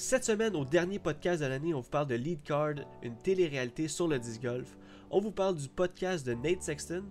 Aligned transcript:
Cette 0.00 0.24
semaine, 0.24 0.56
au 0.56 0.64
dernier 0.64 0.98
podcast 0.98 1.42
de 1.42 1.46
l'année, 1.46 1.74
on 1.74 1.80
vous 1.80 1.90
parle 1.90 2.06
de 2.06 2.14
Lead 2.14 2.42
Card, 2.42 2.76
une 3.02 3.18
télé-réalité 3.18 3.86
sur 3.86 4.08
le 4.08 4.18
disc 4.18 4.40
golf. 4.40 4.78
On 5.10 5.20
vous 5.20 5.30
parle 5.30 5.56
du 5.56 5.68
podcast 5.68 6.26
de 6.26 6.32
Nate 6.32 6.62
Sexton, 6.62 7.04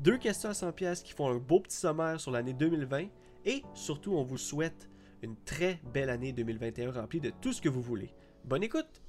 deux 0.00 0.18
questions 0.18 0.48
à 0.48 0.54
100 0.54 0.72
pièces 0.72 1.02
qui 1.04 1.12
font 1.12 1.30
un 1.30 1.36
beau 1.36 1.60
petit 1.60 1.76
sommaire 1.76 2.20
sur 2.20 2.32
l'année 2.32 2.52
2020 2.52 3.04
et 3.44 3.62
surtout, 3.74 4.14
on 4.14 4.24
vous 4.24 4.38
souhaite 4.38 4.90
une 5.22 5.36
très 5.44 5.80
belle 5.94 6.10
année 6.10 6.32
2021 6.32 6.90
remplie 6.90 7.20
de 7.20 7.30
tout 7.40 7.52
ce 7.52 7.62
que 7.62 7.68
vous 7.68 7.80
voulez. 7.80 8.12
Bonne 8.44 8.64
écoute! 8.64 9.00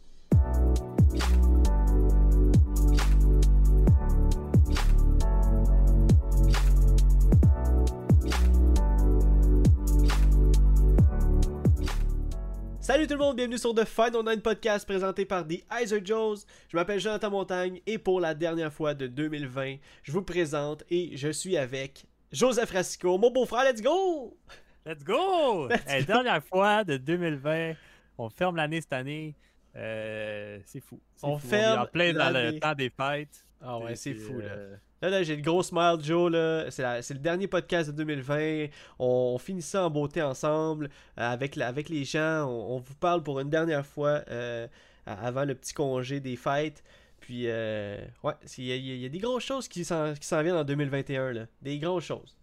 Salut 12.94 13.08
tout 13.08 13.14
le 13.14 13.20
monde, 13.22 13.38
bienvenue 13.38 13.58
sur 13.58 13.74
The 13.74 13.86
Final 13.86 14.24
Nine 14.24 14.42
Podcast 14.44 14.86
présenté 14.88 15.26
par 15.26 15.48
The 15.48 15.64
Iser 15.82 16.06
Joes. 16.06 16.46
Je 16.70 16.78
m'appelle 16.78 17.00
Jonathan 17.00 17.32
Montagne 17.32 17.82
et 17.88 17.98
pour 17.98 18.22
la 18.22 18.36
dernière 18.36 18.72
fois 18.72 18.94
de 18.94 19.08
2020, 19.08 19.78
je 20.04 20.12
vous 20.12 20.22
présente 20.22 20.84
et 20.92 21.18
je 21.18 21.30
suis 21.30 21.58
avec 21.58 22.06
Joseph 22.32 22.70
Rassico, 22.70 23.18
mon 23.18 23.32
beau-frère, 23.32 23.64
let's 23.64 23.82
go! 23.82 24.38
Let's 24.86 25.04
go! 25.04 25.70
Let's 25.70 25.82
Hey, 25.88 26.02
go. 26.02 26.06
Dernière 26.06 26.44
fois 26.44 26.84
de 26.84 26.98
2020, 26.98 27.74
on 28.20 28.30
ferme 28.30 28.58
l'année 28.58 28.80
cette 28.80 28.94
année. 28.94 29.34
Euh, 29.76 30.60
c'est 30.64 30.80
fou. 30.80 31.00
On 31.24 31.40
fou. 31.40 31.48
ferme 31.48 31.80
est 31.80 31.82
en 31.82 31.88
plein 31.88 32.14
dans 32.14 32.30
le 32.30 32.60
temps 32.60 32.76
des 32.76 32.92
fêtes. 32.92 33.44
Ah 33.60 33.80
ouais, 33.80 33.96
c'est 33.96 34.14
fou 34.14 34.38
là. 34.38 34.46
euh, 34.52 34.76
Là, 35.04 35.10
là, 35.10 35.22
j'ai 35.24 35.36
le 35.36 35.42
gros 35.42 35.62
smile, 35.64 35.98
Joe. 36.02 36.32
Là. 36.32 36.72
C'est, 36.72 37.14
le 37.14 37.20
dernier 37.20 37.48
podcast 37.48 37.90
de 37.90 37.96
2020. 37.98 38.68
On, 39.00 39.34
on 39.36 39.38
finit 39.38 39.62
ça 39.62 39.86
en 39.86 39.90
beauté 39.90 40.22
ensemble 40.22 40.86
euh, 40.86 41.30
avec, 41.30 41.58
la- 41.58 41.68
avec 41.68 41.90
les 41.90 42.06
gens. 42.06 42.46
On, 42.48 42.76
on 42.76 42.78
vous 42.80 42.96
parle 42.96 43.22
pour 43.22 43.40
une 43.42 43.50
dernière 43.50 43.86
fois 43.86 44.22
euh, 44.32 44.66
avant 45.06 45.44
le 45.44 45.56
petit 45.56 45.74
congé 45.74 46.22
des 46.22 46.38
fêtes. 46.38 46.84
Puis, 47.20 47.44
euh, 47.48 47.98
ouais, 48.24 48.32
il 48.58 48.64
y, 48.66 48.72
a- 48.72 48.76
il 48.78 48.98
y 49.02 49.06
a 49.06 49.10
des 49.10 49.20
grosses 49.20 49.44
choses 49.44 49.68
qui 49.68 49.84
s'en, 49.84 50.14
qui 50.14 50.26
s'en 50.26 50.42
viennent 50.42 50.56
en 50.56 50.64
2021. 50.64 51.34
Là. 51.34 51.46
Des 51.62 51.80
grosses 51.80 52.06
choses. 52.06 52.38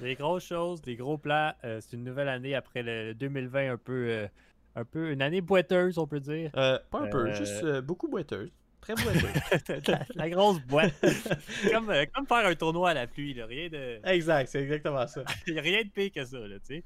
Des 0.00 0.14
grosses 0.14 0.44
choses, 0.46 0.80
des 0.82 0.94
gros 0.94 1.18
plans. 1.18 1.52
Euh, 1.64 1.80
c'est 1.80 1.96
une 1.96 2.04
nouvelle 2.04 2.28
année 2.28 2.54
après 2.54 2.84
le 2.84 3.14
2020 3.14 3.72
un 3.72 3.76
peu, 3.78 4.06
euh, 4.10 4.28
un 4.76 4.84
peu 4.84 5.10
une 5.10 5.22
année 5.22 5.40
boiteuse, 5.40 5.98
on 5.98 6.06
peut 6.06 6.20
dire. 6.20 6.52
Euh, 6.56 6.78
pas 6.90 7.00
un 7.00 7.08
peu, 7.08 7.32
juste 7.32 7.80
beaucoup 7.80 8.06
boiteuse. 8.06 8.50
Très 8.86 9.80
la, 9.88 10.06
la 10.14 10.30
grosse 10.30 10.60
boîte. 10.60 10.94
comme, 11.72 11.90
euh, 11.90 12.04
comme 12.14 12.26
faire 12.26 12.46
un 12.46 12.54
tournoi 12.54 12.90
à 12.90 12.94
la 12.94 13.06
pluie. 13.06 13.34
Là. 13.34 13.46
Rien, 13.46 13.68
de, 13.68 13.98
exact, 14.04 14.48
c'est 14.48 14.62
exactement 14.62 15.06
ça. 15.06 15.24
y 15.46 15.58
a 15.58 15.62
rien 15.62 15.82
de 15.82 15.88
pire 15.88 16.12
que 16.12 16.24
ça. 16.24 16.38
Là, 16.38 16.56
tu 16.66 16.76
sais. 16.76 16.84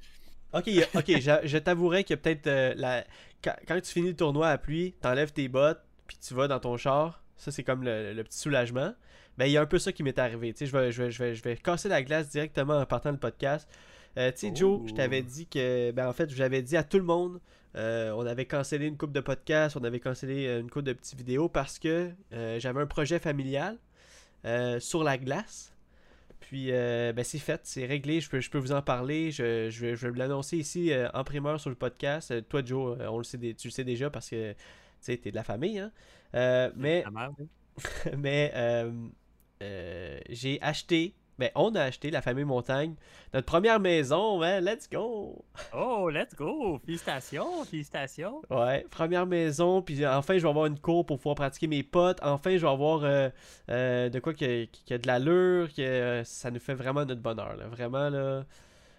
Ok, 0.53 0.69
ok, 0.95 1.21
je, 1.21 1.47
je 1.47 1.59
t'avouerais 1.59 2.03
que 2.03 2.15
peut-être 2.15 2.47
euh, 2.49 2.75
la... 2.77 3.05
quand, 3.45 3.55
quand 3.69 3.81
tu 3.81 3.93
finis 3.93 4.09
le 4.09 4.17
tournoi 4.17 4.49
à 4.49 4.59
pluie, 4.59 4.95
t'enlèves 5.01 5.33
tes 5.33 5.47
bottes, 5.49 5.81
puis 6.09 6.17
tu 6.27 6.35
vas 6.35 6.49
dans 6.49 6.59
ton 6.59 6.77
char. 6.77 7.23
Ça, 7.37 7.53
c'est 7.53 7.63
comme 7.63 7.85
le, 7.85 8.13
le 8.13 8.25
petit 8.25 8.39
soulagement. 8.39 8.93
Ben, 9.39 9.47
il 9.47 9.53
y 9.53 9.57
a 9.57 9.63
un 9.63 9.67
peu 9.67 9.79
ça 9.79 9.93
qui 9.93 10.03
m'est 10.03 10.19
arrivé. 10.19 10.53
Tu 10.53 10.59
sais, 10.59 10.67
je 10.67 10.77
vais, 10.77 10.91
je, 10.93 11.03
vais, 11.05 11.11
je, 11.11 11.23
vais, 11.23 11.35
je 11.35 11.43
vais 11.43 11.57
casser 11.57 11.89
la 11.89 12.03
glace 12.03 12.29
directement 12.31 12.79
en 12.79 12.85
partant 12.87 13.13
le 13.13 13.17
podcast. 13.17 13.69
Euh, 14.19 14.33
tu 14.33 14.39
sais, 14.39 14.53
Joe, 14.55 14.83
je 14.89 14.93
t'avais 14.93 15.21
Oh. 15.25 15.31
dit 15.31 15.47
que. 15.47 15.93
Ben, 15.93 16.09
en 16.09 16.13
fait, 16.13 16.29
j'avais 16.31 16.63
dit 16.63 16.77
à 16.77 16.83
tout 16.83 16.99
le 16.99 17.05
monde. 17.05 17.41
Euh, 17.77 18.11
on 18.13 18.27
avait 18.27 18.47
cancellé 18.47 18.87
une 18.87 18.97
coupe 18.97 19.13
de 19.13 19.21
podcasts, 19.21 19.77
on 19.77 19.85
avait 19.85 20.01
cancellé 20.01 20.47
euh, 20.47 20.61
une 20.61 20.71
coupe 20.71 20.83
de 20.83 20.93
petites 20.93 21.17
vidéos 21.17 21.49
parce 21.49 21.79
que 21.79 22.11
euh, 22.33 22.59
j'avais 22.59 22.81
un 22.81 22.87
projet 22.87 23.19
familial 23.19 23.79
euh, 24.45 24.81
sur 24.81 25.05
la 25.05 25.19
glace. 25.19 25.73
Puis, 26.41 26.73
ben, 26.73 27.23
c'est 27.23 27.39
fait, 27.39 27.61
c'est 27.63 27.87
réglé, 27.87 28.21
je 28.21 28.29
peux, 28.29 28.41
je 28.41 28.51
peux 28.51 28.59
vous 28.59 28.73
en 28.73 28.83
parler. 28.83 29.31
Je, 29.31 29.71
je 29.71 29.87
vais, 29.87 29.95
je 29.95 30.09
vais 30.09 30.19
l'annoncer 30.19 30.57
ici 30.57 30.91
en 31.15 31.23
primeur 31.23 31.61
sur 31.61 31.71
le 31.71 31.77
podcast. 31.77 32.35
Toi, 32.49 32.65
Joe, 32.65 32.99
on 33.09 33.19
le 33.19 33.25
sait, 33.25 33.39
tu 33.39 33.69
le 33.69 33.71
sais 33.71 33.85
déjà 33.85 34.11
parce 34.11 34.31
que 34.31 34.53
tu 34.53 34.59
sais, 35.01 35.17
t'es 35.17 35.31
de 35.31 35.37
la 35.37 35.45
famille. 35.45 35.79
Hein? 35.79 35.93
Mais 36.75 37.03
Ta 37.03 37.11
mère, 37.11 37.31
oui. 37.39 37.49
mais 38.19 38.53
j'ai 40.31 40.61
acheté, 40.61 41.15
ben, 41.41 41.51
on 41.57 41.75
a 41.75 41.83
acheté, 41.83 42.11
la 42.11 42.23
famille 42.23 42.45
Montagne, 42.45 42.95
notre 43.35 43.47
première 43.47 43.81
maison. 43.81 44.39
Ouais, 44.39 44.61
let's 44.61 44.89
go! 44.89 45.45
Oh, 45.75 46.09
let's 46.09 46.35
go! 46.37 46.79
Félicitations, 46.85 47.65
félicitations. 47.65 48.43
Ouais, 48.51 48.87
première 48.91 49.27
maison, 49.27 49.83
puis 49.83 50.07
enfin 50.07 50.37
je 50.37 50.43
vais 50.43 50.49
avoir 50.49 50.67
une 50.67 50.79
cour 50.79 51.05
pour 51.05 51.17
pouvoir 51.19 51.35
pratiquer 51.35 51.67
mes 51.67 51.83
potes. 51.83 52.19
Enfin 52.23 52.57
je 52.57 52.63
vais 52.63 52.69
avoir 52.73 53.01
euh, 53.05 53.29
euh, 53.71 54.09
de 54.11 54.21
quoi 54.21 54.35
qui 54.35 54.69
qui 54.71 54.95
a 54.95 54.99
de 54.99 55.07
l'allure, 55.07 55.69
que 55.75 55.83
euh, 55.83 56.25
ça 56.25 56.51
nous 56.51 56.61
fait 56.61 56.75
vraiment 56.75 57.05
notre 57.05 57.23
bonheur. 57.23 57.57
Là. 57.57 57.67
Vraiment 57.69 58.11
là. 58.11 58.45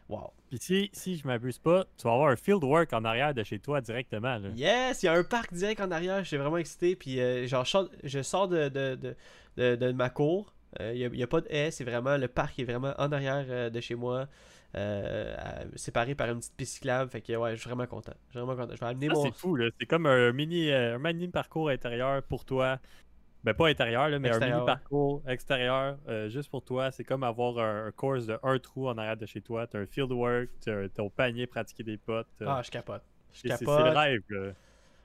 Wow. 0.09 0.31
Puis 0.49 0.59
si, 0.59 0.89
si 0.91 1.15
je 1.15 1.25
m'abuse 1.25 1.57
pas, 1.57 1.85
tu 1.97 2.05
vas 2.05 2.13
avoir 2.13 2.29
un 2.31 2.35
field 2.35 2.63
work 2.65 2.91
en 2.91 3.05
arrière 3.05 3.33
de 3.33 3.43
chez 3.43 3.59
toi 3.59 3.79
directement. 3.79 4.39
Là. 4.39 4.49
Yes, 4.55 5.03
il 5.03 5.05
y 5.05 5.09
a 5.09 5.13
un 5.13 5.23
parc 5.23 5.53
direct 5.53 5.79
en 5.79 5.89
arrière, 5.89 6.19
je 6.23 6.27
suis 6.27 6.37
vraiment 6.37 6.57
excité. 6.57 6.97
Puis 6.97 7.21
euh, 7.21 7.47
genre, 7.47 7.65
je 8.03 8.21
sors, 8.21 8.47
de, 8.49 8.67
de, 8.67 9.15
de- 9.55 9.75
de 9.75 9.91
ma 9.93 10.09
cour. 10.09 10.53
Euh, 10.79 10.93
Il 10.95 11.11
n'y 11.11 11.23
a, 11.23 11.27
pas 11.27 11.41
de 11.41 11.47
haie, 11.49 11.71
c'est 11.71 11.83
vraiment 11.83 12.17
le 12.17 12.27
parc 12.27 12.57
est 12.59 12.63
vraiment 12.63 12.93
en 12.97 13.11
arrière 13.11 13.45
euh, 13.49 13.69
de 13.69 13.79
chez 13.81 13.95
moi. 13.95 14.27
euh, 14.75 15.35
séparé 15.75 16.15
par 16.15 16.29
une 16.29 16.39
petite 16.39 16.55
piste 16.55 16.73
cyclable. 16.75 17.11
Fait 17.11 17.21
que 17.21 17.33
ouais, 17.35 17.55
je 17.55 17.59
suis 17.61 17.69
vraiment 17.69 17.87
content. 17.87 18.13
Je 18.27 18.31
suis 18.31 18.39
vraiment 18.39 18.55
content. 18.55 18.73
Je 18.75 18.79
vais 18.79 18.85
amener 18.91 19.09
mon. 19.09 19.21
c'est 19.23 19.33
fou, 19.35 19.55
là. 19.57 19.69
C'est 19.79 19.85
comme 19.85 20.05
un 20.05 20.31
mini, 20.31 20.71
euh, 20.71 20.95
un 20.95 20.99
mini 20.99 21.27
parcours 21.27 21.69
intérieur 21.69 22.23
pour 22.23 22.45
toi. 22.45 22.79
Ben, 23.43 23.53
pas 23.55 23.67
intérieur, 23.69 24.07
là, 24.07 24.19
mais 24.19 24.27
Extérieur, 24.29 24.57
un 24.57 24.61
mini 24.61 24.65
parcours 24.67 25.23
extérieur 25.27 25.97
euh, 26.07 26.29
juste 26.29 26.49
pour 26.51 26.63
toi. 26.63 26.91
C'est 26.91 27.03
comme 27.03 27.23
avoir 27.23 27.57
un, 27.57 27.87
un 27.87 27.91
course 27.91 28.27
de 28.27 28.37
un 28.43 28.59
trou 28.59 28.87
en 28.87 28.97
arrière 28.97 29.17
de 29.17 29.25
chez 29.25 29.41
toi. 29.41 29.65
T'as 29.67 29.79
un 29.79 29.85
field 29.87 30.11
work, 30.11 30.49
t'as 30.63 30.87
ton 30.89 31.09
panier, 31.09 31.47
pratiquer 31.47 31.83
des 31.83 31.97
potes. 31.97 32.27
euh, 32.41 32.45
Ah, 32.47 32.61
je 32.63 32.69
capote. 32.69 33.01
Je 33.33 33.41
capote. 33.49 33.77
c'est 33.79 33.83
le 33.91 33.97
rêve, 33.97 34.21
là. 34.29 34.51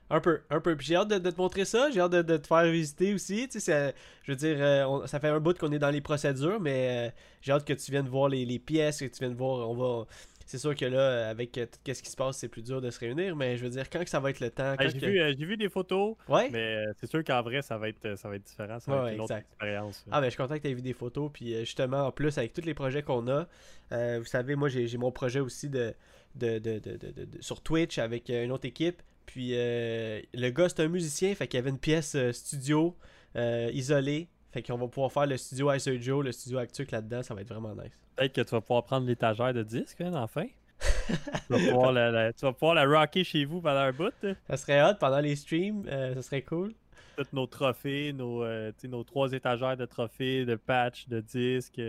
Un 0.09 0.21
peu, 0.21 0.39
un 0.49 0.59
peu. 0.61 0.75
Puis 0.77 0.87
j'ai 0.87 0.95
hâte 0.95 1.09
de, 1.09 1.17
de 1.17 1.29
te 1.31 1.37
montrer 1.37 1.65
ça, 1.65 1.89
j'ai 1.91 1.99
hâte 1.99 2.11
de, 2.13 2.21
de 2.21 2.37
te 2.37 2.47
faire 2.47 2.63
visiter 2.65 3.13
aussi. 3.13 3.47
Tu 3.49 3.59
sais, 3.59 3.93
je 4.23 4.31
veux 4.31 4.37
dire, 4.37 4.55
euh, 4.59 4.85
on- 4.85 5.05
ça 5.07 5.19
fait 5.19 5.27
un 5.27 5.39
bout 5.39 5.57
qu'on 5.57 5.71
est 5.71 5.79
dans 5.79 5.89
les 5.89 6.01
procédures, 6.01 6.59
mais 6.61 7.09
euh, 7.09 7.11
j'ai 7.41 7.51
hâte 7.51 7.65
que 7.65 7.73
tu 7.73 7.91
viennes 7.91 8.07
voir 8.07 8.29
les, 8.29 8.45
les 8.45 8.59
pièces, 8.59 8.99
que 8.99 9.05
tu 9.05 9.19
viennes 9.19 9.35
voir. 9.35 9.69
On 9.69 9.73
va. 9.75 10.05
C'est 10.45 10.59
sûr 10.59 10.73
que 10.77 10.85
là, 10.85 11.27
avec 11.27 11.57
euh, 11.57 11.65
tout 11.65 11.93
ce 11.93 12.01
qui 12.01 12.09
se 12.09 12.15
passe, 12.15 12.37
c'est 12.37 12.47
plus 12.47 12.61
dur 12.61 12.79
de 12.79 12.89
se 12.89 12.97
réunir, 13.01 13.35
mais 13.35 13.57
je 13.57 13.65
veux 13.65 13.69
dire, 13.69 13.89
quand 13.89 14.01
que 14.01 14.09
ça 14.09 14.21
va 14.21 14.29
être 14.29 14.39
le 14.39 14.49
temps, 14.49 14.75
Ah, 14.77 14.87
J'ai 14.87 14.97
que- 14.97 15.05
vu, 15.05 15.19
euh, 15.19 15.33
j'ai 15.37 15.45
vu 15.45 15.57
des 15.57 15.67
photos, 15.67 16.15
Ouais. 16.29 16.49
mais 16.53 16.77
euh, 16.87 16.93
c'est 17.01 17.09
sûr 17.09 17.21
qu'en 17.25 17.41
vrai, 17.41 17.61
ça 17.61 17.77
va 17.77 17.89
être, 17.89 18.17
ça 18.17 18.29
va 18.29 18.37
être 18.37 18.45
différent. 18.45 18.79
Ça 18.79 18.89
va 18.89 19.03
Ouais, 19.03 19.09
être 19.09 19.15
une 19.15 19.21
autre 19.23 19.35
expérience. 19.35 20.05
Ah 20.09 20.21
ben 20.21 20.27
je 20.27 20.29
suis 20.29 20.37
content 20.37 20.55
que 20.55 20.61
tu 20.61 20.69
aies 20.69 20.73
vu 20.73 20.81
des 20.81 20.93
photos 20.93 21.29
puis 21.33 21.53
justement 21.65 22.03
en 22.07 22.11
plus 22.13 22.37
avec 22.37 22.53
tous 22.53 22.63
les 22.63 22.73
projets 22.73 23.03
qu'on 23.03 23.27
a, 23.27 23.45
vous 23.91 24.23
savez 24.25 24.55
moi 24.55 24.69
j'ai 24.69 24.87
j'ai 24.87 24.97
mon 24.97 25.11
projet 25.11 25.41
aussi 25.41 25.67
de, 25.67 25.93
de, 26.35 26.59
de, 26.59 26.79
de- 26.79 26.95
de- 26.95 27.11
de- 27.11 27.25
de- 27.25 27.41
sur 27.41 27.59
Twitch 27.61 27.97
avec 27.97 28.29
une 28.29 28.53
autre 28.53 28.65
équipe 28.67 29.01
puis 29.27 29.51
euh, 29.53 30.19
le 30.33 30.49
gars 30.49 30.67
c'est 30.69 30.79
un 30.81 30.87
musicien 30.87 31.35
fait 31.35 31.47
qu'il 31.47 31.59
y 31.59 31.61
avait 31.61 31.69
une 31.69 31.77
pièce 31.77 32.15
euh, 32.15 32.31
studio 32.31 32.95
euh, 33.35 33.69
isolée 33.73 34.27
fait 34.51 34.63
qu'on 34.63 34.77
va 34.77 34.87
pouvoir 34.87 35.11
faire 35.11 35.27
le 35.27 35.37
studio 35.37 35.71
Icer 35.73 36.01
Joe, 36.01 36.25
le 36.25 36.31
studio 36.31 36.57
Actuc 36.57 36.89
là-dedans, 36.91 37.21
ça 37.21 37.35
va 37.35 37.41
être 37.41 37.49
vraiment 37.49 37.75
nice. 37.75 37.91
Peut-être 38.15 38.33
que 38.33 38.41
tu 38.41 38.49
vas 38.51 38.61
pouvoir 38.61 38.83
prendre 38.85 39.05
l'étagère 39.05 39.53
de 39.53 39.61
disques, 39.61 40.01
hein, 40.01 40.13
enfin. 40.15 40.45
tu, 41.07 41.13
vas 41.53 41.57
pouvoir 41.59 41.91
la, 41.91 42.09
la- 42.11 42.33
tu 42.33 42.45
vas 42.45 42.53
pouvoir 42.53 42.73
la 42.75 42.85
rocker 42.85 43.23
chez 43.23 43.43
vous 43.45 43.61
pendant 43.61 43.81
un 43.81 43.91
bout. 43.91 44.13
hein. 44.23 44.33
Ça 44.49 44.57
serait 44.57 44.81
hot 44.81 44.95
pendant 44.99 45.19
les 45.19 45.35
streams, 45.35 45.83
ça 45.85 46.21
serait 46.21 46.43
cool. 46.43 46.73
tous 47.17 47.27
nos 47.33 47.45
trophées, 47.45 48.13
nos, 48.13 48.45
nos 48.85 49.03
trois 49.03 49.31
étagères 49.33 49.75
de 49.75 49.85
trophées, 49.85 50.45
de 50.45 50.55
patchs, 50.55 51.07
de 51.09 51.19
disques. 51.19 51.81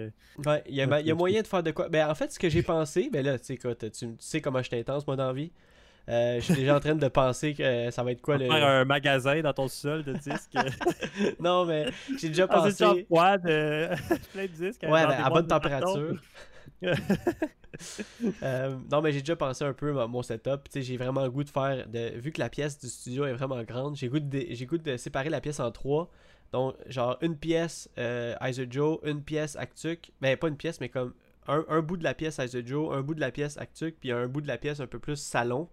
Ouais, 0.44 0.62
il 0.68 0.74
y 0.74 0.82
a, 0.82 1.00
y 1.00 1.12
moyen 1.12 1.42
de 1.42 1.46
faire 1.46 1.62
de 1.62 1.70
quoi. 1.70 1.88
Ben, 1.88 2.10
en 2.10 2.14
fait, 2.16 2.32
ce 2.32 2.38
que 2.40 2.48
j'ai 2.48 2.62
pensé, 2.62 3.08
ben 3.12 3.24
là, 3.24 3.38
tu 3.38 3.56
sais, 3.56 3.76
tu, 3.76 3.90
tu 3.90 4.14
sais 4.18 4.40
comment 4.40 4.58
je 4.62 4.68
suis 4.68 4.76
intense, 4.76 5.06
moi, 5.06 5.14
dans 5.16 5.28
la 5.28 5.32
vie. 5.32 5.52
Euh, 6.08 6.36
je 6.40 6.44
suis 6.44 6.54
déjà 6.54 6.76
en 6.76 6.80
train 6.80 6.94
de 6.94 7.08
penser 7.08 7.52
que 7.52 7.90
ça 7.90 8.02
va 8.02 8.12
être 8.12 8.22
quoi 8.22 8.36
On 8.36 8.38
le. 8.38 8.46
faire 8.46 8.66
un 8.66 8.84
magasin 8.86 9.40
dans 9.42 9.52
ton 9.52 9.68
sol 9.68 10.04
de 10.04 10.14
disques. 10.14 10.54
non, 11.40 11.66
mais 11.66 11.86
j'ai 12.18 12.28
déjà 12.28 12.46
Ah, 12.48 12.70
c'est 12.70 12.70
pensé. 12.70 12.84
genre 12.84 12.96
froide, 13.06 13.46
euh, 13.46 13.94
plein 14.32 14.44
de 14.44 14.48
disques. 14.48 14.82
Ouais, 14.84 15.02
dans 15.02 15.08
ben, 15.08 15.24
à 15.24 15.30
bonne 15.30 15.46
température. 15.46 16.16
Euh, 18.42 18.76
non, 18.90 19.02
mais 19.02 19.12
j'ai 19.12 19.20
déjà 19.20 19.36
pensé 19.36 19.62
un 19.62 19.72
peu 19.72 20.00
à 20.00 20.06
mon 20.08 20.22
setup. 20.22 20.62
J'ai 20.74 20.96
vraiment 20.96 21.22
le 21.22 21.30
goût 21.30 21.44
de 21.44 21.50
faire. 21.50 21.86
De, 21.86 22.18
vu 22.18 22.32
que 22.32 22.40
la 22.40 22.48
pièce 22.48 22.78
du 22.78 22.88
studio 22.88 23.24
est 23.24 23.34
vraiment 23.34 23.62
grande, 23.62 23.94
j'ai 23.94 24.08
goût 24.08 24.18
de, 24.18 24.64
goût 24.64 24.78
de 24.78 24.96
séparer 24.96 25.28
la 25.28 25.40
pièce 25.40 25.60
en 25.60 25.70
trois. 25.70 26.10
Donc, 26.50 26.74
genre, 26.86 27.18
une 27.20 27.36
pièce 27.36 27.88
euh, 27.98 28.34
Iser 28.42 28.66
Joe, 28.68 28.98
une 29.04 29.22
pièce 29.22 29.54
Actuc. 29.54 30.10
Ben, 30.20 30.36
pas 30.36 30.48
une 30.48 30.56
pièce, 30.56 30.80
mais 30.80 30.88
comme 30.88 31.12
un, 31.46 31.64
un 31.68 31.80
bout 31.80 31.96
de 31.96 32.04
la 32.04 32.14
pièce 32.14 32.38
Iser 32.38 32.62
Joe, 32.66 32.92
un 32.92 33.02
bout 33.02 33.14
de 33.14 33.20
la 33.20 33.30
pièce 33.30 33.58
Actuc, 33.58 33.96
puis 34.00 34.10
un 34.10 34.26
bout 34.26 34.40
de 34.40 34.48
la 34.48 34.58
pièce 34.58 34.80
un 34.80 34.86
peu 34.86 34.98
plus 34.98 35.16
salon. 35.16 35.68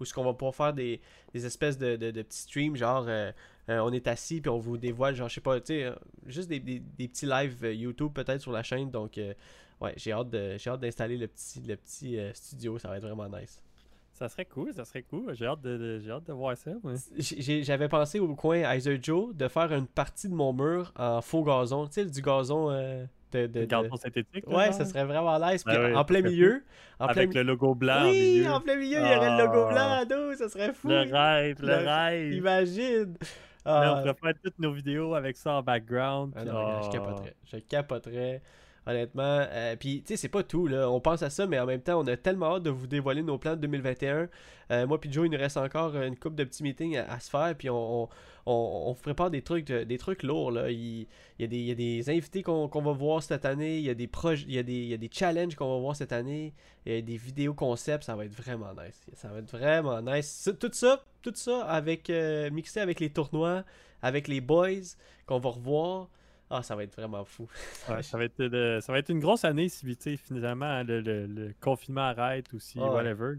Où 0.00 0.04
ce 0.04 0.14
qu'on 0.14 0.24
va 0.24 0.32
pouvoir 0.34 0.54
faire 0.54 0.72
des, 0.72 1.00
des 1.32 1.44
espèces 1.46 1.76
de, 1.78 1.96
de- 1.96 2.10
de 2.10 2.22
petits 2.22 2.38
streams, 2.42 2.76
genre 2.76 3.04
euh, 3.08 3.32
euh, 3.68 3.80
on 3.80 3.92
est 3.92 4.06
assis 4.08 4.40
puis 4.40 4.48
on 4.50 4.58
vous 4.58 4.76
dévoile, 4.78 5.14
genre 5.14 5.28
je 5.28 5.34
sais 5.34 5.40
pas, 5.40 5.58
tu 5.60 5.66
sais, 5.74 5.84
euh, 5.84 5.94
juste 6.26 6.48
des, 6.48 6.60
des- 6.60 6.80
des 6.80 7.08
petits 7.08 7.26
lives 7.26 7.64
YouTube 7.74 8.12
peut-être 8.14 8.40
sur 8.40 8.52
la 8.52 8.62
chaîne. 8.62 8.90
Donc 8.90 9.18
euh, 9.18 9.34
ouais, 9.80 9.92
j'ai 9.96 10.12
hâte 10.12 10.30
de 10.30 10.56
j'ai 10.58 10.70
hâte 10.70 10.80
d'installer 10.80 11.16
le 11.16 11.26
petit 11.28 11.60
le 11.60 11.76
petit 11.76 12.18
studio, 12.34 12.78
ça 12.78 12.88
va 12.88 12.96
être 12.98 13.02
vraiment 13.04 13.28
nice. 13.28 13.62
Ça 14.12 14.28
serait 14.28 14.46
cool, 14.46 14.74
ça 14.74 14.84
serait 14.84 15.02
cool. 15.04 15.32
J'ai 15.36 15.46
hâte 15.46 15.60
de, 15.60 15.76
de- 15.76 15.98
j'ai 16.00 16.10
hâte 16.10 16.26
de 16.26 16.32
voir 16.32 16.56
ça. 16.56 16.72
J'avais 17.62 17.88
pensé 17.88 18.18
au 18.18 18.34
coin 18.34 18.74
Iser 18.74 18.98
Joe 19.00 19.32
de 19.34 19.46
faire 19.46 19.72
une 19.72 19.86
partie 19.86 20.28
de 20.28 20.34
mon 20.34 20.52
mur 20.52 20.92
en 20.96 21.20
faux 21.22 21.44
gazon, 21.44 21.86
tu 21.86 21.92
sais 21.94 22.04
du 22.04 22.20
gazon 22.20 22.70
de, 23.32 23.46
de- 23.46 23.64
de- 23.64 23.96
synthétique. 23.96 24.46
Ouais, 24.46 24.72
ça 24.72 24.84
serait 24.84 25.04
vraiment 25.04 25.38
nice. 25.38 25.62
Puis 25.64 25.76
ouais, 25.76 25.94
en 25.94 26.04
plein 26.04 26.22
milieu. 26.22 26.64
En 26.98 27.06
Avec 27.06 27.30
plein... 27.30 27.42
le 27.42 27.48
logo 27.48 27.74
blanc 27.74 28.00
en 28.02 28.08
oui, 28.10 28.38
milieu. 28.38 28.50
en 28.50 28.60
plein 28.60 28.76
milieu, 28.76 28.98
il 28.98 29.12
y 29.12 29.16
aurait 29.16 29.36
le 29.36 29.44
logo 29.44 29.66
Ah. 29.68 29.72
blanc 29.72 29.92
à 30.00 30.04
dos, 30.04 30.34
ça 30.34 30.48
serait 30.48 30.72
fou. 30.72 30.88
Le 30.88 31.00
rêve, 31.12 31.56
le 31.60 31.66
Le- 31.66 31.74
rêve. 31.88 32.32
Imagine. 32.34 33.14
Ah, 33.64 33.94
on 33.96 34.00
pourrait 34.00 34.14
faire 34.32 34.40
toutes 34.42 34.58
nos 34.58 34.72
vidéos 34.72 35.14
avec 35.14 35.36
ça 35.36 35.52
en 35.54 35.62
background. 35.62 36.32
Ah 36.36 36.40
puis- 36.42 36.50
non, 36.50 36.64
regarde, 36.66 36.84
je 36.84 36.90
capoterais. 36.90 37.34
Je 37.44 37.56
capoterais. 37.58 38.42
Honnêtement. 38.88 39.46
Euh, 39.50 39.76
puis, 39.76 40.00
tu 40.00 40.08
sais, 40.08 40.16
c'est 40.16 40.30
pas 40.30 40.42
tout, 40.42 40.66
là. 40.66 40.90
On 40.90 40.98
pense 40.98 41.22
à 41.22 41.28
ça, 41.28 41.46
mais 41.46 41.58
en 41.58 41.66
même 41.66 41.82
temps, 41.82 42.00
on 42.00 42.06
a 42.06 42.16
tellement 42.16 42.56
hâte 42.56 42.62
de 42.62 42.70
vous 42.70 42.86
dévoiler 42.86 43.22
nos 43.22 43.36
plans 43.36 43.54
de 43.54 43.60
2021. 43.60 44.30
Euh, 44.70 44.86
moi, 44.86 44.98
puis 44.98 45.10
il 45.10 45.22
nous 45.30 45.36
reste 45.36 45.58
encore 45.58 45.94
une 45.94 46.16
couple 46.16 46.36
de 46.36 46.44
petits 46.44 46.62
meetings 46.62 46.96
à, 46.96 47.20
se 47.20 47.28
faire. 47.28 47.54
Puis, 47.54 47.68
on, 47.68 48.04
on, 48.04 48.08
on- 48.46 48.82
on 48.86 48.92
vous 48.94 49.02
prépare 49.02 49.30
des 49.30 49.42
trucs, 49.42 49.66
de- 49.66 49.84
des 49.84 49.98
trucs 49.98 50.22
lourds, 50.22 50.52
là. 50.52 50.70
Il, 50.70 51.06
y, 51.38 51.44
a 51.44 51.46
des, 51.46 52.08
invités 52.08 52.42
qu'on 52.42 52.66
va 52.66 52.92
voir 52.92 53.22
cette 53.22 53.44
année. 53.44 53.76
Il 53.76 53.84
y 53.84 53.90
a 53.90 53.94
des 53.94 54.08
il 54.46 54.54
y 54.54 54.58
a 54.58 54.96
des, 54.96 55.10
challenges 55.12 55.54
qu'on 55.54 55.74
va 55.74 55.80
voir 55.80 55.94
cette 55.94 56.12
année. 56.12 56.54
Il 56.86 56.94
y 56.94 56.96
a 56.96 57.02
des 57.02 57.18
vidéos 57.18 57.52
concepts. 57.52 58.04
Ça 58.04 58.16
va 58.16 58.24
être 58.24 58.34
vraiment 58.34 58.72
nice. 58.72 59.02
Ça 59.12 59.28
va 59.28 59.40
être 59.40 59.50
vraiment 59.50 60.00
nice. 60.00 60.48
Tout 60.58 60.70
ça, 60.72 61.04
tout 61.20 61.32
ça 61.34 61.66
avec, 61.66 62.08
euh, 62.08 62.50
mixé 62.50 62.80
avec 62.80 63.00
les 63.00 63.10
tournois, 63.10 63.64
avec 64.00 64.28
les 64.28 64.40
boys 64.40 64.96
qu'on 65.26 65.40
va 65.40 65.50
revoir. 65.50 66.08
Ah, 66.50 66.62
ça 66.62 66.74
va 66.76 66.84
être 66.84 66.96
vraiment 66.96 67.24
fou. 67.24 67.46
Ouais, 67.88 68.02
ça, 68.02 68.16
va 68.18 68.24
être 68.24 68.80
ça 68.80 68.92
va 68.92 68.98
être 68.98 69.10
une 69.10 69.20
grosse 69.20 69.44
année 69.44 69.68
si 69.68 69.84
finalement 70.16 70.82
le, 70.82 71.00
le- 71.00 71.26
le 71.26 71.54
confinement 71.60 72.02
arrête 72.02 72.52
ou 72.52 72.58
si 72.58 72.78
Ah 72.80 72.90
whatever. 72.90 73.34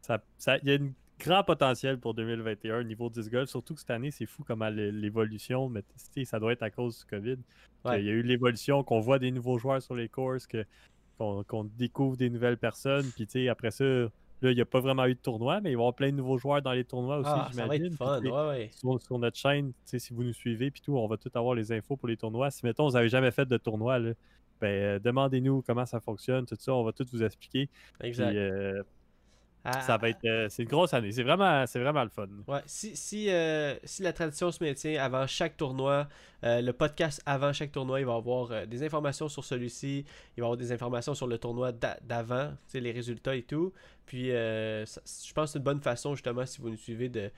Ça, 0.00 0.22
ça- 0.38 0.56
il 0.58 0.68
y 0.68 0.72
a 0.72 0.78
un 0.78 0.90
grand 1.20 1.42
potentiel 1.44 1.98
pour 1.98 2.14
2021 2.14 2.80
au 2.80 2.82
niveau 2.84 3.10
10 3.10 3.28
golf. 3.28 3.50
Surtout 3.50 3.74
que 3.74 3.80
cette 3.80 3.90
année, 3.90 4.10
c'est 4.10 4.24
fou 4.26 4.44
comment 4.46 4.68
l'évolution, 4.70 5.68
mais 5.68 5.82
tu 5.82 5.88
sais, 5.96 6.24
ça 6.24 6.38
doit 6.38 6.52
être 6.52 6.62
à 6.62 6.70
cause 6.70 7.00
du 7.00 7.04
COVID. 7.06 7.36
Ouais. 7.84 8.00
Il 8.00 8.06
y 8.06 8.10
a 8.10 8.12
eu 8.12 8.22
l'évolution, 8.22 8.82
qu'on 8.84 9.00
voit 9.00 9.18
des 9.18 9.30
nouveaux 9.30 9.58
joueurs 9.58 9.82
sur 9.82 9.94
les 9.94 10.08
courses, 10.08 10.46
qu'on 11.18 11.64
découvre 11.76 12.16
des 12.16 12.30
nouvelles 12.30 12.56
personnes. 12.58 13.10
Puis 13.14 13.26
tu 13.26 13.32
sais, 13.32 13.48
après 13.48 13.70
ça, 13.72 13.84
là, 14.42 14.50
il 14.50 14.54
n'y 14.54 14.60
a 14.60 14.64
pas 14.66 14.80
vraiment 14.80 15.04
eu 15.06 15.14
de 15.14 15.20
tournoi, 15.20 15.60
mais 15.60 15.70
il 15.70 15.74
va 15.76 15.80
y 15.80 15.82
avoir 15.82 15.94
plein 15.94 16.10
de 16.10 16.16
nouveaux 16.16 16.38
joueurs 16.38 16.62
dans 16.62 16.72
les 16.72 16.84
tournois 16.84 17.18
aussi, 17.18 17.30
Ah, 17.32 17.48
ça 17.52 17.66
va 17.66 17.74
j'imagine. 17.74 17.96
Ouais, 18.00 18.48
ouais. 18.48 18.70
sur, 18.72 19.00
sur 19.00 19.18
notre 19.18 19.36
chaîne, 19.36 19.72
si 19.84 20.12
vous 20.12 20.22
nous 20.24 20.32
suivez, 20.32 20.70
puis 20.70 20.80
tout, 20.80 20.96
on 20.96 21.06
va 21.06 21.16
tout 21.16 21.30
avoir 21.34 21.54
les 21.54 21.72
infos 21.72 21.96
pour 21.96 22.08
les 22.08 22.16
tournois. 22.16 22.50
Si, 22.50 22.64
mettons, 22.64 22.86
vous 22.86 22.94
n'avez 22.94 23.08
jamais 23.08 23.30
fait 23.30 23.46
de 23.46 23.56
tournoi, 23.56 23.98
là, 23.98 24.12
ben, 24.60 24.66
euh, 24.68 24.98
demandez-nous 24.98 25.62
comment 25.62 25.86
ça 25.86 26.00
fonctionne, 26.00 26.44
tout 26.46 26.56
ça, 26.58 26.72
on 26.74 26.82
va 26.82 26.92
tout 26.92 27.06
vous 27.12 27.22
expliquer. 27.22 27.68
Puis, 27.98 28.08
Exact. 28.08 28.34
euh, 28.34 28.82
Ah, 29.64 29.80
ça 29.82 29.96
va 29.98 30.08
être, 30.08 30.24
euh, 30.24 30.46
c'est 30.48 30.62
une 30.62 30.68
grosse 30.68 30.94
année. 30.94 31.12
C'est 31.12 31.22
vraiment, 31.22 31.66
c'est 31.66 31.80
vraiment 31.80 32.02
le 32.04 32.08
fun. 32.08 32.28
Ouais, 32.46 32.60
si, 32.64 32.96
si, 32.96 33.28
euh, 33.30 33.74
si 33.84 34.02
la 34.02 34.12
tradition 34.12 34.50
se 34.50 34.62
maintient 34.64 35.02
avant 35.02 35.26
chaque 35.26 35.56
tournoi, 35.56 36.08
euh, 36.44 36.60
le 36.62 36.72
podcast 36.72 37.20
avant 37.26 37.52
chaque 37.52 37.72
tournoi, 37.72 38.00
il 38.00 38.06
va 38.06 38.14
y 38.14 38.16
avoir 38.16 38.66
des 38.66 38.82
informations 38.82 39.28
sur 39.28 39.44
celui-ci, 39.44 40.04
il 40.36 40.40
va 40.40 40.46
y 40.46 40.46
avoir 40.46 40.56
des 40.56 40.72
informations 40.72 41.14
sur 41.14 41.26
le 41.26 41.36
tournoi 41.38 41.72
d'a- 41.72 41.98
d'avant, 42.02 42.52
les 42.72 42.92
résultats 42.92 43.34
et 43.36 43.42
tout. 43.42 43.72
Puis 44.06 44.28
ça- 44.86 45.00
je 45.26 45.32
pense 45.34 45.46
que 45.46 45.52
c'est 45.52 45.58
une 45.58 45.64
bonne 45.64 45.82
façon, 45.82 46.14
justement, 46.14 46.46
si 46.46 46.60
vous 46.60 46.70
nous 46.70 46.76
suivez, 46.76 47.08
de, 47.08 47.30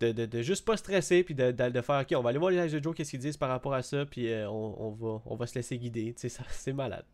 de, 0.00 0.10
de, 0.10 0.26
de 0.26 0.42
juste 0.42 0.64
pas 0.64 0.76
stresser, 0.76 1.22
puis 1.22 1.34
de, 1.34 1.52
de, 1.52 1.80
faire, 1.80 2.00
ok, 2.00 2.14
on 2.18 2.22
va 2.22 2.30
aller 2.30 2.38
voir 2.38 2.50
les 2.50 2.60
lives 2.60 2.72
de 2.74 2.82
Joe, 2.82 2.94
qu'est-ce 2.96 3.10
qu'ils 3.10 3.20
disent 3.20 3.36
par 3.36 3.50
rapport 3.50 3.74
à 3.74 3.82
ça, 3.82 4.04
puis 4.04 4.28
on, 4.48 4.82
on 4.86 4.90
va, 4.90 5.22
on 5.26 5.36
va 5.36 5.46
se 5.46 5.54
laisser 5.54 5.78
guider, 5.78 6.14
c'est 6.16 6.72
malade. 6.72 7.04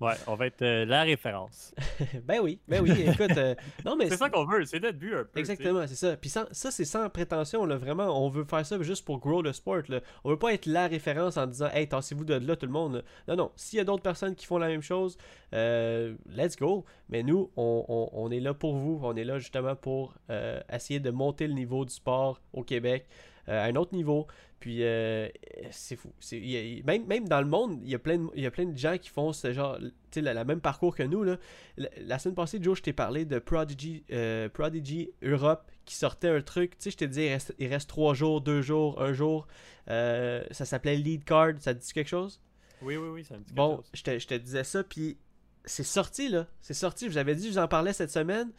Ouais, 0.00 0.12
on 0.28 0.36
va 0.36 0.46
être 0.46 0.62
euh, 0.62 0.84
la 0.84 1.02
référence. 1.02 1.74
ben 2.24 2.38
oui, 2.40 2.60
ben 2.68 2.80
oui, 2.82 2.92
écoute, 3.04 3.36
euh, 3.36 3.56
non 3.84 3.96
mais 3.96 4.06
C'est 4.10 4.16
ça 4.16 4.30
qu'on 4.30 4.44
veut, 4.44 4.64
c'est 4.64 4.78
notre 4.78 4.96
but 4.98 5.12
un 5.14 5.24
peu. 5.24 5.40
Exactement, 5.40 5.84
c'est 5.88 5.96
ça. 5.96 6.16
Puis 6.16 6.30
sans- 6.30 6.46
ça, 6.52 6.70
c'est 6.70 6.84
sans 6.84 7.08
prétention, 7.10 7.64
là, 7.66 7.76
vraiment. 7.76 8.24
On 8.24 8.28
veut 8.28 8.44
faire 8.44 8.64
ça 8.64 8.80
juste 8.80 9.04
pour 9.04 9.18
grow 9.18 9.42
le 9.42 9.52
sport. 9.52 9.82
Là. 9.88 10.00
On 10.22 10.30
veut 10.30 10.38
pas 10.38 10.54
être 10.54 10.66
la 10.66 10.86
référence 10.86 11.36
en 11.36 11.46
disant 11.48 11.68
Hey, 11.72 11.88
tassez-vous 11.88 12.24
de 12.24 12.34
là, 12.34 12.54
tout 12.54 12.66
le 12.66 12.72
monde. 12.72 13.02
Non, 13.26 13.34
non. 13.34 13.50
S'il 13.56 13.78
y 13.78 13.80
a 13.80 13.84
d'autres 13.84 14.02
personnes 14.04 14.36
qui 14.36 14.46
font 14.46 14.58
la 14.58 14.68
même 14.68 14.82
chose, 14.82 15.18
euh, 15.52 16.14
let's 16.28 16.56
go. 16.56 16.84
Mais 17.08 17.24
nous, 17.24 17.50
on, 17.56 17.84
on- 17.88 18.10
on 18.12 18.30
est 18.30 18.40
là 18.40 18.54
pour 18.54 18.76
vous. 18.76 19.00
On 19.02 19.16
est 19.16 19.24
là 19.24 19.38
justement 19.40 19.74
pour 19.74 20.14
euh, 20.30 20.60
essayer 20.72 21.00
de 21.00 21.10
monter 21.10 21.48
le 21.48 21.54
niveau 21.54 21.84
du 21.84 21.92
sport 21.92 22.40
au 22.52 22.62
Québec 22.62 23.06
euh, 23.48 23.60
à 23.64 23.64
un 23.64 23.74
autre 23.76 23.94
niveau. 23.94 24.26
Puis 24.60 24.82
euh, 24.82 25.28
c'est 25.70 25.94
fou. 25.96 26.12
Y 26.32 26.80
a- 26.80 26.82
même, 26.84 27.06
même 27.06 27.28
dans 27.28 27.40
le 27.40 27.46
monde, 27.46 27.78
il 27.84 27.90
y, 27.90 27.94
a 27.94 27.98
plein 27.98 28.18
de, 28.18 28.76
gens 28.76 28.98
qui 28.98 29.08
font 29.08 29.32
ce 29.32 29.52
genre, 29.52 29.78
la, 30.16 30.34
la 30.34 30.44
même 30.44 30.60
parcours 30.60 30.96
que 30.96 31.04
nous. 31.04 31.22
Là. 31.22 31.36
La, 31.76 31.88
la 32.00 32.18
semaine 32.18 32.34
passée, 32.34 32.58
Joe, 32.60 32.76
je 32.76 32.82
t'ai 32.82 32.92
parlé 32.92 33.24
de 33.24 33.38
Prodigy, 33.38 34.04
euh, 34.10 34.48
Prodigy 34.48 35.10
Europe 35.22 35.70
qui 35.84 35.94
sortait 35.94 36.28
un 36.28 36.40
truc. 36.40 36.72
Tu 36.72 36.76
sais, 36.84 36.90
je 36.90 36.96
t'ai 36.96 37.06
dit, 37.08 37.22
il 37.22 37.28
reste, 37.28 37.54
il 37.58 37.68
reste 37.68 37.88
trois 37.88 38.14
jours, 38.14 38.40
deux 38.40 38.60
jours, 38.62 39.00
un 39.00 39.12
jour. 39.12 39.46
Euh, 39.90 40.44
ça 40.50 40.64
s'appelait 40.64 40.96
Lead 40.96 41.24
Card. 41.24 41.52
Ça 41.60 41.72
te 41.74 41.80
dit 41.80 41.92
quelque 41.92 42.08
chose? 42.08 42.40
Oui, 42.82 42.96
oui, 42.96 43.08
oui, 43.08 43.24
ça 43.24 43.34
me 43.34 43.40
dit 43.40 43.46
quelque 43.46 43.56
Bon, 43.56 43.76
chose. 43.76 43.90
je 43.94 44.02
te, 44.02 44.18
je 44.18 44.26
te 44.26 44.34
disais 44.34 44.64
ça, 44.64 44.82
puis 44.82 45.16
c'est 45.64 45.84
sorti, 45.84 46.28
là. 46.28 46.46
C'est 46.60 46.74
sorti. 46.74 47.06
Je 47.06 47.12
vous 47.12 47.18
avais 47.18 47.34
dit, 47.36 47.46
je 47.46 47.52
vous 47.52 47.58
en 47.58 47.68
parlais 47.68 47.92
cette 47.92 48.10
semaine. 48.10 48.50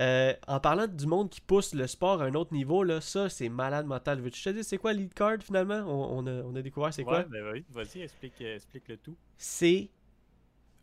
Euh, 0.00 0.32
en 0.46 0.60
parlant 0.60 0.86
du 0.86 1.06
monde 1.06 1.28
qui 1.28 1.40
pousse 1.40 1.74
le 1.74 1.86
sport 1.88 2.22
à 2.22 2.26
un 2.26 2.34
autre 2.34 2.52
niveau, 2.52 2.84
là, 2.84 3.00
ça, 3.00 3.28
c'est 3.28 3.48
malade 3.48 3.86
mental. 3.86 4.20
Veux-tu 4.20 4.40
te 4.42 4.50
dise, 4.50 4.66
c'est 4.66 4.78
quoi 4.78 4.92
Lead 4.92 5.12
Card, 5.12 5.38
finalement? 5.42 5.80
On, 5.86 6.18
on 6.18 6.26
a, 6.28 6.42
on 6.44 6.54
a 6.54 6.62
découvert 6.62 6.94
c'est 6.94 7.02
quoi? 7.02 7.24
Ben 7.24 7.44
oui, 7.52 7.64
vas-y, 7.70 8.02
explique, 8.02 8.34
euh, 8.40 8.54
explique 8.54 8.86
le 8.88 8.96
tout. 8.96 9.16
C'est 9.36 9.90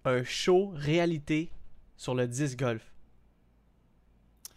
un 0.03 0.23
show 0.23 0.73
réalité 0.75 1.49
sur 1.95 2.13
le 2.13 2.27
10 2.27 2.57
golf. 2.57 2.91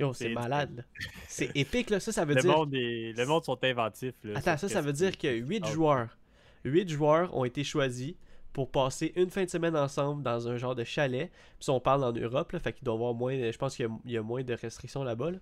Yo, 0.01 0.13
c'est 0.13 0.29
malade, 0.29 0.77
là. 0.77 0.83
C'est 1.29 1.51
épique, 1.57 1.91
là. 1.91 1.99
Ça, 1.99 2.13
ça 2.13 2.25
veut 2.25 2.35
Le 2.35 2.41
dire... 2.43 2.57
monde, 2.57 2.73
est- 2.75 3.13
le 3.17 3.27
monde 3.27 3.45
sont 3.45 3.59
inventifs. 3.65 4.15
là, 4.23 4.39
Attends, 4.39 4.57
ça, 4.57 4.69
ça 4.69 4.81
veut 4.81 4.93
dire 4.93 5.19
que 5.19 5.27
8 5.29 5.63
Ah, 5.67 5.73
joueurs, 5.73 6.19
8 6.65 6.89
joueurs 6.89 7.37
ont 7.37 7.45
été 7.45 7.65
choisis 7.65 8.15
pour 8.53 8.71
passer 8.71 9.13
une 9.17 9.31
fin 9.31 9.45
de 9.45 9.51
semaine 9.51 9.77
ensemble 9.77 10.23
dans 10.23 10.49
un 10.49 10.57
genre 10.57 10.75
de 10.75 10.85
chalet. 10.85 11.31
Puis 11.31 11.65
ça, 11.67 11.73
on 11.73 11.81
parle 11.81 12.05
en 12.05 12.13
Europe, 12.13 12.57
fait 12.59 12.73
qu'il 12.73 12.85
doit 12.85 12.95
avoir 12.95 13.15
moins, 13.15 13.35
je 13.51 13.57
pense 13.59 13.77
qu'il 13.77 13.89
y 14.07 14.17
a, 14.17 14.23
moins 14.23 14.43
de 14.43 14.55
restrictions 14.55 15.05
là-bas. 15.05 15.31
là. 15.33 15.39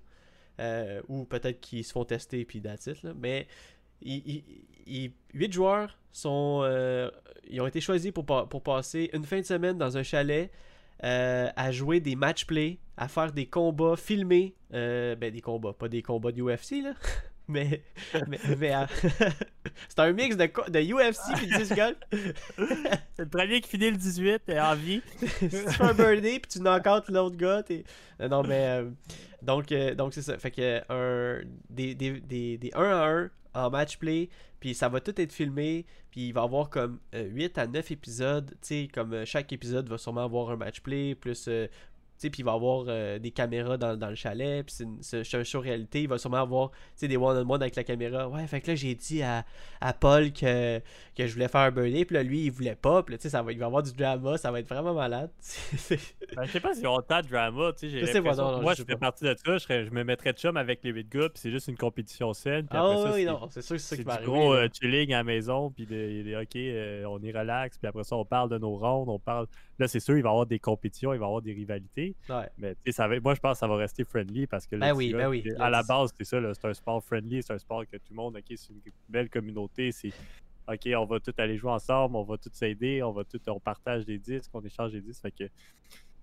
Euh, 0.58 1.03
ou 1.08 1.25
peut-être 1.25 1.61
qu'ils 1.61 1.85
se 1.85 1.93
font 1.93 2.05
tester 2.06 2.44
puis 2.47 2.61
là. 2.61 2.75
Mais 3.14 3.47
ils, 4.00 4.23
ils- 4.26 4.44
ils- 4.87 5.12
8 5.35 5.53
joueurs 5.53 5.99
sont, 6.12 6.61
euh, 6.64 7.11
ils 7.50 7.61
ont 7.61 7.67
été 7.67 7.81
choisis 7.81 8.11
pour, 8.11 8.25
pour 8.25 8.62
passer 8.62 9.11
une 9.12 9.25
fin 9.25 9.38
de 9.41 9.44
semaine 9.44 9.76
dans 9.76 9.99
un 9.99 10.03
chalet 10.03 10.50
euh, 11.05 11.49
à 11.56 11.73
jouer 11.73 12.00
des 12.00 12.17
match 12.17 12.47
play, 12.47 12.79
à 12.97 13.06
faire 13.08 13.32
des 13.32 13.47
combats 13.47 13.97
filmés. 13.97 14.55
ben, 14.70 15.31
des 15.31 15.43
combats, 15.43 15.75
pas 15.75 15.88
des 15.88 16.00
combats 16.03 16.32
de 16.32 16.41
UFC, 16.43 16.82
là. 16.82 16.94
Mais, 17.49 17.82
c'est 19.89 19.99
un 20.01 20.13
mix 20.13 20.37
de, 20.37 20.45
de 20.45 20.81
UFC 20.93 21.35
puis 21.37 21.47
de 21.47 21.57
disc 21.57 21.75
golf. 21.75 21.97
C'est 23.17 23.23
le 23.23 23.29
premier 23.29 23.61
qui 23.61 23.69
finit 23.71 23.91
le 23.91 23.97
18 23.97 24.43
et 24.49 24.61
en 24.61 24.75
vie. 24.75 25.01
si 25.21 25.49
tu 25.49 25.49
fais 25.49 25.83
un 25.85 25.95
birdie 25.95 26.39
puis 26.41 26.49
tu 26.51 26.59
knock 26.61 26.87
l'autre 27.09 27.37
gars, 27.37 27.63
t'es. 27.63 27.85
Euh, 28.21 28.29
Non, 28.29 28.43
mais. 28.43 28.67
euh, 28.83 28.91
donc, 29.43 29.71
euh, 29.73 29.95
donc 29.95 30.13
c'est 30.15 30.23
ça. 30.23 30.37
Fait 30.39 30.51
que 30.51 30.81
un, 30.91 31.43
des, 31.70 31.94
des, 31.94 32.20
des, 32.20 32.58
des 32.58 32.70
1 32.75 32.81
à 32.82 33.06
1 33.08 33.31
en 33.55 33.70
match 33.70 33.96
play, 33.99 34.29
puis 34.61 34.75
ça 34.75 34.89
va 34.89 35.01
tout 35.01 35.19
être 35.20 35.32
filmé, 35.32 35.87
puis 36.11 36.29
il 36.29 36.32
va 36.32 36.43
y 36.43 36.44
avoir 36.44 36.69
comme 36.69 36.99
euh, 37.15 37.25
8 37.29 37.56
à 37.58 37.67
9 37.67 37.91
épisodes. 37.91 38.51
Tu 38.51 38.56
sais, 38.63 38.89
comme 38.93 39.13
euh, 39.15 39.25
chaque 39.25 39.53
épisode 39.53 39.89
va 39.89 39.96
sûrement 39.99 40.25
avoir 40.25 40.51
un 40.51 40.56
match 40.56 40.81
play, 40.81 41.15
plus. 41.15 41.46
euh, 41.49 41.67
puis 42.19 42.31
il 42.39 42.44
va 42.44 42.53
y 42.53 42.55
avoir 42.55 42.85
euh, 42.89 43.19
des 43.19 43.31
caméras 43.31 43.77
dans, 43.77 43.96
dans 43.96 44.08
le 44.08 44.15
chalet, 44.15 44.65
puis 44.67 44.87
c'est 45.01 45.35
un 45.37 45.44
show 45.44 45.61
réalité. 45.61 46.03
Il 46.03 46.08
va 46.08 46.19
sûrement 46.19 46.43
avoir 46.43 46.70
des 47.01 47.17
one-on-one 47.17 47.63
avec 47.63 47.77
la 47.77 47.85
caméra. 47.85 48.29
Ouais, 48.29 48.46
fait 48.46 48.61
que 48.61 48.69
là, 48.69 48.75
j'ai 48.75 48.94
dit 48.94 49.23
à, 49.23 49.44
à 49.81 49.93
Paul 49.93 50.32
que, 50.32 50.79
que 51.17 51.27
je 51.27 51.32
voulais 51.32 51.49
faire 51.49 51.61
un 51.63 51.70
birdie, 51.70 52.05
puis 52.05 52.15
là, 52.15 52.23
lui, 52.23 52.44
il 52.46 52.51
voulait 52.51 52.75
pas, 52.77 53.03
puis 53.03 53.15
là, 53.17 53.20
ça 53.31 53.43
va, 53.43 53.53
il 53.53 53.58
va 53.58 53.65
y 53.65 53.67
avoir 53.67 53.82
du 53.82 53.93
drama, 53.93 54.37
ça 54.39 54.51
va 54.51 54.61
être 54.61 54.69
vraiment 54.69 54.94
malade. 54.94 55.31
Ben, 56.35 56.44
je 56.44 56.51
sais 56.51 56.61
pas 56.61 56.75
s'il 56.75 56.82
y 56.82 56.87
a 56.87 56.91
autant 56.93 57.20
de 57.23 57.29
drama, 57.29 57.70
Je 57.81 57.89
sais 57.89 58.01
pas, 58.01 58.13
l'impression 58.13 58.43
non, 58.44 58.51
que 58.51 58.56
non, 58.56 58.63
moi, 58.63 58.75
je 58.75 58.82
fais 58.82 58.96
partie 58.96 59.25
de 59.25 59.35
ça, 59.44 59.53
je, 59.55 59.58
serais- 59.58 59.85
je 59.87 59.91
me 59.91 60.03
mettrais 60.03 60.32
de 60.32 60.39
chum 60.39 60.56
avec 60.56 60.82
les 60.82 60.91
8 60.91 61.08
gars, 61.08 61.29
puis 61.29 61.39
c'est 61.39 61.51
juste 61.53 61.69
une 61.69 61.77
compétition 61.77 62.32
saine, 62.32 62.67
Ah 62.70 62.79
après 62.85 63.13
oui, 63.13 63.20
c'est- 63.20 63.25
non, 63.27 63.49
c'est 63.51 63.63
sûr 63.63 63.77
que 63.77 63.82
c'est 63.82 63.94
ça 63.94 63.96
qui 63.96 64.03
va 64.03 64.20
gros 64.23 64.53
euh, 64.55 64.69
chilling 64.73 65.13
à 65.15 65.19
la 65.19 65.25
maison, 65.25 65.70
puis 65.70 65.87
des, 65.87 66.25
des- 66.25 66.37
ok, 66.37 66.56
euh, 66.56 67.05
on 67.08 67.23
est 67.23 67.31
relax, 67.31 67.79
puis 67.79 67.87
après 67.87 68.03
ça, 68.05 68.17
on 68.17 68.25
parle 68.25 68.51
de 68.51 68.58
nos 68.58 68.77
rondes, 68.77 69.08
on 69.08 69.19
parle... 69.20 69.46
Là, 69.79 69.89
c'est 69.89 70.01
sûr, 70.01 70.17
il 70.17 70.23
va 70.23 70.31
y 70.31 70.33
avoir 70.33 70.47
des 70.47 70.59
compétitions, 70.59 71.13
il 71.13 71.19
va 71.19 71.25
y 71.25 71.29
avoir 71.29 71.43
des 71.43 71.53
rivalités, 71.53 72.15
Ouais. 72.31 72.49
mais 72.59 72.75
ça 72.91 73.06
va... 73.06 73.21
moi, 73.21 73.35
je 73.35 73.41
pense 73.41 73.53
que 73.55 73.59
ça 73.59 73.67
va 73.67 73.77
rester 73.77 74.05
friendly, 74.05 74.47
parce 74.47 74.67
que 74.67 74.77
le 74.77 74.81
Ben 74.81 74.95
oui, 74.95 75.13
ben 75.13 75.29
oui. 75.29 75.45
à 75.59 75.69
la 75.69 75.83
base, 75.83 76.13
c'est 76.17 76.25
ça, 76.25 76.41
c'est 76.55 76.67
un 76.67 76.75
sport 76.75 77.05
friendly, 77.05 77.43
c'est 77.43 77.53
un 77.53 77.59
sport 77.59 77.85
que 77.87 77.97
tout 77.97 78.11
le 78.11 78.17
monde, 78.17 78.37
ok, 78.37 78.45
c'est 78.56 78.71
une 78.71 78.81
belle 79.09 79.29
communauté, 79.29 79.93
c'est... 79.93 80.13
Ok, 80.69 80.89
on 80.97 81.05
va 81.05 81.21
tous 81.21 81.33
aller 81.39 81.56
jouer 81.56 81.71
ensemble, 81.71 82.17
on 82.17 82.25
va 82.25 82.37
tous 82.39 82.51
s'aider, 82.53 83.01
on 83.03 83.13
va 83.13 83.23
tout, 83.23 83.39
on 83.47 83.61
partage 83.61 84.05
des 84.05 84.19
disques, 84.19 84.51
on 84.53 84.61
échange 84.63 84.91
des 84.91 85.01
disques. 85.01 85.23
Fait 85.23 85.31
que 85.31 85.45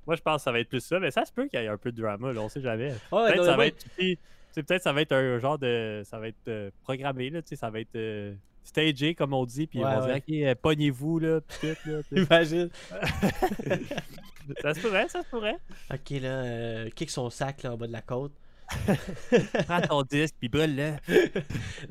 moi, 0.05 0.17
je 0.17 0.21
pense 0.21 0.37
que 0.37 0.41
ça 0.43 0.51
va 0.51 0.59
être 0.59 0.67
plus 0.67 0.83
ça, 0.83 0.99
mais 0.99 1.11
ça 1.11 1.23
se 1.23 1.31
peut 1.31 1.47
qu'il 1.47 1.61
y 1.61 1.63
ait 1.63 1.69
un 1.69 1.77
peu 1.77 1.93
de 1.93 2.01
drama, 2.01 2.33
là, 2.33 2.41
on 2.41 2.49
sait 2.49 2.59
jamais. 2.59 2.93
Peut-être 3.09 4.67
ça 4.67 4.79
ça 4.79 4.93
va 4.93 5.01
être 5.01 5.13
un 5.13 5.39
genre 5.39 5.57
de 5.57 6.01
ça 6.03 6.19
va 6.19 6.27
être 6.27 6.47
euh, 6.47 6.69
programmé 6.83 7.29
là, 7.29 7.39
ça 7.45 7.69
va 7.69 7.79
être 7.79 7.95
euh, 7.95 8.33
stagé 8.63 9.15
comme 9.15 9.33
on 9.33 9.45
dit 9.45 9.67
puis 9.67 9.79
Ouais, 9.83 9.89
ils 9.91 9.99
vont 9.99 10.05
ouais. 10.05 10.21
dire 10.21 10.45
OK, 10.45 10.47
euh, 10.47 10.55
pognez-vous 10.61 11.19
là, 11.19 11.41
puis 11.41 11.69
tout 11.69 11.89
là. 11.89 12.01
Imagine. 12.11 12.69
ça 14.61 14.73
se 14.73 14.79
pourrait, 14.79 15.09
ça 15.09 15.21
se 15.23 15.29
pourrait. 15.29 15.57
Ok, 15.91 16.09
là, 16.11 16.29
euh, 16.29 16.89
kick 16.95 17.09
son 17.09 17.29
sac 17.29 17.63
là, 17.63 17.73
en 17.73 17.77
bas 17.77 17.87
de 17.87 17.93
la 17.93 18.01
côte. 18.01 18.33
Prends 19.67 19.81
ton 19.81 20.01
disque, 20.03 20.35
puis 20.39 20.49
brûle-le. 20.49 20.93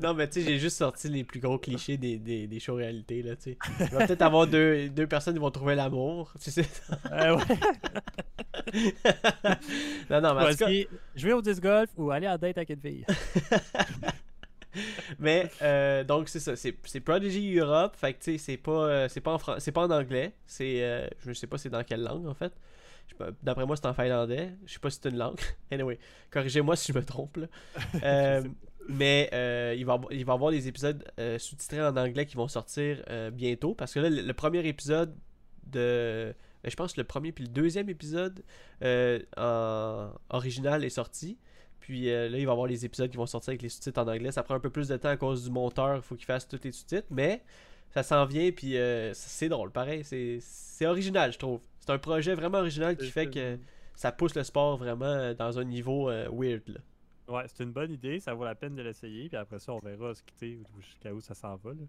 non, 0.01 0.13
mais 0.13 0.27
tu 0.27 0.41
sais, 0.41 0.47
j'ai 0.47 0.59
juste 0.59 0.77
sorti 0.77 1.07
les 1.07 1.23
plus 1.23 1.39
gros 1.39 1.57
clichés 1.57 1.97
des, 1.97 2.17
des, 2.17 2.47
des 2.47 2.59
shows 2.59 2.75
réalité, 2.75 3.21
là, 3.21 3.35
tu 3.35 3.51
sais. 3.51 3.57
Il 3.79 3.87
va 3.87 4.05
peut-être 4.05 4.21
avoir 4.21 4.47
deux, 4.47 4.89
deux 4.89 5.07
personnes 5.07 5.35
qui 5.35 5.39
vont 5.39 5.51
trouver 5.51 5.75
l'amour, 5.75 6.33
tu 6.41 6.51
sais. 6.51 6.65
Euh, 7.11 7.37
ouais. 7.37 7.43
non, 10.09 10.21
non, 10.21 10.35
mais 10.35 10.45
en 10.45 10.49
tout 10.49 10.57
cas, 10.57 11.35
au 11.35 11.41
disc 11.41 11.61
golf 11.61 11.89
ou 11.95 12.11
aller 12.11 12.27
en 12.27 12.37
date 12.37 12.57
avec 12.57 12.69
une 12.71 12.81
fille. 12.81 13.05
Mais 15.19 15.49
euh, 15.61 16.03
donc 16.03 16.29
c'est 16.29 16.39
ça, 16.39 16.55
c'est 16.55 16.99
Prodigy 17.01 17.57
Europe, 17.57 17.95
fait 17.95 18.13
que 18.13 18.23
tu 18.23 18.31
sais 18.31 18.37
c'est 18.37 18.57
pas 18.57 18.71
euh, 18.71 19.07
c'est 19.09 19.21
pas 19.21 19.33
en 19.33 19.59
c'est 19.59 19.71
pas 19.71 19.85
en 19.85 19.91
anglais, 19.91 20.33
c'est 20.45 20.83
euh, 20.83 21.07
je 21.25 21.33
sais 21.33 21.47
pas 21.47 21.57
c'est 21.57 21.69
dans 21.69 21.83
quelle 21.83 22.03
langue 22.03 22.27
en 22.27 22.33
fait. 22.33 22.53
D'après 23.43 23.65
moi 23.65 23.75
c'est 23.75 23.85
en 23.85 23.93
finlandais, 23.93 24.53
je 24.65 24.73
sais 24.73 24.79
pas 24.79 24.89
si 24.89 24.99
c'est 25.01 25.09
une 25.09 25.17
langue. 25.17 25.39
Anyway, 25.71 25.99
corrigez-moi 26.31 26.75
si 26.75 26.91
je 26.91 26.97
me 26.97 27.03
trompe 27.03 27.37
là. 27.37 27.47
Euh, 28.03 28.43
mais 28.89 29.29
il 29.77 29.85
va 29.85 29.99
il 30.11 30.25
va 30.25 30.33
y 30.33 30.35
avoir 30.35 30.51
des 30.51 30.67
épisodes 30.67 31.03
sous-titrés 31.37 31.81
en 31.81 31.95
anglais 31.95 32.25
qui 32.25 32.35
vont 32.35 32.47
sortir 32.47 33.03
bientôt 33.31 33.73
parce 33.75 33.93
que 33.93 33.99
là 33.99 34.09
le, 34.09 34.21
le 34.21 34.33
premier 34.33 34.67
épisode 34.67 35.15
de 35.67 36.35
ben, 36.63 36.69
je 36.69 36.75
pense 36.75 36.93
que 36.93 36.99
le 36.99 37.07
premier 37.07 37.31
puis 37.31 37.45
le 37.45 37.49
deuxième 37.49 37.89
épisode 37.89 38.43
en 39.37 40.09
original 40.29 40.83
est 40.83 40.89
sorti. 40.89 41.37
Puis 41.83 42.09
euh, 42.09 42.29
là, 42.29 42.37
il 42.37 42.45
va 42.45 42.51
y 42.51 42.53
avoir 42.53 42.67
les 42.67 42.85
épisodes 42.85 43.09
qui 43.09 43.17
vont 43.17 43.25
sortir 43.25 43.51
avec 43.51 43.61
les 43.61 43.67
sous-titres 43.67 44.01
en 44.01 44.07
anglais. 44.07 44.31
Ça 44.31 44.41
prend 44.41 44.55
un 44.55 44.59
peu 44.61 44.69
plus 44.69 44.87
de 44.87 44.95
temps 44.95 45.09
à 45.09 45.17
cause 45.17 45.43
du 45.43 45.51
monteur. 45.51 45.97
Il 45.97 46.01
faut 46.01 46.15
qu'il 46.15 46.25
fasse 46.25 46.47
tous 46.47 46.61
les 46.63 46.71
sous-titres. 46.71 47.07
Mais 47.09 47.43
ça 47.93 48.03
s'en 48.03 48.25
vient. 48.25 48.49
Puis 48.51 48.77
euh, 48.77 49.13
c'est 49.13 49.49
drôle. 49.49 49.69
Pareil, 49.69 50.05
c'est 50.05 50.85
original, 50.85 51.33
je 51.33 51.39
trouve. 51.39 51.59
C'est 51.81 51.91
un 51.91 51.97
projet 51.97 52.35
vraiment 52.35 52.59
original 52.59 52.95
qui 52.95 53.11
fait 53.11 53.29
que 53.29 53.59
ça 53.95 54.13
pousse 54.13 54.33
le 54.33 54.43
sport 54.43 54.77
vraiment 54.77 55.05
euh, 55.05 55.33
dans 55.33 55.59
un 55.59 55.65
niveau 55.65 56.09
euh, 56.09 56.29
weird. 56.31 56.63
Là. 56.67 56.79
Ouais, 57.27 57.43
c'est 57.47 57.63
une 57.63 57.71
bonne 57.71 57.91
idée, 57.91 58.19
ça 58.21 58.33
vaut 58.33 58.45
la 58.45 58.55
peine 58.55 58.75
de 58.75 58.81
l'essayer, 58.81 59.27
puis 59.27 59.37
après 59.37 59.59
ça, 59.59 59.73
on 59.73 59.79
verra 59.79 60.13
jusqu'à 60.41 61.13
où 61.13 61.21
ça 61.21 61.33
s'en 61.33 61.55
va. 61.57 61.71
Là. 61.71 61.83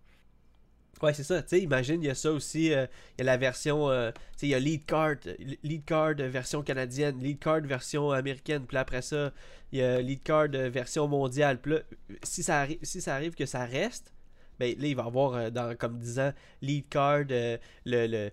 Ouais, 1.03 1.13
c'est 1.15 1.25
ça. 1.25 1.43
Tu 1.43 1.59
imagine, 1.59 2.03
il 2.03 2.07
y 2.07 2.11
a 2.11 2.15
ça 2.15 2.31
aussi. 2.33 2.73
euh, 2.73 2.87
il 3.19 3.21
y 3.21 3.23
a 3.23 3.25
la 3.25 3.37
version. 3.37 3.91
euh, 3.91 4.11
il 4.43 4.49
y 4.49 4.55
a 4.55 4.59
Lead 4.59 4.85
Card. 4.87 5.17
Lead 5.63 5.85
Card 5.85 6.15
version 6.17 6.63
canadienne. 6.63 7.19
Lead 7.21 7.39
Card 7.39 7.63
version 7.63 8.11
américaine. 8.11 8.67
Puis 8.67 8.77
après 8.77 9.03
ça, 9.03 9.33
il 9.73 9.79
y 9.81 9.83
a 9.83 10.01
Lead 10.01 10.23
Card 10.23 10.49
version 10.51 11.09
mondiale. 11.09 11.59
Puis 11.61 11.73
là, 11.73 11.79
si 12.23 12.43
ça, 12.43 12.65
arri- 12.65 12.79
si 12.83 13.01
ça 13.01 13.15
arrive 13.15 13.35
que 13.35 13.47
ça 13.47 13.65
reste, 13.67 14.13
ben 14.59 14.75
là, 14.79 14.87
il 14.87 14.95
va 14.97 15.03
y 15.05 15.07
avoir, 15.07 15.35
euh, 15.35 15.51
dans 15.51 15.77
comme 15.77 15.99
10 15.99 16.19
ans, 16.21 16.33
Lead 16.63 16.89
Card, 16.89 17.25
le, 17.29 17.59
le, 17.85 18.31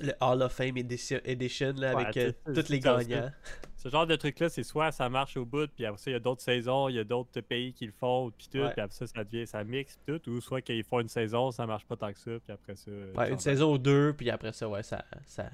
le 0.00 0.12
Hall 0.20 0.42
of 0.42 0.52
Fame 0.52 0.76
Edition, 0.76 1.20
edition 1.24 1.72
là, 1.76 1.94
Ouais, 1.94 2.04
avec 2.04 2.16
euh, 2.16 2.32
tous 2.54 2.68
les 2.68 2.80
gagnants. 2.80 3.30
Ce 3.76 3.88
genre 3.88 4.06
de 4.06 4.16
truc-là, 4.16 4.48
c'est 4.48 4.62
soit 4.62 4.92
ça 4.92 5.08
marche 5.08 5.36
au 5.36 5.44
bout, 5.46 5.68
puis 5.74 5.86
après 5.86 5.98
ça, 5.98 6.10
il 6.10 6.14
y 6.14 6.16
a 6.16 6.20
d'autres 6.20 6.42
saisons, 6.42 6.88
il 6.88 6.96
y 6.96 6.98
a 6.98 7.04
d'autres 7.04 7.40
pays 7.40 7.72
qui 7.72 7.86
le 7.86 7.92
font, 7.92 8.30
puis 8.36 8.48
tout, 8.52 8.58
Ouais. 8.58 8.72
puis 8.72 8.80
après 8.82 8.94
ça, 8.94 9.06
ça 9.06 9.24
devient, 9.24 9.46
ça 9.46 9.64
mixe, 9.64 9.98
puis 10.06 10.20
tout, 10.20 10.30
ou 10.30 10.40
soit 10.40 10.60
qu'ils 10.60 10.84
font 10.84 11.00
une 11.00 11.08
saison, 11.08 11.50
ça 11.50 11.66
marche 11.66 11.84
pas 11.86 11.96
tant 11.96 12.12
que 12.12 12.18
ça, 12.18 12.32
puis 12.44 12.52
après 12.52 12.76
ça. 12.76 12.90
euh, 12.90 13.12
Ouais, 13.14 13.30
une 13.30 13.38
saison 13.38 13.72
ou 13.72 13.78
deux, 13.78 14.12
puis 14.12 14.28
après 14.30 14.52
ça, 14.52 14.68
ouais, 14.68 14.82
ça, 14.82 15.04
ça, 15.26 15.48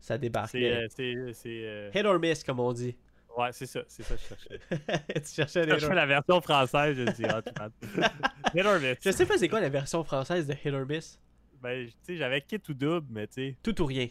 ça 0.00 0.16
débarque. 0.16 0.50
C'est. 0.50 0.72
Euh, 0.72 0.86
c'est, 1.34 1.44
euh, 1.46 1.90
Hit 1.94 2.04
or 2.06 2.18
miss, 2.18 2.42
comme 2.44 2.60
on 2.60 2.72
dit. 2.72 2.96
Ouais, 3.36 3.50
c'est 3.52 3.66
ça, 3.66 3.80
c'est 3.86 4.02
ça 4.02 4.14
que 4.16 4.20
je 4.22 4.26
cherchais. 4.26 4.60
tu 5.22 5.34
cherchais 5.34 5.62
Je 5.64 5.68
cherchais 5.78 5.94
la 5.94 6.06
version 6.06 6.40
française, 6.40 6.96
je 6.96 7.12
dis, 7.12 7.24
ah, 7.28 7.40
tu 7.42 7.52
m'as- 7.58 8.10
Hit 8.54 8.66
or 8.66 8.80
miss. 8.80 8.96
Je 9.04 9.10
sais 9.10 9.26
pas 9.26 9.36
c'est 9.38 9.48
quoi 9.48 9.60
la 9.60 9.68
version 9.68 10.02
française 10.02 10.46
de 10.46 10.54
Hit 10.54 10.72
or 10.74 10.86
Miss. 10.86 11.18
Ben, 11.62 11.86
tu 11.86 11.92
sais, 12.02 12.16
j'avais 12.16 12.40
kit 12.40 12.60
ou 12.68 12.74
double, 12.74 13.06
mais 13.10 13.26
tu 13.26 13.34
sais, 13.34 13.56
Tout 13.62 13.80
ou 13.82 13.86
rien. 13.86 14.08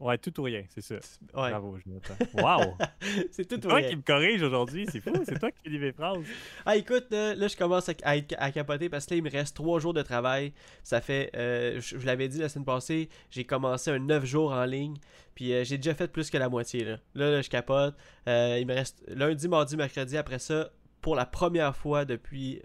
ouais, 0.00 0.16
tout 0.18 0.38
ou 0.38 0.44
rien, 0.44 0.62
c'est 0.68 0.80
ça. 0.80 0.94
Ouais. 1.34 1.50
Bravo, 1.50 1.76
Jonathan. 1.84 2.14
Wow! 2.34 2.76
c'est 3.32 3.48
tout 3.48 3.56
C'est 3.60 3.66
ou 3.66 3.68
toi 3.68 3.74
rien. 3.76 3.88
qui 3.88 3.96
me 3.96 4.02
corrige 4.02 4.42
aujourd'hui, 4.42 4.86
c'est 4.88 5.00
fou, 5.00 5.12
c'est 5.24 5.38
toi 5.40 5.50
qui 5.50 5.70
fais 5.70 5.78
mes 5.78 5.92
phrases. 5.92 6.22
Ah 6.64 6.76
écoute, 6.76 7.06
là 7.10 7.34
je 7.48 7.56
commence 7.56 7.88
à, 7.88 7.92
à, 8.04 8.14
à 8.38 8.52
capoter 8.52 8.88
parce 8.88 9.06
que 9.06 9.14
là 9.14 9.16
il 9.18 9.24
me 9.24 9.30
reste 9.30 9.56
3 9.56 9.80
jours 9.80 9.92
de 9.94 10.02
travail. 10.02 10.52
Ça 10.84 11.00
fait, 11.00 11.30
euh, 11.36 11.80
je, 11.80 11.98
je 11.98 12.06
l'avais 12.06 12.28
dit 12.28 12.38
la 12.38 12.48
semaine 12.48 12.64
passée, 12.64 13.08
j'ai 13.30 13.42
commencé 13.44 13.90
un 13.90 13.98
9 13.98 14.24
jours 14.24 14.52
en 14.52 14.64
ligne. 14.64 14.96
Puis 15.34 15.52
euh, 15.52 15.64
j'ai 15.64 15.78
déjà 15.78 15.94
fait 15.94 16.08
plus 16.08 16.30
que 16.30 16.38
la 16.38 16.48
moitié. 16.48 16.84
Là, 16.84 16.98
là, 17.14 17.30
là, 17.32 17.42
je 17.42 17.48
capote. 17.50 17.96
Euh, 18.28 18.56
il 18.60 18.66
me 18.68 18.74
reste 18.74 19.02
lundi, 19.08 19.48
mardi, 19.48 19.76
mercredi. 19.76 20.16
Après 20.16 20.38
ça, 20.38 20.70
pour 21.00 21.16
la 21.16 21.26
première 21.26 21.74
fois 21.76 22.04
depuis, 22.04 22.60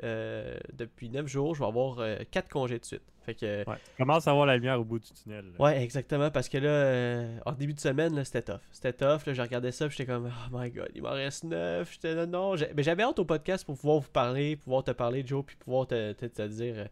depuis 0.74 1.10
9 1.10 1.26
jours, 1.28 1.56
je 1.56 1.62
vais 1.62 1.68
avoir 1.68 1.98
4 2.32 2.50
congés 2.50 2.78
de 2.80 2.86
suite. 2.86 3.04
Fait 3.26 3.36
que, 3.36 3.70
Ouais, 3.70 3.76
tu 3.86 3.92
commences 3.98 4.28
à 4.28 4.34
voir 4.34 4.46
la 4.46 4.56
lumière 4.58 4.80
au 4.80 4.84
bout 4.84 5.00
du 5.00 5.10
tunnel. 5.12 5.46
là. 5.58 5.64
Ouais, 5.66 5.82
exactement, 5.82 6.30
parce 6.30 6.50
que 6.50 6.58
là, 6.58 6.70
euh, 6.70 7.38
en 7.46 7.54
début 7.54 7.74
de 7.74 7.80
semaine, 7.80 8.24
c'était 8.26 8.42
tough. 8.42 8.60
C'était 8.72 8.94
tough, 8.94 9.26
là, 9.26 9.34
je 9.34 9.42
regardais 9.42 9.72
ça, 9.72 9.88
j'étais 9.90 10.06
comme, 10.06 10.30
oh 10.30 10.50
my 10.58 10.70
god, 10.72 10.90
il 10.94 11.02
m'en 11.02 11.12
reste 11.12 11.44
neuf. 11.46 11.94
J'étais 11.94 12.14
là, 12.16 12.26
non. 12.26 12.56
Mais 12.76 12.84
j'avais 12.84 13.04
hâte 13.04 13.20
au 13.20 13.26
podcast 13.26 13.66
pour 13.66 13.76
pouvoir 13.78 14.00
vous 14.00 14.10
parler, 14.12 14.56
pouvoir 14.58 14.84
te 14.84 14.92
parler, 14.92 15.24
Joe, 15.26 15.44
puis 15.46 15.56
pouvoir 15.56 15.88
te, 15.88 16.12
te, 16.14 16.26
te 16.26 16.42
dire. 16.48 16.76
euh, 16.78 16.86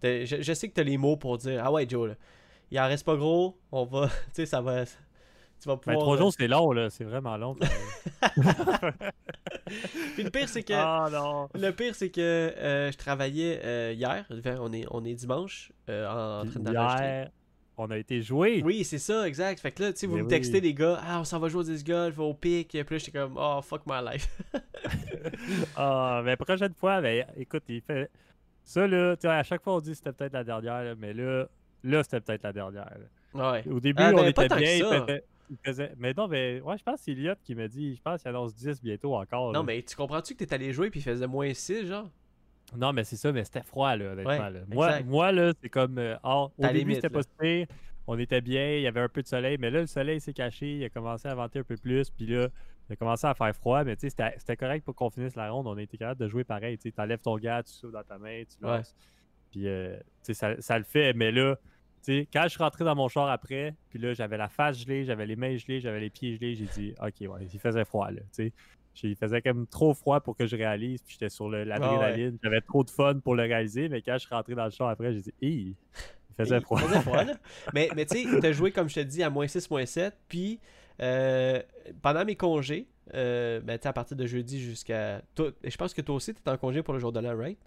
te- 0.00 0.24
je, 0.26 0.42
je 0.42 0.52
sais 0.52 0.68
que 0.68 0.74
t'as 0.74 0.82
les 0.82 0.98
mots 0.98 1.16
pour 1.16 1.38
dire, 1.38 1.62
ah 1.64 1.72
ouais, 1.72 1.86
Joe, 1.88 2.08
là, 2.08 2.14
il 2.70 2.78
en 2.78 2.86
reste 2.86 3.06
pas 3.06 3.16
gros, 3.16 3.58
on 3.72 3.84
va, 3.84 4.08
tu 4.26 4.32
sais, 4.34 4.46
ça 4.46 4.60
va. 4.60 4.84
Tu 4.84 5.66
vas 5.66 5.74
Ben, 5.74 5.80
pouvoir. 5.80 5.98
trois 6.00 6.14
euh, 6.14 6.18
jours, 6.18 6.32
c'est 6.38 6.46
long, 6.46 6.70
là, 6.70 6.88
c'est 6.90 7.02
vraiment 7.04 7.36
long. 7.36 7.56
Puis 10.14 10.22
le 10.22 10.30
pire, 10.30 10.48
c'est 10.48 10.62
que. 10.62 10.72
Ah 10.74 11.08
non! 11.10 11.48
Le 11.54 11.70
pire, 11.70 11.94
c'est 11.94 12.10
que 12.10 12.20
euh, 12.20 12.90
je 12.90 12.96
travaillais 12.96 13.60
euh, 13.64 13.92
hier. 13.94 14.26
On 14.60 14.72
est, 14.72 14.86
on 14.90 15.04
est 15.04 15.14
dimanche 15.14 15.72
euh, 15.88 16.06
en, 16.06 16.46
train 16.46 16.60
d'enregistrer. 16.60 17.28
On 17.80 17.90
a 17.92 17.96
été 17.96 18.22
joué. 18.22 18.60
Oui, 18.64 18.82
c'est 18.82 18.98
ça, 18.98 19.26
exact. 19.28 19.60
Fait 19.60 19.70
que 19.70 19.84
là, 19.84 19.92
tu 19.92 20.00
sais, 20.00 20.06
vous 20.08 20.16
Mais 20.16 20.22
me 20.22 20.28
textez, 20.28 20.60
les 20.60 20.74
gars, 20.74 21.00
ah, 21.00 21.20
on 21.20 21.24
s'en 21.24 21.38
va 21.38 21.48
jouer 21.48 21.60
au 21.60 21.64
disc 21.64 21.86
golf, 21.86 22.18
au 22.18 22.34
pic. 22.34 22.70
Puis 22.70 22.80
là, 22.80 22.98
j'étais 22.98 23.12
comme, 23.12 23.36
oh, 23.36 23.60
fuck 23.62 23.82
my 23.86 24.04
life. 24.04 24.28
Ah, 25.76 26.22
mais 26.24 26.36
prochaine 26.36 26.74
fois, 26.74 27.00
ben, 27.00 27.24
écoute, 27.36 27.64
il 27.68 27.80
fait. 27.80 28.10
Ça, 28.64 28.86
là, 28.86 29.16
tu 29.16 29.22
sais, 29.22 29.28
à 29.28 29.42
chaque 29.42 29.62
fois, 29.62 29.76
on 29.76 29.80
dit 29.80 29.90
que 29.90 29.96
c'était 29.96 30.12
peut-être 30.12 30.32
la 30.32 30.44
dernière, 30.44 30.82
là, 30.82 30.94
mais 30.96 31.12
là, 31.12 31.46
là 31.84 32.02
c'était 32.02 32.20
peut-être 32.20 32.42
la 32.42 32.52
dernière. 32.52 32.90
là. 33.34 33.52
ouais. 33.52 33.68
Au 33.68 33.80
début, 33.80 34.02
Ah, 34.02 34.12
ben, 34.12 34.18
on 34.18 34.32
pas 34.32 34.44
était 34.44 34.56
bien. 34.56 35.18
Faisait- 35.64 35.92
Mais 35.98 36.12
non, 36.14 36.28
mais 36.28 36.60
ouais, 36.60 36.76
je 36.78 36.82
pense 36.82 36.96
que 36.96 37.04
c'est 37.04 37.12
Elliot 37.12 37.34
qui 37.42 37.54
m'a 37.54 37.68
dit, 37.68 37.94
je 37.96 38.02
pense 38.02 38.20
qu'il 38.22 38.28
annonce 38.28 38.54
10 38.54 38.82
bientôt 38.82 39.14
encore. 39.16 39.52
Non, 39.52 39.60
là. 39.60 39.62
mais 39.64 39.82
tu 39.82 39.96
comprends-tu 39.96 40.34
que 40.34 40.44
t'es 40.44 40.54
allé 40.54 40.72
jouer 40.72 40.90
puis 40.90 41.00
il 41.00 41.02
faisait 41.02 41.26
moins 41.26 41.52
6, 41.54 41.86
genre? 41.86 42.08
Non, 42.76 42.92
mais 42.92 43.04
c'est 43.04 43.16
ça, 43.16 43.32
mais 43.32 43.44
c'était 43.44 43.62
froid, 43.62 43.96
là, 43.96 44.12
honnêtement. 44.12 44.30
Ouais, 44.30 44.50
là. 44.50 44.60
Moi, 44.68 45.00
moi, 45.02 45.32
là, 45.32 45.52
c'est 45.60 45.70
comme. 45.70 45.98
euh, 45.98 46.16
au 46.22 46.50
début, 46.72 46.94
c'était 46.94 47.08
pas 47.08 47.20
pire. 47.40 47.66
On 48.06 48.18
était 48.18 48.40
bien, 48.40 48.76
il 48.76 48.82
y 48.82 48.86
avait 48.86 49.00
un 49.00 49.08
peu 49.08 49.22
de 49.22 49.26
soleil, 49.26 49.56
mais 49.58 49.70
là, 49.70 49.80
le 49.80 49.86
soleil 49.86 50.20
s'est 50.20 50.32
caché, 50.32 50.76
il 50.76 50.84
a 50.84 50.88
commencé 50.88 51.28
à 51.28 51.34
venter 51.34 51.58
un 51.58 51.62
peu 51.62 51.76
plus, 51.76 52.08
puis 52.10 52.26
là, 52.26 52.48
il 52.88 52.92
a 52.94 52.96
commencé 52.96 53.26
à 53.26 53.34
faire 53.34 53.54
froid, 53.54 53.84
mais 53.84 53.96
tu 53.96 54.00
sais, 54.02 54.10
c'était 54.10 54.34
c'était 54.38 54.56
correct 54.56 54.82
pour 54.84 54.94
qu'on 54.94 55.10
finisse 55.10 55.34
la 55.36 55.50
ronde. 55.50 55.66
On 55.66 55.76
a 55.76 55.82
été 55.82 55.98
capable 55.98 56.20
de 56.20 56.28
jouer 56.28 56.42
pareil. 56.44 56.78
Tu 56.78 56.88
sais, 56.88 56.92
t'enlèves 56.92 57.20
ton 57.20 57.36
gars, 57.36 57.62
tu 57.62 57.72
souffles 57.72 57.92
dans 57.92 58.02
ta 58.02 58.16
main, 58.18 58.42
tu 58.44 58.56
lances. 58.62 58.94
Puis, 59.50 59.66
euh, 59.68 59.96
tu 59.98 60.02
sais, 60.22 60.34
ça, 60.34 60.60
ça 60.60 60.78
le 60.78 60.84
fait, 60.84 61.12
mais 61.14 61.32
là, 61.32 61.56
sais, 62.12 62.28
quand 62.32 62.42
je 62.44 62.48
suis 62.48 62.62
rentré 62.62 62.84
dans 62.84 62.94
mon 62.94 63.08
char 63.08 63.28
après, 63.28 63.74
puis 63.90 63.98
là, 63.98 64.12
j'avais 64.14 64.36
la 64.36 64.48
face 64.48 64.80
gelée, 64.80 65.04
j'avais 65.04 65.26
les 65.26 65.36
mains 65.36 65.56
gelées, 65.56 65.80
j'avais 65.80 66.00
les 66.00 66.10
pieds 66.10 66.36
gelés, 66.36 66.54
j'ai 66.54 66.66
dit, 66.66 66.94
OK, 67.00 67.28
ouais, 67.28 67.48
il 67.52 67.58
faisait 67.60 67.84
froid, 67.84 68.10
là, 68.10 68.20
tu 68.34 68.44
sais. 68.44 68.52
Il 69.04 69.14
faisait 69.14 69.40
quand 69.40 69.54
même 69.54 69.66
trop 69.68 69.94
froid 69.94 70.20
pour 70.20 70.36
que 70.36 70.44
je 70.46 70.56
réalise, 70.56 71.00
puis 71.02 71.12
j'étais 71.12 71.28
sur 71.28 71.46
Ah 71.46 71.50
de 71.50 71.56
la 71.56 71.78
ouais. 71.78 72.16
ligne. 72.16 72.36
J'avais 72.42 72.60
trop 72.60 72.82
de 72.82 72.90
fun 72.90 73.20
pour 73.22 73.36
le 73.36 73.44
réaliser, 73.44 73.88
mais 73.88 74.02
quand 74.02 74.14
je 74.14 74.26
suis 74.26 74.34
rentré 74.34 74.56
dans 74.56 74.64
le 74.64 74.70
char 74.72 74.88
après, 74.88 75.12
j'ai 75.12 75.20
dit, 75.20 75.34
Hi, 75.40 75.76
il 76.30 76.34
faisait 76.36 76.56
Il 76.58 76.62
froid. 76.62 76.80
faisait 76.80 77.00
froid, 77.02 77.22
là. 77.22 77.34
mais, 77.74 77.88
mais 77.94 78.06
tu 78.06 78.24
sais, 78.24 78.40
t'as 78.40 78.50
joué, 78.50 78.72
comme 78.72 78.88
je 78.88 78.96
te 78.96 79.00
dis, 79.00 79.22
à 79.22 79.30
moins 79.30 79.46
6, 79.46 79.70
moins 79.70 79.86
7. 79.86 80.16
Puis, 80.28 80.58
euh, 81.00 81.62
pendant 82.02 82.24
mes 82.24 82.34
congés, 82.34 82.88
euh, 83.14 83.60
ben, 83.60 83.78
tu 83.78 83.86
à 83.86 83.92
partir 83.92 84.16
de 84.16 84.26
jeudi 84.26 84.60
jusqu'à. 84.60 85.22
Je 85.36 85.76
pense 85.76 85.94
que 85.94 86.00
toi 86.02 86.16
aussi, 86.16 86.34
t'es 86.34 86.50
en 86.50 86.56
congé 86.56 86.82
pour 86.82 86.92
le 86.92 86.98
jour 87.00 87.12
de 87.12 87.20
l'an, 87.20 87.36
right? 87.36 87.58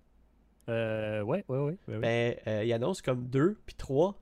Euh, 0.69 1.21
ouais, 1.21 1.43
ouais, 1.47 1.57
ouais. 1.57 1.77
ouais, 1.87 1.95
ouais. 1.95 1.99
Ben, 1.99 2.35
euh, 2.47 2.63
il 2.65 2.73
annonce 2.73 3.01
comme 3.01 3.27
2 3.27 3.57
puis 3.65 3.75
3 3.75 4.19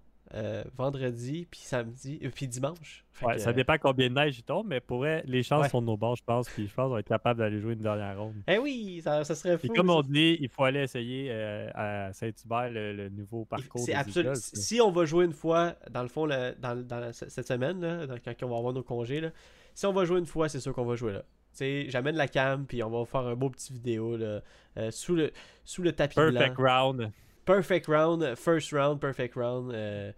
vendredi, 0.75 1.47
puis 1.49 1.59
samedi, 1.61 2.19
euh, 2.23 2.29
puis 2.33 2.47
dimanche. 2.47 3.03
Fait 3.11 3.25
Ouais, 3.25 3.33
que, 3.35 3.39
ça 3.41 3.49
euh, 3.49 3.53
dépend 3.53 3.77
combien 3.79 4.09
de 4.09 4.13
neige 4.13 4.39
il 4.39 4.43
tombe, 4.43 4.67
mais 4.67 4.79
pour 4.79 4.99
vrai, 4.99 5.23
les 5.25 5.43
chances 5.43 5.63
Ouais. 5.63 5.69
sont 5.69 5.81
de 5.81 5.87
nos 5.87 5.97
bords, 5.97 6.15
je 6.15 6.23
pense. 6.23 6.47
Puis 6.49 6.67
je 6.67 6.73
pense 6.73 6.85
qu'on 6.87 6.93
va 6.93 6.99
être 6.99 7.07
capable 7.07 7.39
d'aller 7.39 7.59
jouer 7.59 7.73
une 7.73 7.81
dernière 7.81 8.17
ronde. 8.19 8.35
Eh 8.47 8.57
oui, 8.57 9.01
ça, 9.03 9.23
ça 9.23 9.35
serait 9.35 9.57
fou. 9.57 9.65
Et 9.67 9.69
comme 9.69 9.89
on 9.89 10.01
dit, 10.01 10.37
il 10.39 10.49
faut 10.49 10.63
aller 10.63 10.81
essayer 10.81 11.27
euh, 11.31 11.69
à 11.73 12.13
Saint-Hubert 12.13 12.69
le, 12.69 12.93
le 12.93 13.09
nouveau 13.09 13.45
parcours. 13.45 13.81
C'est 13.81 13.95
Si 14.35 14.79
on 14.81 14.91
va 14.91 15.05
jouer 15.05 15.25
une 15.25 15.33
fois, 15.33 15.75
dans 15.91 16.03
le 16.03 16.09
fond, 16.09 16.25
le- 16.25 16.55
dans, 16.59 17.11
cette 17.13 17.47
semaine, 17.47 17.81
là, 17.81 18.05
quand 18.23 18.33
on 18.43 18.49
va 18.49 18.57
avoir 18.57 18.73
nos 18.73 18.83
congés, 18.83 19.21
là, 19.21 19.29
si 19.73 19.85
on 19.85 19.93
va 19.93 20.05
jouer 20.05 20.19
une 20.19 20.25
fois, 20.25 20.47
c'est 20.49 20.59
sûr 20.59 20.73
qu'on 20.73 20.85
va 20.85 20.95
jouer 20.95 21.13
là. 21.13 21.21
Tu 21.51 21.57
sais, 21.65 21.85
j'amène 21.89 22.15
la 22.15 22.27
cam, 22.27 22.65
puis 22.65 22.83
on 22.83 22.89
va 22.91 23.05
faire 23.05 23.21
un 23.21 23.35
beau 23.35 23.49
petit 23.49 23.73
vidéo 23.73 24.15
là, 24.15 24.41
euh, 24.77 24.91
sous, 24.91 25.15
le, 25.15 25.31
sous 25.65 25.81
le 25.81 25.91
tapis 25.93 26.15
Perfect 26.15 26.55
blanc. 26.55 26.85
round. 26.85 27.11
Perfect 27.49 27.87
round, 27.87 28.35
first 28.35 28.71
round, 28.71 28.99
perfect 28.99 29.35
round. 29.35 29.71
euh, 29.73 30.11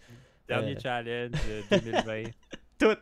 Dernier 0.50 0.76
Euh. 0.76 0.80
challenge 0.82 1.32
de 1.32 1.78
2020. 1.80 2.24
tout, 2.78 2.98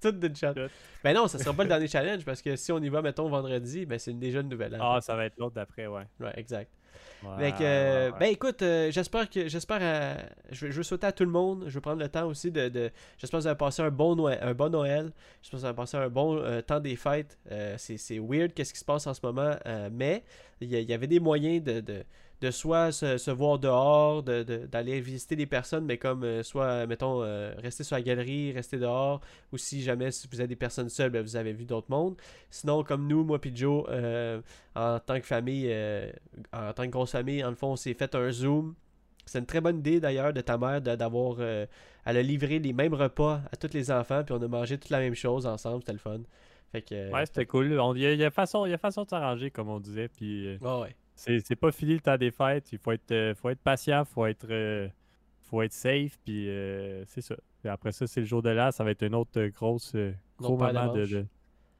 tout 0.00 0.12
d'une 0.12 0.34
shot. 0.34 0.54
Tout. 0.54 0.70
Ben 1.02 1.14
non, 1.14 1.28
ça 1.28 1.38
sera 1.38 1.52
pas 1.52 1.64
le 1.64 1.68
dernier 1.68 1.86
challenge, 1.86 2.24
parce 2.24 2.40
que 2.40 2.56
si 2.56 2.72
on 2.72 2.78
y 2.78 2.88
va, 2.88 3.02
mettons, 3.02 3.28
vendredi, 3.28 3.84
ben 3.84 3.98
c'est 3.98 4.18
déjà 4.18 4.40
une 4.40 4.48
nouvelle. 4.48 4.74
hein. 4.74 4.78
ah, 4.80 5.00
ça 5.02 5.14
va 5.14 5.26
être 5.26 5.36
l'autre 5.36 5.56
d'après, 5.56 5.86
ouais. 5.86 6.04
Ouais, 6.18 6.32
exact. 6.36 6.70
Euh, 7.60 8.10
ben 8.20 8.26
écoute, 8.26 8.62
euh, 8.62 8.90
j'espère 8.90 9.28
que 9.30 9.48
j'espère 9.48 9.78
euh, 9.80 10.14
je, 10.50 10.66
veux, 10.66 10.72
je 10.72 10.76
veux 10.78 10.82
souhaiter 10.82 11.06
à 11.06 11.12
tout 11.12 11.24
le 11.24 11.30
monde, 11.30 11.64
je 11.68 11.74
veux 11.74 11.80
prendre 11.80 12.00
le 12.02 12.08
temps 12.08 12.26
aussi 12.26 12.50
de, 12.50 12.68
de 12.68 12.90
j'espère 13.16 13.38
que 13.38 13.42
vous 13.42 13.46
avez 13.48 13.56
passé 13.56 13.82
un 13.82 13.90
bon 13.90 14.14
Noël, 14.14 14.38
un 14.42 14.52
bon 14.54 14.68
Noël, 14.70 15.10
j'espère 15.40 15.58
que 15.58 15.62
vous 15.62 15.64
avez 15.66 15.74
passé 15.76 15.96
un 15.96 16.08
bon 16.08 16.36
euh, 16.38 16.60
temps 16.60 16.80
des 16.80 16.96
fêtes. 16.96 17.38
Euh, 17.50 17.76
c'est, 17.78 18.18
weird 18.18 18.52
qu'est-ce 18.52 18.72
qui 18.74 18.78
se 18.78 18.84
passe 18.84 19.06
en 19.06 19.14
ce 19.14 19.20
moment, 19.22 19.56
euh, 19.66 19.88
mais 19.90 20.22
il 20.60 20.70
y, 20.70 20.92
avait 20.92 21.06
des 21.06 21.20
moyens 21.20 21.62
de, 21.64 21.80
de, 21.80 22.04
de 22.40 22.50
soit 22.50 22.92
se, 22.92 23.16
se 23.16 23.30
voir 23.30 23.58
dehors, 23.58 24.22
de, 24.22 24.42
de- 24.42 24.66
d'aller 24.66 25.00
visiter 25.00 25.34
des 25.36 25.46
personnes, 25.46 25.84
mais 25.86 25.96
comme 25.98 26.24
euh, 26.24 26.42
soit 26.42 26.86
mettons 26.86 27.22
euh, 27.22 27.54
rester 27.58 27.84
sur 27.84 27.96
la 27.96 28.02
galerie, 28.02 28.52
rester 28.52 28.76
dehors, 28.78 29.20
ou 29.52 29.56
si 29.56 29.82
jamais 29.82 30.10
si 30.10 30.28
vous 30.30 30.40
avez 30.40 30.48
des 30.48 30.56
personnes 30.56 30.88
seules, 30.88 31.10
ben, 31.10 31.22
vous 31.22 31.36
avez 31.36 31.52
vu 31.52 31.64
d'autres 31.64 31.90
mondes. 31.90 32.16
Sinon, 32.50 32.82
comme 32.84 33.06
nous, 33.06 33.24
moi 33.24 33.40
puis 33.40 33.52
Joe, 33.54 33.84
euh, 33.88 34.40
en 34.74 34.98
tant 35.00 35.18
que 35.20 35.26
famille, 35.26 35.72
en 36.52 36.72
tant 36.72 36.84
que 36.84 36.90
grosse 36.90 37.12
famille, 37.12 37.42
en 37.44 37.50
le 37.50 37.56
fond, 37.56 37.68
on 37.72 37.76
s'est 37.76 37.94
fait 37.94 38.14
un 38.14 38.30
Zoom. 38.30 38.74
C'est 39.26 39.38
une 39.38 39.46
très 39.46 39.62
bonne 39.62 39.78
idée 39.78 40.00
d'ailleurs 40.00 40.34
de 40.34 40.40
ta 40.42 40.58
mère 40.58 40.82
d'avoir. 40.82 41.40
elle 41.40 41.68
a 42.04 42.22
livré 42.22 42.58
les 42.58 42.74
mêmes 42.74 42.92
repas 42.94 43.40
à 43.50 43.56
tous 43.56 43.72
les 43.72 43.90
enfants, 43.90 44.22
puis 44.22 44.34
on 44.38 44.42
a 44.42 44.48
mangé 44.48 44.76
toute 44.76 44.90
la 44.90 44.98
même 44.98 45.14
chose 45.14 45.46
ensemble, 45.46 45.80
c'était 45.80 45.92
le 45.94 45.98
fun. 45.98 46.20
Fait 46.72 46.82
que. 46.82 47.10
Ouais, 47.12 47.24
c'était 47.24 47.46
cool. 47.46 47.66
Il 47.96 48.02
y, 48.02 48.06
a- 48.06 48.12
il 48.12 48.18
y 48.20 48.24
a 48.24 48.30
façon, 48.30 48.66
y 48.66 48.72
a 48.74 48.78
façon 48.78 49.04
de 49.04 49.08
s'arranger, 49.08 49.50
comme 49.50 49.70
on 49.70 49.80
disait. 49.80 50.08
Puis 50.08 50.58
ouais. 50.82 50.94
C'est 51.14 51.56
pas 51.56 51.72
fini 51.72 51.94
le 51.94 52.00
temps 52.00 52.16
des 52.16 52.30
fêtes. 52.30 52.72
Il 52.72 52.78
faut 52.78 52.92
être, 52.92 53.10
euh, 53.12 53.34
faut 53.34 53.50
être 53.50 53.60
patient, 53.60 54.04
faut 54.04 54.26
être, 54.26 54.46
euh, 54.50 54.88
faut 55.42 55.62
être 55.62 55.72
safe. 55.72 56.18
Puis 56.24 56.48
euh, 56.48 57.04
c'est 57.06 57.20
ça. 57.20 57.36
Puis 57.60 57.68
après 57.68 57.92
ça, 57.92 58.06
c'est 58.06 58.20
le 58.20 58.26
jour 58.26 58.42
de 58.42 58.50
l'an. 58.50 58.70
Ça 58.70 58.84
va 58.84 58.90
être 58.90 59.02
une 59.02 59.14
autre 59.14 59.44
grosse, 59.46 59.94
gros 60.38 60.56
moment 60.56 60.92
de, 60.92 61.26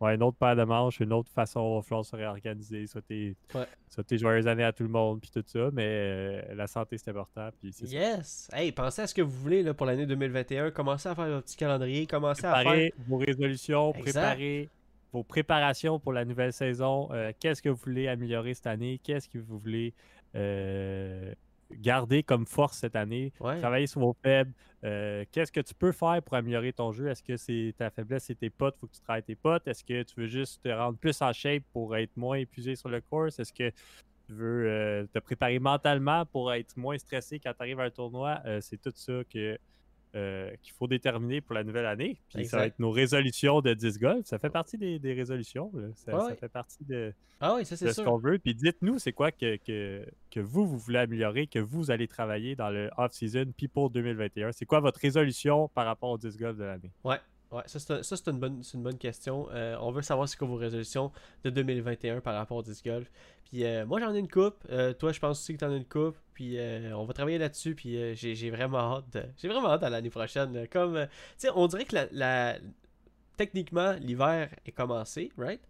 Ouais, 0.01 0.17
une 0.17 0.23
autre 0.25 0.37
paire 0.37 0.57
de 0.57 0.65
manches, 0.65 1.01
une 1.01 1.13
autre 1.13 1.31
façon, 1.31 1.81
il 1.83 1.95
va 1.95 2.03
se 2.03 2.17
réorganiser, 2.17 2.87
souhaiter, 2.87 3.37
Ouais. 3.55 3.65
souhaiter 3.89 4.19
joyeuses 4.19 4.49
années 4.49 4.65
à 4.65 4.73
tout 4.73 4.83
le 4.83 4.89
monde, 4.89 5.21
puis 5.21 5.31
tout 5.31 5.43
ça, 5.47 5.71
mais 5.73 5.87
euh, 5.87 6.55
la 6.55 6.67
santé 6.67 6.99
c'est 6.99 7.11
important, 7.11 7.49
puis 7.61 7.73
c'est 7.73 7.87
ça. 7.87 7.93
Yes! 7.95 8.49
Hey, 8.53 8.73
pensez 8.73 9.03
à 9.03 9.07
ce 9.07 9.15
que 9.15 9.23
vous 9.23 9.31
voulez 9.31 9.63
là, 9.63 9.73
pour 9.73 9.87
l'année 9.87 10.05
2021. 10.05 10.73
Commencez 10.73 11.09
à 11.09 11.15
faire 11.15 11.27
votre 11.29 11.45
petit 11.45 11.57
calendrier. 11.57 12.07
Commencez 12.07 12.45
à 12.45 12.63
faire. 12.63 12.91
Vos 13.07 13.19
résolutions, 13.19 13.95
Exact. 13.95 14.03
préparez 14.21 14.69
vos 15.15 15.23
préparations 15.23 16.01
pour 16.01 16.13
la 16.13 16.25
nouvelle 16.25 16.53
saison. 16.53 17.09
Euh, 17.13 17.33
Qu'est-ce 17.39 17.63
que 17.63 17.69
vous 17.69 17.81
voulez 17.85 18.09
améliorer 18.09 18.53
cette 18.53 18.67
année? 18.67 19.01
Qu'est-ce 19.03 19.29
que 19.29 19.39
vous 19.39 19.59
voulez 19.61 19.95
euh, 20.35 21.33
garder 21.71 22.25
comme 22.25 22.47
force 22.47 22.79
cette 22.79 22.97
année? 22.97 23.33
Ouais. 23.39 23.61
Travailler 23.61 23.87
sur 23.87 24.01
vos 24.01 24.17
faibles. 24.25 24.53
Euh, 24.83 25.25
Qu'est-ce 25.31 25.53
que 25.53 25.61
tu 25.61 25.73
peux 25.73 25.93
faire 25.93 26.21
pour 26.21 26.35
améliorer 26.35 26.73
ton 26.73 26.91
jeu? 26.91 27.07
Est-ce 27.07 27.23
que 27.23 27.37
c'est 27.37 27.75
ta 27.79 27.91
faiblesse, 27.91 28.25
c'est 28.25 28.35
tes 28.35 28.51
potes, 28.51 28.77
faut 28.77 28.89
que 28.89 28.95
tu 28.95 29.01
travailles 29.03 29.23
tes 29.23 29.37
potes? 29.37 29.69
Est-ce 29.69 29.85
que 29.85 30.03
tu 30.03 30.21
veux 30.21 30.27
juste 30.27 30.61
te 30.65 30.69
rendre 30.69 30.99
plus 30.99 31.23
en 31.23 31.33
shape 31.33 31.63
pour 31.73 31.97
être 31.97 32.17
moins 32.17 32.37
épuisé 32.37 32.75
sur 32.75 32.89
le 32.89 33.01
course? 33.01 33.39
Est-ce 33.39 33.53
que 33.53 33.71
tu 34.27 34.33
veux 34.33 35.09
te 35.13 35.19
préparer 35.21 35.61
mentalement 35.61 36.27
pour 36.27 36.53
être 36.53 36.77
moins 36.77 36.99
stressé 36.99 37.39
quand 37.39 37.53
tu 37.53 37.61
arrives 37.61 37.79
à 37.79 37.85
un 37.85 37.91
tournoi? 37.91 38.43
C'est 38.61 38.83
tout 38.83 38.93
ça 38.95 39.23
que 39.33 39.57
euh, 40.15 40.51
qu'il 40.63 40.73
faut 40.73 40.87
déterminer 40.87 41.41
pour 41.41 41.55
la 41.55 41.65
nouvelle 41.65 41.87
année. 41.87 42.21
Puis 42.29 42.47
ça 42.47 42.59
va 42.59 42.67
être 42.67 42.79
nos 42.79 42.91
résolutions 42.91 43.61
de 43.61 43.75
10 43.75 43.99
golf. 43.99 44.27
Ça 44.27 44.39
fait 44.39 44.51
partie 44.51 44.79
des, 44.79 44.99
des 44.99 45.13
résolutions. 45.13 45.73
Ça, 45.95 46.35
fait 46.35 46.49
partie 46.49 46.85
de, 46.85 47.13
Ah 47.41 47.55
oui, 47.57 47.65
ça 47.65 47.77
c'est 47.77 47.87
de 47.87 47.91
ce 47.93 48.03
qu'on 48.03 48.19
veut. 48.19 48.39
Puis 48.39 48.55
dites-nous, 48.55 48.99
c'est 48.99 49.13
quoi 49.13 49.33
que, 49.33 49.57
que, 49.57 50.07
que 50.31 50.41
vous, 50.41 50.67
vous 50.67 50.79
voulez 50.79 50.99
améliorer, 50.99 51.47
que 51.47 51.59
vous 51.59 51.91
allez 51.91 52.09
travailler 52.09 52.55
dans 52.57 52.71
le 52.71 52.91
off-season, 52.97 53.53
puis 53.57 53.69
pour 53.69 53.91
2021. 53.91 54.53
C'est 54.53 54.67
quoi 54.67 54.81
votre 54.81 55.01
résolution 55.01 55.69
par 55.69 55.87
rapport 55.87 56.11
au 56.11 56.19
10 56.19 56.37
golf 56.37 56.57
de 56.57 56.65
l'année? 56.65 56.93
Ouais, 57.03 57.19
ouais, 57.55 57.63
ça 57.67 57.79
c'est 58.03 58.29
une, 58.29 58.39
bonne, 58.39 58.63
une 58.75 58.83
bonne 58.83 58.99
question. 58.99 59.49
Euh, 59.53 59.77
on 59.81 59.91
veut 59.91 60.03
savoir 60.03 60.29
c'est 60.29 60.37
quoi 60.37 60.49
vos 60.49 60.57
résolutions 60.57 61.13
de 61.45 61.51
2021 61.51 62.21
par 62.21 62.35
rapport 62.35 62.59
au 62.59 62.63
disc 62.63 62.85
golf. 62.85 63.11
Puis 63.45 63.65
euh, 63.65 63.87
moi 63.87 64.01
j'en 64.01 64.15
ai 64.15 64.19
une 64.19 64.31
coupe. 64.31 64.57
Euh, 64.71 64.93
toi 64.93 65.13
je 65.13 65.21
pense 65.21 65.41
aussi 65.41 65.55
que 65.55 65.59
t'en 65.59 65.71
as 65.71 65.77
une 65.77 65.85
coupe. 65.85 66.17
Puis 66.35 66.59
euh, 66.59 66.93
on 66.97 67.05
va 67.05 67.15
travailler 67.15 67.39
là-dessus. 67.39 67.75
Puis 67.75 67.97
euh, 67.97 68.15
j'ai, 68.15 68.51
vraiment 68.51 68.97
hâte. 68.99 69.17
J'ai 69.41 69.49
vraiment 69.49 69.71
hâte 69.71 69.83
à 69.85 69.91
l'année 69.91 70.11
prochaine. 70.11 70.53
là. 70.53 70.67
Comme, 70.67 70.97
euh, 70.97 71.07
tu 71.07 71.13
sais, 71.39 71.49
on 71.55 71.67
dirait 71.69 71.85
que 71.85 71.95
la, 71.95 72.07
la- 72.13 72.59
techniquement 73.37 73.93
l'hiver 74.01 74.51
est 74.67 74.73
commencé, 74.73 75.33
right? 75.39 75.61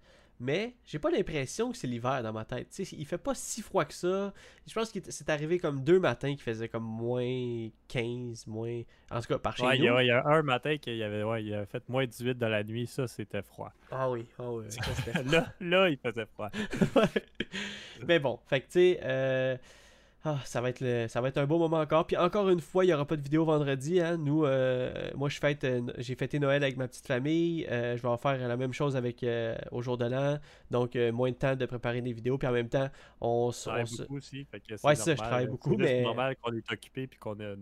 Mais 0.41 0.75
j'ai 0.85 0.99
pas 0.99 1.11
l'impression 1.13 1.71
que 1.71 1.77
c'est 1.77 1.87
l'hiver 1.87 2.21
dans 2.25 2.33
ma 2.33 2.45
tête. 2.45 2.69
Tu 2.75 2.85
sais, 2.85 2.97
il 2.99 3.07
fait 3.07 3.19
pas 3.19 3.35
si 3.37 3.63
froid 3.63 3.85
que 3.85 3.95
ça. 3.95 4.33
Je 4.67 4.75
pense 4.75 4.91
que 4.91 4.99
c'est 5.09 5.29
arrivé 5.31 5.61
comme 5.61 5.85
deux 5.85 6.01
matins 6.01 6.35
qui 6.35 6.43
faisaient 6.43 6.69
comme 6.69 6.83
moins 6.83 7.69
15, 7.87 8.49
moins. 8.49 8.83
En 9.13 9.21
tout 9.21 9.29
cas, 9.29 9.39
par 9.39 9.57
chez 9.57 9.65
Ouais, 9.65 9.77
il 9.77 9.83
nous. 9.83 9.87
y, 9.87 9.89
a, 9.91 9.95
ouais, 9.95 10.05
il 10.07 10.09
y 10.09 10.11
a 10.11 10.27
un 10.27 10.43
matin 10.43 10.77
qu'il 10.77 10.97
y 10.97 11.05
avait, 11.05 11.23
ouais, 11.23 11.45
il 11.45 11.55
a 11.55 11.65
fait 11.67 11.89
moins 11.89 12.05
18 12.05 12.37
dans 12.37 12.49
la 12.49 12.65
nuit. 12.65 12.89
Ça, 12.89 13.07
c'était 13.07 13.43
froid. 13.43 13.73
Ah 13.93 14.11
oui, 14.11 14.27
ah 14.41 14.51
oui. 14.51 14.65
ça, 14.71 15.23
là, 15.31 15.47
là, 15.61 15.89
il 15.89 15.99
faisait 15.99 16.27
froid. 16.27 16.51
Mais 18.09 18.19
bon, 18.19 18.41
fait 18.49 18.61
que 18.61 18.67
tu 18.67 18.73
sais, 18.73 19.61
ah, 20.27 20.39
ça, 20.45 20.61
va 20.63 20.71
être 20.71 20.81
le- 20.81 21.07
ça 21.09 21.21
va 21.21 21.29
être 21.29 21.37
un 21.39 21.47
beau 21.47 21.59
moment 21.59 21.79
encore. 21.81 22.07
Puis 22.07 22.17
encore 22.17 22.49
une 22.49 22.61
fois, 22.61 22.85
il 22.85 22.89
n'y 22.89 22.95
aura 22.95 23.05
pas 23.07 23.17
de 23.17 23.21
vidéo 23.23 23.45
vendredi. 23.45 24.01
Hein. 24.01 24.17
Nous, 24.17 24.45
euh, 24.45 25.11
moi, 25.15 25.29
je 25.29 25.39
fête, 25.39 25.65
euh, 25.65 25.83
j'ai 25.99 26.15
fêté 26.15 26.39
Noël 26.39 26.63
avec 26.63 26.77
ma 26.79 26.89
petite 26.89 27.07
famille. 27.07 27.67
Euh, 27.71 27.97
je 27.97 28.03
vais 28.03 28.09
en 28.09 28.17
faire 28.17 28.37
la 28.49 28.57
même 28.57 28.73
chose 28.73 28.97
avec 28.97 29.25
au 29.71 29.83
jour 29.83 29.99
de 29.99 30.07
l'an. 30.07 30.39
Donc, 30.71 30.97
moins 31.13 31.31
de 31.31 31.37
temps 31.37 31.57
de 31.57 31.67
préparer 31.67 32.01
des 32.01 32.13
vidéos. 32.13 32.39
Puis 32.39 32.49
en 32.49 32.53
même 32.53 32.69
temps, 32.69 32.89
on, 33.21 33.51
Je 33.51 33.57
se- 33.57 33.69
on 33.69 33.73
travaille 33.73 33.87
se- 33.87 34.03
beaucoup 34.03 34.17
aussi. 34.17 34.45
Fait 34.51 34.61
que 34.61 34.73
Ouais, 34.83 34.95
c'est 34.95 35.03
ça, 35.03 35.11
je 35.15 35.17
travaille 35.17 35.47
beaucoup, 35.47 35.71
c'est 35.79 35.83
mais- 35.85 36.03
normal 36.03 36.37
qu'on 36.41 36.53
est 36.53 36.73
occupé 36.73 37.07
puis 37.07 37.19
qu'on 37.19 37.35
a, 37.41 37.55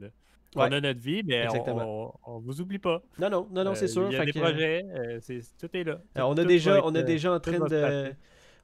Ouais. 0.54 0.64
a 0.76 0.80
notre 0.80 1.00
vie, 1.00 1.22
mais 1.24 1.40
on, 1.42 1.44
Exactement. 1.50 2.12
on, 2.26 2.34
on 2.34 2.38
vous 2.38 2.60
oublie 2.60 2.78
pas. 2.78 3.02
Non, 3.18 3.28
non, 3.30 3.48
non, 3.50 3.64
non, 3.64 3.74
c'est 3.74 3.88
sûr. 3.88 4.06
Il 4.10 4.12
y 4.12 4.16
a 4.16 4.20
fait 4.20 4.26
des 4.26 4.32
que- 4.32 4.38
projets, 4.38 4.86
c'est- 5.20 5.40
tout 5.58 5.74
est 5.76 5.82
là. 5.84 6.00
On, 6.16 6.32
a 6.32 6.42
tout 6.42 6.44
déjà, 6.46 6.84
on 6.84 6.94
est 6.94 7.02
déjà 7.02 7.32
en 7.32 7.40
train 7.40 7.58
de. 7.58 8.12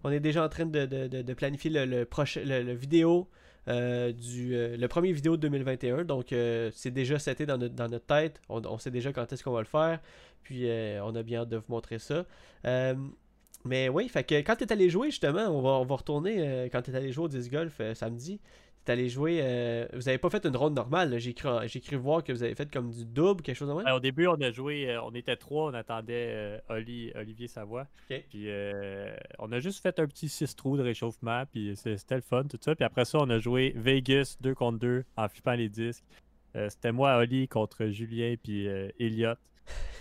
On 0.05 0.11
est 0.13 0.21
déjà 0.21 0.45
en 0.45 0.49
train 0.49 0.67
de, 0.67 0.87
de- 0.87 1.09
de- 1.09 1.23
de 1.23 1.35
planifier 1.35 1.71
le, 1.71 1.85
le 1.85 2.05
prochain 2.05 2.41
le, 2.45 2.63
le 2.63 2.73
vidéo 2.73 3.29
euh, 3.69 4.13
du 4.13 4.55
euh, 4.55 4.77
le 4.77 4.89
premier 4.89 5.13
vidéo 5.13 5.37
de 5.37 5.43
2021. 5.43 6.05
Donc 6.05 6.33
euh, 6.33 6.71
c'est 6.75 6.91
déjà 6.91 7.19
seté 7.19 7.45
dans 7.45 7.59
notre, 7.59 7.75
dans 7.75 7.89
notre 7.89 8.07
tête. 8.07 8.41
On, 8.49 8.65
on 8.65 8.79
sait 8.79 8.91
déjà 8.91 9.13
quand 9.13 9.31
est-ce 9.33 9.45
qu'on 9.45 9.53
va 9.53 9.61
le 9.61 9.67
faire. 9.67 10.01
Puis 10.43 10.67
on 11.03 11.15
a 11.15 11.23
bien 11.23 11.43
hâte 11.43 11.51
de 11.51 11.59
vous 11.59 11.65
montrer 11.69 11.99
ça. 11.99 12.25
Mais 13.65 13.89
oui, 13.91 14.09
fait 14.09 14.25
que 14.25 14.37
quand 14.37 14.57
tu 14.57 14.65
es 14.65 14.73
allé 14.73 14.89
jouer, 14.89 15.11
justement, 15.11 15.47
on 15.49 15.61
va, 15.61 15.71
on 15.71 15.85
va 15.85 15.97
retourner 15.97 16.69
quand 16.73 16.81
tu 16.81 16.91
es 16.91 16.95
allé 16.95 17.13
jouer 17.13 17.27
au 17.27 17.29
disc 17.29 17.51
golf 17.53 17.83
samedi. 17.93 18.41
Es 18.89 18.93
allé 18.93 19.09
jouer. 19.11 19.41
euh, 19.43 19.87
vous 19.93 20.09
avez 20.09 20.17
pas 20.19 20.31
fait 20.31 20.45
une 20.47 20.57
ronde 20.57 20.75
normale. 20.75 21.19
J'ai 21.19 21.35
cru, 21.35 21.51
j'ai 21.67 21.81
cru 21.81 21.97
voir 21.97 22.25
que 22.25 22.33
vous 22.33 22.43
avez 22.43 22.55
fait 22.55 22.71
comme 22.73 22.91
du 22.91 23.05
double, 23.05 23.43
quelque 23.43 23.57
chose 23.57 23.69
de 23.69 23.75
même. 23.75 23.85
Ouais, 23.85 23.93
au 23.93 24.01
début, 24.01 24.27
on 24.27 24.41
a 24.41 24.51
joué, 24.51 24.91
euh, 24.91 25.03
on 25.03 25.11
était 25.15 25.37
trois, 25.37 25.71
on 25.71 25.75
attendait 25.75 26.29
euh, 26.31 26.59
Oli- 26.71 27.13
Olivier 27.15 27.49
Savoie. 27.49 27.87
Puis 28.31 28.49
on 29.39 29.53
a 29.53 29.61
juste 29.61 29.83
fait 29.83 29.99
un 30.01 30.07
petit 30.07 30.29
6 30.29 30.57
trous 30.57 30.77
de 30.79 30.83
réchauffement, 30.83 31.45
puis 31.53 31.75
c'est- 31.77 31.99
c'était 31.99 32.15
le 32.17 32.23
fun, 32.23 32.45
tout 32.45 32.59
ça. 32.61 32.75
Puis 32.75 32.85
après 32.85 33.05
ça, 33.05 33.19
on 33.21 33.29
a 33.31 33.39
joué 33.39 33.73
Vegas 33.77 34.37
2 34.41 34.55
contre 34.55 34.79
2 34.79 35.05
en 35.17 35.29
flippant 35.29 35.53
les 35.55 35.69
disques. 35.69 36.05
C'était 36.71 36.93
moi, 36.93 37.17
Oli, 37.19 37.47
contre 37.47 37.87
Julien, 37.89 38.35
puis 38.43 38.67
euh, 38.69 38.89
Elliot. 38.99 39.35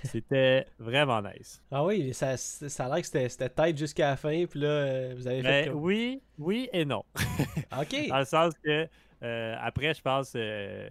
C'était 0.03 0.65
vraiment 0.79 1.21
nice. 1.21 1.61
Ah 1.71 1.83
oui, 1.83 2.13
ça, 2.13 2.37
ça 2.37 2.85
a 2.85 2.89
l'air 2.89 3.01
que 3.01 3.07
c'était, 3.27 3.49
tête 3.49 3.77
jusqu'à 3.77 4.11
la 4.11 4.15
fin. 4.15 4.45
Puis 4.45 4.59
là, 4.59 4.67
euh, 4.67 5.13
vous 5.17 5.27
avez 5.27 5.41
Mais 5.41 5.63
fait. 5.63 5.69
comme- 5.69 5.81
oui, 5.83 6.21
oui 6.37 6.69
et 6.71 6.85
non. 6.85 7.03
Ok. 7.79 8.07
Dans 8.09 8.19
le 8.19 8.25
sens 8.25 8.53
que 8.63 8.87
euh, 9.23 9.55
après, 9.59 9.93
je 9.93 10.01
pense 10.01 10.33
euh, 10.35 10.87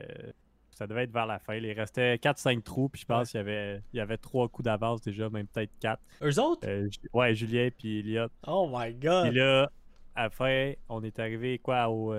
ça 0.71 0.87
devait 0.87 1.05
être 1.05 1.13
vers 1.13 1.27
la 1.27 1.39
fin. 1.39 1.55
Il 1.55 1.73
restait 1.73 2.17
4-5 2.17 2.63
trous, 2.63 2.89
puis 2.89 3.01
je 3.01 3.07
pense 3.07 3.31
qu'il 3.31 3.39
y 3.39 3.41
avait, 3.41 3.81
il 3.93 3.97
y 3.97 4.01
avait 4.01 4.19
3 4.19 4.49
coups 4.49 4.65
d'avance 4.65 5.01
déjà, 5.01 5.31
même 5.31 5.47
peut-être 5.47 5.71
4. 5.81 6.01
Eux 6.23 6.39
autres? 6.41 6.69
Euh, 6.69 6.89
ouais, 7.15 7.35
Julien 7.35 7.69
puis 7.77 8.01
Elliot. 8.01 8.29
Oh 8.47 8.69
my 8.71 8.91
Puis 8.93 9.09
god. 9.09 9.33
là, 9.33 9.71
à 10.15 10.25
la 10.25 10.31
fin, 10.31 10.73
on 10.89 11.03
est 11.05 11.19
arrivé 11.19 11.59
quoi 11.59 11.89
au, 11.89 12.15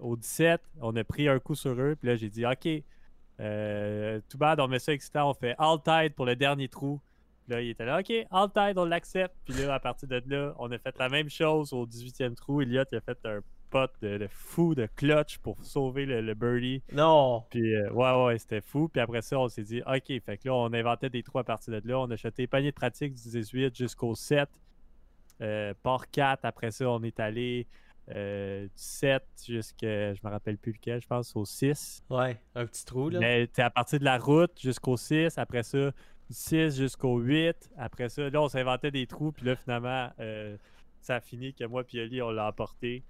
au 0.00 0.16
17. 0.16 0.60
On 0.80 0.94
a 0.96 1.04
pris 1.04 1.28
un 1.28 1.38
coup 1.40 1.54
sur 1.54 1.72
eux. 1.72 1.96
Puis 2.00 2.08
là, 2.08 2.16
j'ai 2.16 2.28
dit 2.30 2.46
OK, 2.46 2.68
euh, 3.40 4.20
tout 4.28 4.38
bad, 4.38 4.60
on 4.60 4.68
met 4.68 4.78
ça 4.78 4.92
excitant. 4.92 5.30
On 5.30 5.34
fait 5.34 5.54
all 5.58 5.78
tide 5.82 6.14
pour 6.14 6.26
le 6.26 6.36
dernier 6.36 6.68
trou. 6.68 7.00
Là, 7.48 7.62
il 7.62 7.70
était 7.70 7.86
là 7.86 8.00
OK, 8.00 8.12
all 8.30 8.48
tide, 8.52 8.78
on 8.78 8.84
l'accepte. 8.84 9.34
Puis 9.44 9.54
là, 9.54 9.74
à 9.74 9.80
partir 9.80 10.08
de 10.08 10.22
là, 10.26 10.54
on 10.58 10.70
a 10.70 10.78
fait 10.78 10.98
la 10.98 11.08
même 11.08 11.30
chose 11.30 11.72
au 11.72 11.86
18e 11.86 12.34
trou. 12.34 12.60
Elliot 12.60 12.84
il 12.92 12.98
a 12.98 13.00
fait 13.00 13.18
un 13.24 13.40
pot 13.70 13.90
de, 14.02 14.18
de 14.18 14.26
fou 14.30 14.74
de 14.74 14.88
clutch 14.96 15.38
pour 15.38 15.62
sauver 15.62 16.04
le, 16.04 16.20
le 16.20 16.34
birdie. 16.34 16.82
Non. 16.92 17.44
Puis 17.50 17.74
euh, 17.74 17.90
ouais, 17.90 18.24
ouais, 18.24 18.38
c'était 18.38 18.60
fou. 18.60 18.88
Puis 18.88 19.00
après 19.00 19.22
ça, 19.22 19.38
on 19.38 19.48
s'est 19.48 19.62
dit, 19.62 19.82
OK, 19.86 20.06
fait 20.06 20.38
que 20.38 20.48
là, 20.48 20.54
on 20.54 20.72
inventait 20.72 21.10
des 21.10 21.22
trous 21.22 21.38
à 21.38 21.44
partir 21.44 21.80
de 21.80 21.88
là. 21.88 22.00
On 22.00 22.10
a 22.10 22.14
acheté 22.14 22.46
panier 22.46 22.70
de 22.70 22.76
pratique 22.76 23.14
du 23.14 23.22
18 23.22 23.74
jusqu'au 23.76 24.14
7. 24.14 24.48
Euh, 25.40 25.72
port 25.82 26.10
4, 26.10 26.44
après 26.44 26.70
ça, 26.72 26.90
on 26.90 27.02
est 27.02 27.20
allé 27.20 27.66
euh, 28.14 28.64
du 28.64 28.70
7 28.74 29.22
jusqu'à, 29.46 30.14
je 30.14 30.20
me 30.24 30.30
rappelle 30.30 30.56
plus 30.58 30.72
lequel, 30.72 31.00
je 31.02 31.06
pense, 31.06 31.34
au 31.36 31.44
6. 31.44 32.02
Ouais, 32.10 32.40
un 32.54 32.66
petit 32.66 32.84
trou 32.84 33.08
là. 33.10 33.18
Mais 33.20 33.46
t'es 33.46 33.62
à 33.62 33.70
partir 33.70 33.98
de 33.98 34.04
la 34.04 34.18
route 34.18 34.58
jusqu'au 34.60 34.96
6, 34.96 35.36
après 35.38 35.62
ça, 35.62 35.90
du 36.28 36.34
6 36.34 36.76
jusqu'au 36.76 37.18
8. 37.18 37.70
Après 37.76 38.08
ça, 38.08 38.28
là, 38.30 38.40
on 38.42 38.48
s'inventait 38.48 38.90
des 38.90 39.06
trous. 39.06 39.32
Puis 39.32 39.44
là, 39.46 39.56
finalement, 39.56 40.10
euh, 40.20 40.56
ça 41.00 41.16
a 41.16 41.20
fini 41.20 41.52
que 41.54 41.64
moi 41.64 41.82
et 41.92 42.00
Oli, 42.02 42.22
on 42.22 42.30
l'a 42.30 42.48
emporté. 42.48 43.02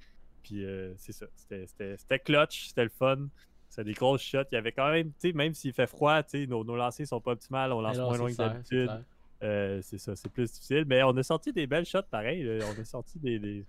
Puis 0.42 0.64
euh, 0.64 0.92
c'est 0.96 1.12
ça. 1.12 1.26
C'était- 1.36 1.66
C'était 1.66 1.96
c'était 1.96 2.18
clutch, 2.18 2.68
c'était 2.68 2.84
le 2.84 2.90
fun. 2.90 3.28
C'était 3.68 3.84
des 3.84 3.92
grosses 3.94 4.22
shots. 4.22 4.44
Il 4.50 4.54
y 4.54 4.58
avait 4.58 4.72
quand 4.72 4.90
même, 4.90 5.08
tu 5.20 5.28
sais, 5.28 5.32
même 5.32 5.52
s'il 5.54 5.72
fait 5.74 5.86
froid, 5.86 6.22
tu 6.22 6.40
sais, 6.40 6.46
nos, 6.46 6.64
nos 6.64 6.74
lancers 6.76 7.06
sont 7.06 7.20
pas 7.20 7.32
optimales. 7.32 7.72
On 7.72 7.80
lance 7.82 7.98
moins 7.98 8.12
c'est 8.12 8.18
loin 8.18 8.30
que 8.30 8.34
clair, 8.34 8.60
c'est 8.64 8.86
d'habitude. 8.86 9.04
c'est 9.82 9.98
ça, 9.98 10.16
c'est 10.16 10.28
plus 10.32 10.50
difficile. 10.50 10.84
Mais 10.86 11.02
on 11.02 11.16
a 11.16 11.22
sorti 11.22 11.52
des 11.52 11.66
belles 11.66 11.84
shots 11.84 12.02
pareil. 12.10 12.48
On 12.76 12.80
a 12.80 12.84
sorti 12.84 13.18
des, 13.18 13.38
des, 13.38 13.64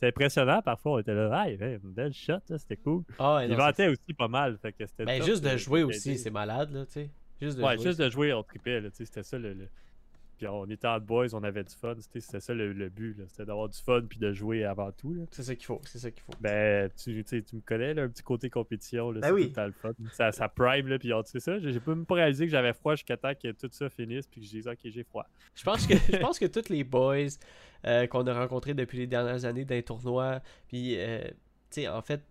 c'était 0.00 0.08
impressionnant. 0.08 0.62
Parfois, 0.62 0.92
on 0.92 0.98
était 0.98 1.12
là, 1.14 1.30
ah, 1.32 1.50
il 1.50 1.62
avait 1.62 1.74
une 1.82 1.92
belle 1.92 2.12
shot, 2.14 2.38
c'était 2.46 2.76
cool. 2.78 3.02
Ah, 3.18 3.42
Il 3.46 3.54
vantait 3.54 3.88
aussi 3.88 4.14
pas 4.16 4.28
mal. 4.28 4.56
Fait 4.62 4.72
que 4.72 4.86
c'était 4.86 5.04
Ben, 5.04 5.18
top, 5.18 5.28
juste 5.28 5.44
de 5.44 5.56
jouer 5.58 5.82
aussi, 5.82 6.16
c'est 6.16 6.30
malade, 6.30 6.72
là, 6.72 6.86
tu 6.86 6.92
sais. 6.92 7.10
Juste 7.40 7.58
de 7.58 7.62
Ouais, 7.62 7.76
jouer. 7.76 7.84
juste 7.86 8.00
de 8.00 8.08
jouer, 8.08 8.32
on 8.32 8.42
tripait, 8.42 8.80
là, 8.80 8.90
tu 8.90 8.96
sais, 8.96 9.04
c'était 9.04 9.22
ça 9.22 9.38
le, 9.38 9.52
le- 9.52 9.68
Puis 10.40 10.48
on 10.48 10.64
était 10.70 10.86
en 10.88 10.98
boys, 10.98 11.34
on 11.34 11.44
avait 11.44 11.62
du 11.64 11.74
fun, 11.74 11.94
c'était 11.98 12.20
c'était 12.20 12.40
ça 12.40 12.54
le, 12.54 12.72
le 12.72 12.88
but, 12.88 13.14
c'était 13.28 13.44
d'avoir 13.44 13.68
du 13.68 13.78
fun 13.78 14.00
puis 14.08 14.18
de 14.18 14.32
jouer 14.32 14.64
avant 14.64 14.90
tout. 14.90 15.14
C'est 15.32 15.42
ça 15.42 15.54
qu'il 15.54 15.66
faut, 15.66 15.82
c'est 15.84 15.98
ça 15.98 16.10
qu'il 16.10 16.22
faut. 16.22 16.32
Ben, 16.40 16.90
tu, 16.96 17.22
tu 17.22 17.56
me 17.56 17.60
connais, 17.60 17.92
là, 17.92 18.04
un 18.04 18.08
petit 18.08 18.22
côté 18.22 18.48
compétition, 18.48 19.10
là, 19.10 19.20
Ben 19.20 19.26
c'est 19.28 19.34
oui. 19.34 19.52
tout 19.52 19.60
le 19.60 19.72
fun. 19.72 19.90
Ça, 20.12 20.32
ça 20.32 20.48
prime, 20.48 20.88
là, 20.88 20.98
puis 20.98 21.10
tu 21.10 21.14
sais 21.26 21.40
ça, 21.40 21.58
j'ai 21.58 21.78
même 21.86 22.06
pas 22.06 22.14
réalisé 22.14 22.46
que 22.46 22.50
j'avais 22.50 22.72
froid 22.72 22.94
jusqu'à 22.94 23.18
temps 23.18 23.34
que 23.34 23.52
tout 23.52 23.68
ça 23.70 23.90
finisse 23.90 24.26
puis 24.26 24.40
que 24.40 24.46
je 24.46 24.50
dise, 24.52 24.66
ok, 24.66 24.78
j'ai 24.82 25.04
froid. 25.04 25.26
Je 25.54 25.62
pense 25.62 25.86
que 25.86 25.92
je 25.94 26.16
pense 26.16 26.38
que 26.38 26.46
tous 26.46 26.70
les 26.70 26.84
boys 26.84 27.16
euh, 27.84 28.06
qu'on 28.06 28.26
a 28.26 28.32
rencontrés 28.32 28.72
depuis 28.72 28.96
les 28.96 29.06
dernières 29.06 29.44
années 29.44 29.66
dans 29.66 29.74
les 29.74 29.82
tournois, 29.82 30.40
puis 30.68 30.94
euh, 30.98 31.22
tu 31.70 31.82
sais, 31.82 31.88
en 31.88 32.00
fait, 32.00 32.22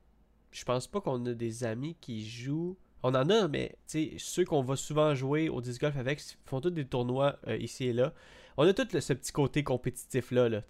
je 0.51 0.63
pense 0.63 0.87
pas 0.87 0.99
qu'on 0.99 1.23
a 1.27 1.33
des 1.35 1.63
amis 1.63 1.95
qui 2.01 2.27
jouent. 2.27 2.75
On 3.03 3.15
en 3.15 3.29
a, 3.29 3.47
mais 3.47 3.75
ceux 4.17 4.45
qu'on 4.45 4.61
va 4.61 4.75
souvent 4.75 5.15
jouer 5.15 5.49
au 5.49 5.61
disc 5.61 5.81
golf 5.81 5.97
avec 5.97 6.21
font 6.45 6.59
tous 6.59 6.69
des 6.69 6.85
tournois 6.85 7.37
euh, 7.47 7.57
ici 7.57 7.85
et 7.85 7.93
là. 7.93 8.13
On 8.57 8.67
a 8.67 8.73
tout 8.73 8.87
ce 8.99 9.13
petit 9.13 9.31
côté 9.31 9.63
compétitif 9.63 10.31
là, 10.31 10.49
là 10.49 10.61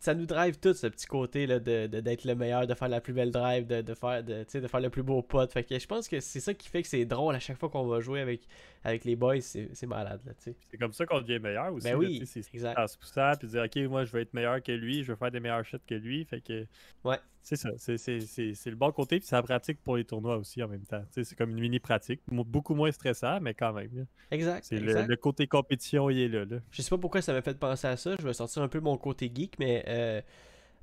Ça 0.00 0.14
nous 0.14 0.26
drive 0.26 0.58
tout 0.58 0.74
ce 0.74 0.86
petit 0.86 1.06
côté 1.06 1.46
là 1.46 1.58
de 1.58 1.86
d'être 1.86 2.24
le 2.24 2.34
meilleur, 2.34 2.66
de 2.66 2.74
faire 2.74 2.88
la 2.88 3.00
plus 3.00 3.12
belle 3.12 3.30
drive, 3.30 3.66
de, 3.66 3.80
de 3.82 3.94
faire 3.94 4.22
de, 4.24 4.44
de 4.60 4.68
faire 4.68 4.80
le 4.80 4.90
plus 4.90 5.02
beau 5.02 5.22
putt. 5.22 5.50
Fait 5.52 5.64
que 5.64 5.78
je 5.78 5.86
pense 5.86 6.08
que 6.08 6.20
c'est 6.20 6.40
ça 6.40 6.54
qui 6.54 6.68
fait 6.68 6.82
que 6.82 6.88
c'est 6.88 7.04
drôle 7.04 7.34
à 7.34 7.38
chaque 7.40 7.58
fois 7.58 7.68
qu'on 7.68 7.86
va 7.86 8.00
jouer 8.00 8.20
avec, 8.20 8.42
avec 8.84 9.04
les 9.04 9.16
boys, 9.16 9.40
c'est 9.40 9.68
c'est 9.72 9.86
malade 9.86 10.20
là. 10.26 10.32
C'est 10.38 10.54
comme 10.78 10.92
ça 10.92 11.06
qu'on 11.06 11.20
devient 11.20 11.38
meilleur 11.40 11.72
aussi. 11.72 11.84
Ben 11.88 11.96
oui, 11.96 12.22
c'est 12.26 12.42
exact. 12.52 12.78
en 12.78 12.86
se 12.86 12.98
poussant 12.98 13.32
puis 13.38 13.48
dire, 13.48 13.62
ok, 13.64 13.76
moi 13.90 14.04
je 14.04 14.12
veux 14.12 14.20
être 14.20 14.34
meilleur 14.34 14.62
que 14.62 14.72
lui, 14.72 15.02
je 15.04 15.12
veux 15.12 15.16
faire 15.16 15.30
des 15.30 15.40
meilleurs 15.40 15.64
shots 15.64 15.78
que 15.86 15.94
lui, 15.94 16.24
fait 16.24 16.40
que. 16.40 16.66
Ouais. 17.04 17.16
C'est 17.46 17.56
ça, 17.56 17.68
c'est- 17.76 17.98
c'est 17.98 18.20
c'est- 18.20 18.54
c'est 18.54 18.70
le 18.70 18.76
bon 18.76 18.90
côté, 18.90 19.18
puis 19.18 19.26
c'est 19.28 19.36
la 19.36 19.42
pratique 19.42 19.78
pour 19.84 19.98
les 19.98 20.04
tournois 20.06 20.38
aussi 20.38 20.62
en 20.62 20.68
même 20.68 20.86
temps. 20.86 21.04
C'est 21.10 21.36
comme 21.36 21.50
une 21.50 21.60
mini-pratique, 21.60 22.22
mo- 22.30 22.42
beaucoup 22.42 22.74
moins 22.74 22.90
stressant, 22.90 23.38
mais 23.38 23.52
quand 23.52 23.74
même. 23.74 23.90
là. 23.94 24.02
Exact. 24.30 24.64
C'est 24.64 24.78
le, 24.80 25.02
le 25.02 25.16
côté 25.16 25.46
compétition, 25.46 26.08
il 26.08 26.20
est 26.20 26.28
là. 26.28 26.46
là. 26.46 26.56
Je 26.70 26.80
sais 26.80 26.88
pas 26.88 26.96
pourquoi 26.96 27.20
ça 27.20 27.34
m'a 27.34 27.42
fait 27.42 27.58
penser 27.58 27.86
à 27.86 27.98
ça. 27.98 28.16
Je 28.18 28.24
vais 28.26 28.32
sortir 28.32 28.62
un 28.62 28.68
peu 28.68 28.80
mon 28.80 28.96
côté 28.96 29.30
geek, 29.34 29.58
mais 29.58 29.83
euh, 29.88 30.20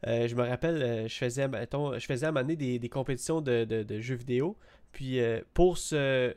euh, 0.07 0.27
je 0.27 0.35
me 0.35 0.43
rappelle, 0.43 0.81
euh, 0.81 1.07
je 1.07 1.15
faisais, 1.15 1.47
mettons, 1.47 1.97
je 1.97 2.05
faisais 2.05 2.25
à 2.25 2.29
un 2.29 2.31
moment 2.31 2.53
des, 2.53 2.89
compétitions 2.89 3.41
de, 3.41 3.85
jeux 3.99 4.15
vidéo. 4.15 4.57
Puis 4.91 5.19
pour 5.53 5.77
se, 5.77 6.35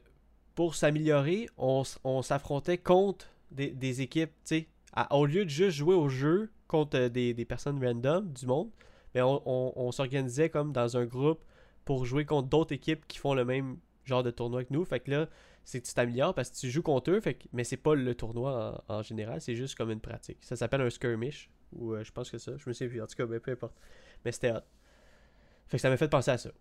pour 0.55 0.75
s'améliorer, 0.75 1.49
on, 1.57 1.83
s'affrontait 2.23 2.79
contre 2.79 3.27
des, 3.51 4.01
équipes, 4.01 4.33
tu 4.45 4.57
sais. 4.57 4.69
Au 5.11 5.27
lieu 5.27 5.45
de 5.45 5.51
juste 5.51 5.77
jouer 5.77 5.95
au 5.95 6.09
jeu 6.09 6.51
contre 6.69 7.09
des, 7.09 7.45
personnes 7.45 7.85
random 7.85 8.33
du 8.33 8.47
monde, 8.47 8.71
mais 9.15 9.23
on, 9.23 9.43
on- 9.47 9.73
on 9.77 9.93
s'organisait 9.93 10.51
comme 10.51 10.73
dans 10.73 10.97
un 10.97 11.05
groupe 11.05 11.45
pour 11.85 12.05
jouer 12.05 12.25
contre 12.25 12.49
d'autres 12.49 12.73
équipes 12.73 13.07
qui 13.07 13.19
font 13.19 13.35
le 13.35 13.45
même 13.45 13.77
genre 14.05 14.23
de 14.23 14.31
tournoi 14.31 14.65
que 14.65 14.73
nous. 14.73 14.85
Fait 14.85 15.01
que 15.01 15.11
là, 15.11 15.29
c'est 15.65 15.81
que 15.81 15.87
tu 15.87 15.95
t'améliores 15.95 16.35
parce 16.35 16.51
que 16.51 16.57
tu 16.57 16.71
joues 16.71 16.83
contre 16.83 17.11
eux, 17.11 17.21
fait 17.21 17.35
que- 17.35 17.45
mais 17.53 17.65
c'est 17.65 17.77
pas 17.77 17.95
le 17.95 18.15
tournoi 18.15 18.83
en, 18.89 18.95
en 18.97 19.03
général, 19.03 19.41
c'est 19.41 19.55
juste 19.57 19.77
comme 19.77 19.91
une 19.91 20.01
pratique. 20.01 20.39
Ça 20.43 20.57
s'appelle 20.57 20.81
un 20.83 20.91
skirmish, 20.91 21.51
ou 21.73 21.93
euh, 21.95 22.05
je 22.05 22.13
pense 22.13 22.31
que 22.31 22.39
ça, 22.39 22.53
je 22.57 22.69
me 22.69 22.73
souviens 22.73 22.89
plus, 22.89 23.03
en 23.03 23.07
tout 23.07 23.17
cas, 23.17 23.27
mais 23.27 23.41
peu 23.41 23.51
importe. 23.53 23.75
Mais 24.25 24.33
c'était 24.33 24.53
hot. 24.53 24.61
Fait 25.69 25.79
que 25.79 25.81
ça 25.81 25.89
m'a 25.91 25.97
fait 25.97 26.09
penser 26.09 26.31
à 26.31 26.39
ça. 26.39 26.51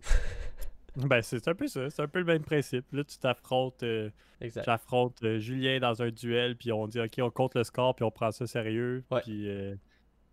Ben, 0.96 1.22
c'est 1.22 1.48
un 1.48 1.56
peu 1.56 1.66
ça, 1.66 1.90
c'est 1.90 2.02
un 2.02 2.06
peu 2.06 2.20
le 2.20 2.24
même 2.24 2.44
principe. 2.44 2.84
Là, 2.92 3.02
tu 3.02 3.18
t'affrontes, 3.18 3.82
euh, 3.82 4.10
j'affronte 4.40 5.20
euh, 5.24 5.40
Julien 5.40 5.80
dans 5.80 6.02
un 6.02 6.10
duel, 6.10 6.56
puis 6.56 6.70
on 6.70 6.86
dit, 6.86 7.00
ok, 7.00 7.14
on 7.18 7.30
compte 7.30 7.56
le 7.56 7.64
score, 7.64 7.96
puis 7.96 8.04
on 8.04 8.12
prend 8.12 8.30
ça 8.30 8.46
sérieux, 8.46 9.02
Ouais. 9.10 9.20
puis 9.22 9.48
euh, 9.50 9.74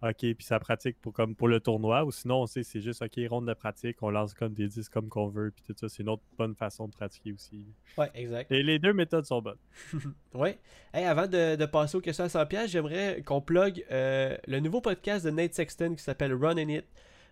ok, 0.01 0.17
puis 0.17 0.35
ça 0.41 0.59
pratique 0.59 0.99
pour, 1.01 1.13
comme 1.13 1.35
pour 1.35 1.47
le 1.47 1.59
tournoi, 1.59 2.03
ou 2.05 2.11
sinon, 2.11 2.41
on 2.41 2.45
sait, 2.47 2.63
c'est 2.63 2.81
juste, 2.81 3.01
ok, 3.01 3.19
ronde 3.29 3.47
de 3.47 3.53
pratique, 3.53 3.97
on 4.01 4.09
lance 4.09 4.33
comme 4.33 4.53
des 4.53 4.67
disques 4.67 4.91
comme 4.91 5.09
qu'on 5.09 5.27
veut, 5.27 5.51
puis 5.51 5.63
tout 5.65 5.73
ça, 5.77 5.89
c'est 5.89 6.03
une 6.03 6.09
autre 6.09 6.23
bonne 6.37 6.55
façon 6.55 6.87
de 6.87 6.93
pratiquer 6.93 7.33
aussi. 7.33 7.65
Ouais, 7.97 8.09
exact. 8.13 8.51
Et 8.51 8.63
les 8.63 8.79
deux 8.79 8.93
méthodes 8.93 9.25
sont 9.25 9.41
bonnes. 9.41 9.59
Ouais. 10.33 10.59
Hey, 10.93 11.05
avant 11.05 11.27
de, 11.27 11.57
de 11.57 11.65
passer 11.65 11.97
aux 11.97 12.01
questions 12.01 12.23
à 12.23 12.29
100 12.29 12.45
pièces, 12.45 12.71
j'aimerais 12.71 13.21
qu'on 13.25 13.41
plug 13.41 13.85
euh, 13.91 14.37
le 14.47 14.59
nouveau 14.61 14.79
podcast 14.79 15.25
de 15.25 15.29
Nate 15.29 15.53
Sexton 15.53 15.95
qui 15.95 16.03
s'appelle 16.03 16.33
Running 16.33 16.69
It. 16.69 16.85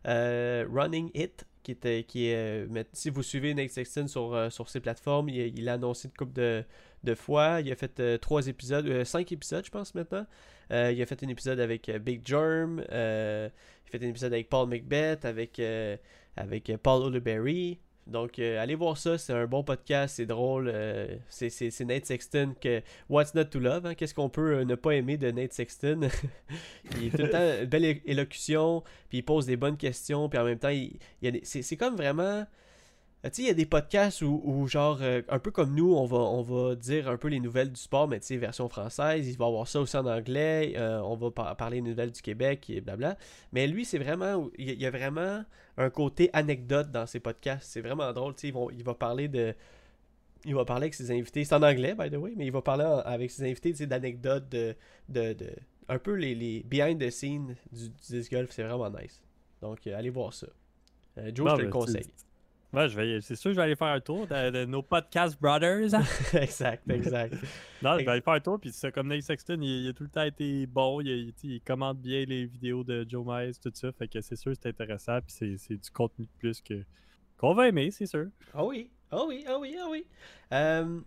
Euh, 0.06 0.66
Running 0.70 1.10
It, 1.14 1.46
qui 1.64 1.76
qui 2.04 2.28
est 2.28 2.36
euh, 2.36 2.84
si 2.94 3.10
vous 3.10 3.24
suivez 3.24 3.54
Nate 3.54 3.70
Sexton 3.70 4.08
sur, 4.08 4.34
euh, 4.34 4.50
sur 4.50 4.70
ses 4.70 4.80
plateformes, 4.80 5.30
il, 5.30 5.70
a 5.70 5.74
annoncé 5.74 6.08
une 6.08 6.14
couple 6.14 6.34
de, 6.34 6.64
de 7.04 7.16
fois. 7.16 7.62
Il 7.62 7.72
a 7.72 7.76
fait 7.76 8.00
euh, 8.00 8.18
trois 8.18 8.48
épisodes, 8.48 9.04
cinq 9.04 9.32
épisodes, 9.32 9.66
je 9.66 9.72
pense 9.72 9.96
maintenant. 9.96 10.26
Il 10.72 11.02
a 11.02 11.06
fait 11.06 11.24
un 11.24 11.28
épisode 11.28 11.60
avec 11.60 11.90
Big 11.90 12.26
Germ. 12.26 12.80
il 12.80 12.94
a 12.96 13.52
fait 13.86 14.04
un 14.04 14.10
épisode 14.10 14.34
avec 14.34 14.50
Paul 14.50 14.70
McBeth, 14.70 15.26
avec, 15.26 15.60
avec 16.36 16.72
Paul 16.84 17.04
Oleberry. 17.04 17.80
Donc, 18.10 18.40
euh, 18.40 18.62
allez 18.62 18.76
voir 18.76 18.98
ça, 18.98 19.18
c'est 19.18 19.34
un 19.34 19.46
bon 19.46 19.64
podcast, 19.64 20.16
c'est 20.18 20.26
drôle. 20.26 20.70
euh, 20.74 21.16
c'est- 21.30 21.80
Nate 21.86 22.06
Sexton 22.06 22.54
que 22.60 22.82
What's 23.10 23.34
Not 23.36 23.46
to 23.46 23.60
Love, 23.60 23.86
hein? 23.86 23.94
qu'est-ce 23.96 24.14
qu'on 24.14 24.30
peut 24.30 24.58
euh, 24.58 24.66
ne 24.66 24.76
pas 24.76 24.92
aimer 24.96 25.18
de 25.18 25.30
Nate 25.32 25.54
Sexton? 25.54 26.02
Il 26.98 27.08
est 27.08 27.10
tout 27.12 27.24
le 27.24 27.30
temps 27.30 27.40
une 27.62 27.66
belle 27.66 28.00
élocution, 28.06 28.84
puis 29.10 29.20
il 29.20 29.24
pose 29.24 29.46
des 29.46 29.58
bonnes 29.58 29.78
questions, 29.78 30.28
puis 30.30 30.40
en 30.40 30.44
même 30.46 30.60
temps, 30.60 30.70
il, 30.70 30.98
il 31.22 31.40
c'est 31.44 31.78
comme 31.78 31.96
vraiment. 31.96 32.46
Euh, 33.26 33.30
Tu 33.30 33.36
sais, 33.36 33.42
il 33.44 33.48
y 33.48 33.52
a 33.52 33.54
des 33.54 33.66
podcasts 33.66 34.22
où, 34.22 34.42
où 34.44 34.68
genre, 34.68 35.00
euh, 35.02 35.22
un 35.30 35.40
peu 35.40 35.52
comme 35.52 35.76
nous, 35.76 35.94
on 35.94 36.06
va, 36.06 36.18
on 36.18 36.42
va 36.42 36.76
dire 36.76 37.08
un 37.10 37.18
peu 37.18 37.28
les 37.28 37.40
nouvelles 37.40 37.72
du 37.72 37.80
sport, 37.80 38.08
mais 38.08 38.20
tu 38.20 38.28
sais, 38.28 38.38
version 38.38 38.70
française. 38.70 39.28
Il 39.28 39.38
va 39.38 39.46
avoir 39.46 39.68
ça 39.68 39.80
aussi 39.82 39.98
en 39.98 40.06
anglais. 40.06 40.74
euh, 40.78 41.00
on 41.02 41.16
va 41.16 41.32
par- 41.32 41.56
parler 41.58 41.82
des 41.82 41.90
nouvelles 41.90 42.12
du 42.12 42.22
Québec 42.22 42.70
et 42.70 42.82
blabla. 42.82 43.18
Mais 43.52 43.68
lui, 43.68 43.86
c'est 43.86 43.98
vraiment. 44.00 44.50
Il 44.58 44.68
y 44.68 44.70
a- 44.72 44.74
il 44.74 44.82
y 44.82 44.86
a 44.86 44.92
vraiment 44.92 45.44
un 45.78 45.90
côté 45.90 46.30
anecdote 46.34 46.92
dans 46.92 47.06
ses 47.06 47.20
podcasts. 47.20 47.64
C'est 47.72 47.82
vraiment 47.82 48.12
drôle. 48.14 48.36
Tu 48.36 48.50
sais, 48.52 48.54
il 48.74 48.84
va 48.84 48.94
parler 48.94 49.28
de. 49.28 49.54
Il 50.46 50.56
va 50.56 50.64
parler 50.64 50.84
avec 50.86 50.94
ses 50.94 51.12
invités. 51.12 51.44
C'est 51.44 51.56
en 51.56 51.64
anglais, 51.64 51.96
by 51.96 52.10
the 52.10 52.16
way, 52.16 52.32
mais 52.38 52.46
il 52.46 52.52
va 52.54 52.62
parler 52.62 52.86
en- 52.86 53.00
avec 53.00 53.30
ses 53.32 53.44
invités 53.44 53.72
tu 53.72 53.78
sais, 53.80 53.88
d'anecdotes, 53.88 54.48
de, 54.50 54.74
de, 55.10 55.34
de- 55.34 55.52
Un 55.90 56.00
peu 56.00 56.14
les, 56.14 56.34
les 56.36 56.64
behind 56.64 56.98
the 57.02 57.10
scenes 57.10 57.56
du, 57.74 57.90
du 57.90 57.96
disc 58.10 58.32
golf. 58.32 58.50
C'est 58.52 58.64
vraiment 58.64 58.90
nice. 58.90 59.22
Donc, 59.62 59.86
euh, 59.88 59.98
allez 59.98 60.10
voir 60.12 60.34
ça. 60.34 60.48
Joe, 61.18 61.50
je 61.50 61.56
te 61.58 61.62
le 61.64 61.68
conseille. 61.72 62.04
Ouais, 62.72 62.88
je 62.88 62.96
vais, 62.96 63.20
c'est 63.22 63.36
sûr 63.36 63.50
que 63.50 63.54
je 63.56 63.60
vais 63.60 63.64
aller 63.64 63.76
faire 63.76 63.88
un 63.88 64.00
tour 64.00 64.28
de, 64.28 64.52
de 64.52 64.66
nos 64.66 64.84
podcast 64.84 65.40
brothers. 65.42 65.90
exact, 66.36 66.88
exact. 66.88 67.34
non, 67.82 67.98
je 67.98 68.06
vais 68.06 68.12
aller 68.12 68.22
faire 68.22 68.34
un 68.34 68.40
tour, 68.40 68.60
puis 68.60 68.72
c'est 68.72 68.92
comme 68.92 69.08
Nate 69.08 69.24
Sexton, 69.24 69.58
il, 69.60 69.86
il 69.86 69.90
a 69.90 69.94
tout 69.94 70.04
le 70.04 70.10
temps 70.10 70.22
été 70.24 70.68
bon, 70.68 71.02
il, 71.02 71.34
il- 71.44 71.62
commente 71.62 72.00
bien 72.00 72.26
les 72.26 72.46
vidéos 72.46 72.84
de 72.84 73.04
Joe 73.10 73.26
Mize, 73.26 73.60
tout 73.60 73.72
ça, 73.74 73.92
fait 73.92 74.08
que 74.08 74.22
c'est 74.22 74.36
sûr 74.36 74.52
que 74.52 74.58
c'est 74.62 74.70
intéressant, 74.70 75.20
puis 75.22 75.34
c'est, 75.36 75.58
c'est 75.58 75.78
du 75.78 75.90
contenu 75.90 76.26
de 76.26 76.32
plus 76.38 76.62
que 76.62 76.84
qu'on 77.38 77.56
va 77.56 77.70
aimer, 77.70 77.90
c'est 77.90 78.06
sûr. 78.06 78.28
Ah 78.54 78.64
oui, 78.64 78.92
ah 79.10 79.24
oui, 79.26 79.44
ah 79.48 79.58
oui, 79.60 79.76
ah 79.82 79.88
oui. 79.90 80.06
Euh, 80.54 81.00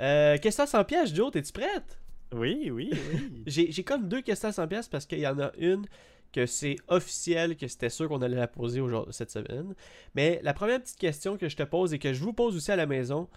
euh, 0.00 0.36
question 0.38 0.66
100 0.66 0.84
pièces, 0.84 1.14
Joe, 1.14 1.30
t'es-tu 1.32 1.52
prête? 1.52 1.98
Oui, 2.32 2.70
oui, 2.70 2.90
oui. 2.92 3.42
J'ai 3.46 3.70
j'ai 3.70 3.84
comme 3.84 4.08
deux 4.08 4.20
questions 4.20 4.48
à 4.48 4.52
100 4.52 4.66
pièces 4.68 4.88
parce 4.88 5.06
qu'il 5.06 5.20
y 5.20 5.26
en 5.26 5.38
a 5.38 5.52
une 5.56 5.86
que 6.34 6.46
c'est 6.46 6.76
officiel, 6.88 7.56
que 7.56 7.68
c'était 7.68 7.88
sûr 7.88 8.08
qu'on 8.08 8.20
allait 8.20 8.36
la 8.36 8.48
poser 8.48 8.82
cette 9.10 9.30
semaine. 9.30 9.74
Mais 10.14 10.40
la 10.42 10.52
première 10.52 10.82
petite 10.82 10.98
question 10.98 11.36
que 11.36 11.48
je 11.48 11.56
te 11.56 11.62
pose 11.62 11.94
et 11.94 11.98
que 11.98 12.12
je 12.12 12.22
vous 12.22 12.32
pose 12.32 12.56
aussi 12.56 12.72
à 12.72 12.76
la 12.76 12.86
maison, 12.86 13.28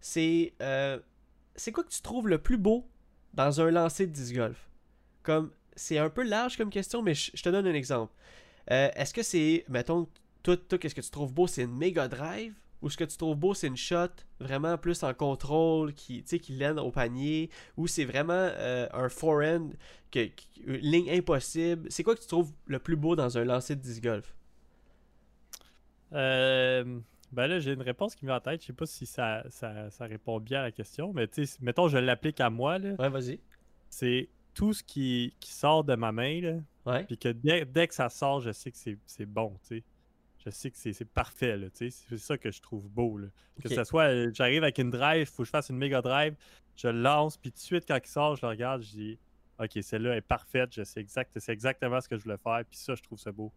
c'est 0.00 0.54
euh, 0.62 0.98
c'est 1.54 1.72
quoi 1.72 1.84
que 1.84 1.90
tu 1.90 2.00
trouves 2.00 2.28
le 2.28 2.38
plus 2.38 2.56
beau 2.56 2.88
dans 3.34 3.60
un 3.60 3.70
lancer 3.70 4.06
de 4.06 4.12
disc 4.12 4.34
golf? 4.34 4.70
Comme, 5.22 5.50
c'est 5.74 5.98
un 5.98 6.08
peu 6.08 6.22
large 6.22 6.56
comme 6.56 6.70
question, 6.70 7.02
mais 7.02 7.14
je, 7.14 7.30
je 7.34 7.42
te 7.42 7.48
donne 7.50 7.66
un 7.66 7.74
exemple. 7.74 8.14
Euh, 8.70 8.88
Est-ce 8.94 9.12
que 9.12 9.22
c'est, 9.22 9.64
mettons, 9.68 10.08
toi, 10.42 10.56
toi 10.56 10.78
qu'est-ce 10.78 10.94
que 10.94 11.00
tu 11.00 11.10
trouves 11.10 11.32
beau, 11.32 11.46
c'est 11.46 11.62
une 11.62 11.76
méga 11.76 12.08
drive? 12.08 12.54
Ou 12.82 12.90
ce 12.90 12.96
que 12.96 13.04
tu 13.04 13.16
trouves 13.16 13.36
beau, 13.36 13.54
c'est 13.54 13.66
une 13.68 13.76
shot 13.76 14.08
vraiment 14.40 14.76
plus 14.78 15.02
en 15.02 15.14
contrôle, 15.14 15.94
qui, 15.94 16.22
qui 16.24 16.52
l'aide 16.52 16.78
au 16.78 16.90
panier? 16.90 17.50
Ou 17.76 17.86
c'est 17.86 18.04
vraiment 18.04 18.32
euh, 18.34 18.86
un 18.92 19.08
forehand, 19.08 19.70
que, 20.10 20.28
une 20.66 20.76
ligne 20.76 21.10
impossible? 21.10 21.86
C'est 21.90 22.02
quoi 22.02 22.14
que 22.14 22.20
tu 22.20 22.26
trouves 22.28 22.52
le 22.66 22.78
plus 22.78 22.96
beau 22.96 23.16
dans 23.16 23.38
un 23.38 23.44
lancer 23.44 23.76
de 23.76 23.80
disc 23.80 24.02
golf? 24.02 24.34
Euh, 26.12 27.00
ben 27.32 27.46
là, 27.48 27.58
j'ai 27.58 27.72
une 27.72 27.82
réponse 27.82 28.14
qui 28.14 28.24
me 28.24 28.30
vient 28.30 28.36
en 28.36 28.40
tête, 28.40 28.60
je 28.62 28.66
sais 28.68 28.72
pas 28.72 28.86
si 28.86 29.06
ça, 29.06 29.42
ça, 29.50 29.90
ça 29.90 30.06
répond 30.06 30.38
bien 30.40 30.60
à 30.60 30.62
la 30.64 30.72
question, 30.72 31.12
mais 31.12 31.28
mettons, 31.60 31.88
je 31.88 31.98
l'applique 31.98 32.40
à 32.40 32.50
moi, 32.50 32.78
là, 32.78 32.94
Ouais, 32.98 33.08
vas-y. 33.08 33.40
c'est 33.90 34.28
tout 34.54 34.72
ce 34.72 34.82
qui, 34.82 35.34
qui 35.40 35.52
sort 35.52 35.84
de 35.84 35.94
ma 35.96 36.12
main, 36.12 36.40
là. 36.40 36.54
Puis 37.06 37.18
que 37.18 37.28
dès, 37.30 37.64
dès 37.64 37.88
que 37.88 37.94
ça 37.94 38.08
sort, 38.08 38.40
je 38.40 38.52
sais 38.52 38.70
que 38.70 38.78
c'est- 38.78 38.98
c'est 39.06 39.26
bon, 39.26 39.58
tu 39.68 39.78
sais. 39.78 39.84
Je 40.46 40.50
sais 40.52 40.70
que 40.70 40.76
c'est 40.78 41.04
parfait. 41.04 41.58
C'est 41.74 41.90
ça 42.18 42.38
que 42.38 42.50
je 42.52 42.62
trouve 42.62 42.88
beau, 42.88 43.18
là. 43.18 43.26
Que 43.60 43.68
ce 43.68 43.84
soit, 43.84 44.04
euh, 44.04 44.30
j'arrive 44.32 44.62
avec 44.62 44.78
une 44.78 44.90
drive, 44.90 45.26
faut 45.26 45.42
que 45.42 45.46
je 45.46 45.50
fasse 45.50 45.68
une 45.70 45.76
méga 45.76 46.00
drive, 46.00 46.34
je 46.76 46.86
le 46.88 47.00
lance, 47.00 47.36
puis 47.36 47.50
tout 47.50 47.56
de 47.56 47.60
suite, 47.62 47.84
quand 47.86 47.98
il 48.02 48.08
sort, 48.08 48.36
je 48.36 48.42
le 48.46 48.50
regarde, 48.50 48.82
je 48.82 48.90
dis, 48.90 49.18
OK, 49.58 49.70
celle-là 49.82 50.16
est 50.16 50.20
parfaite, 50.20 50.70
je 50.72 50.84
sais 50.84 51.00
exact, 51.00 51.32
c'est 51.40 51.52
exactement 51.52 52.00
ce 52.00 52.08
que 52.08 52.16
je 52.16 52.22
voulais 52.22 52.36
faire, 52.36 52.62
puis 52.68 52.78
ça, 52.78 52.94
je 52.94 53.02
trouve 53.02 53.18
ça 53.18 53.32
beau. 53.32 53.50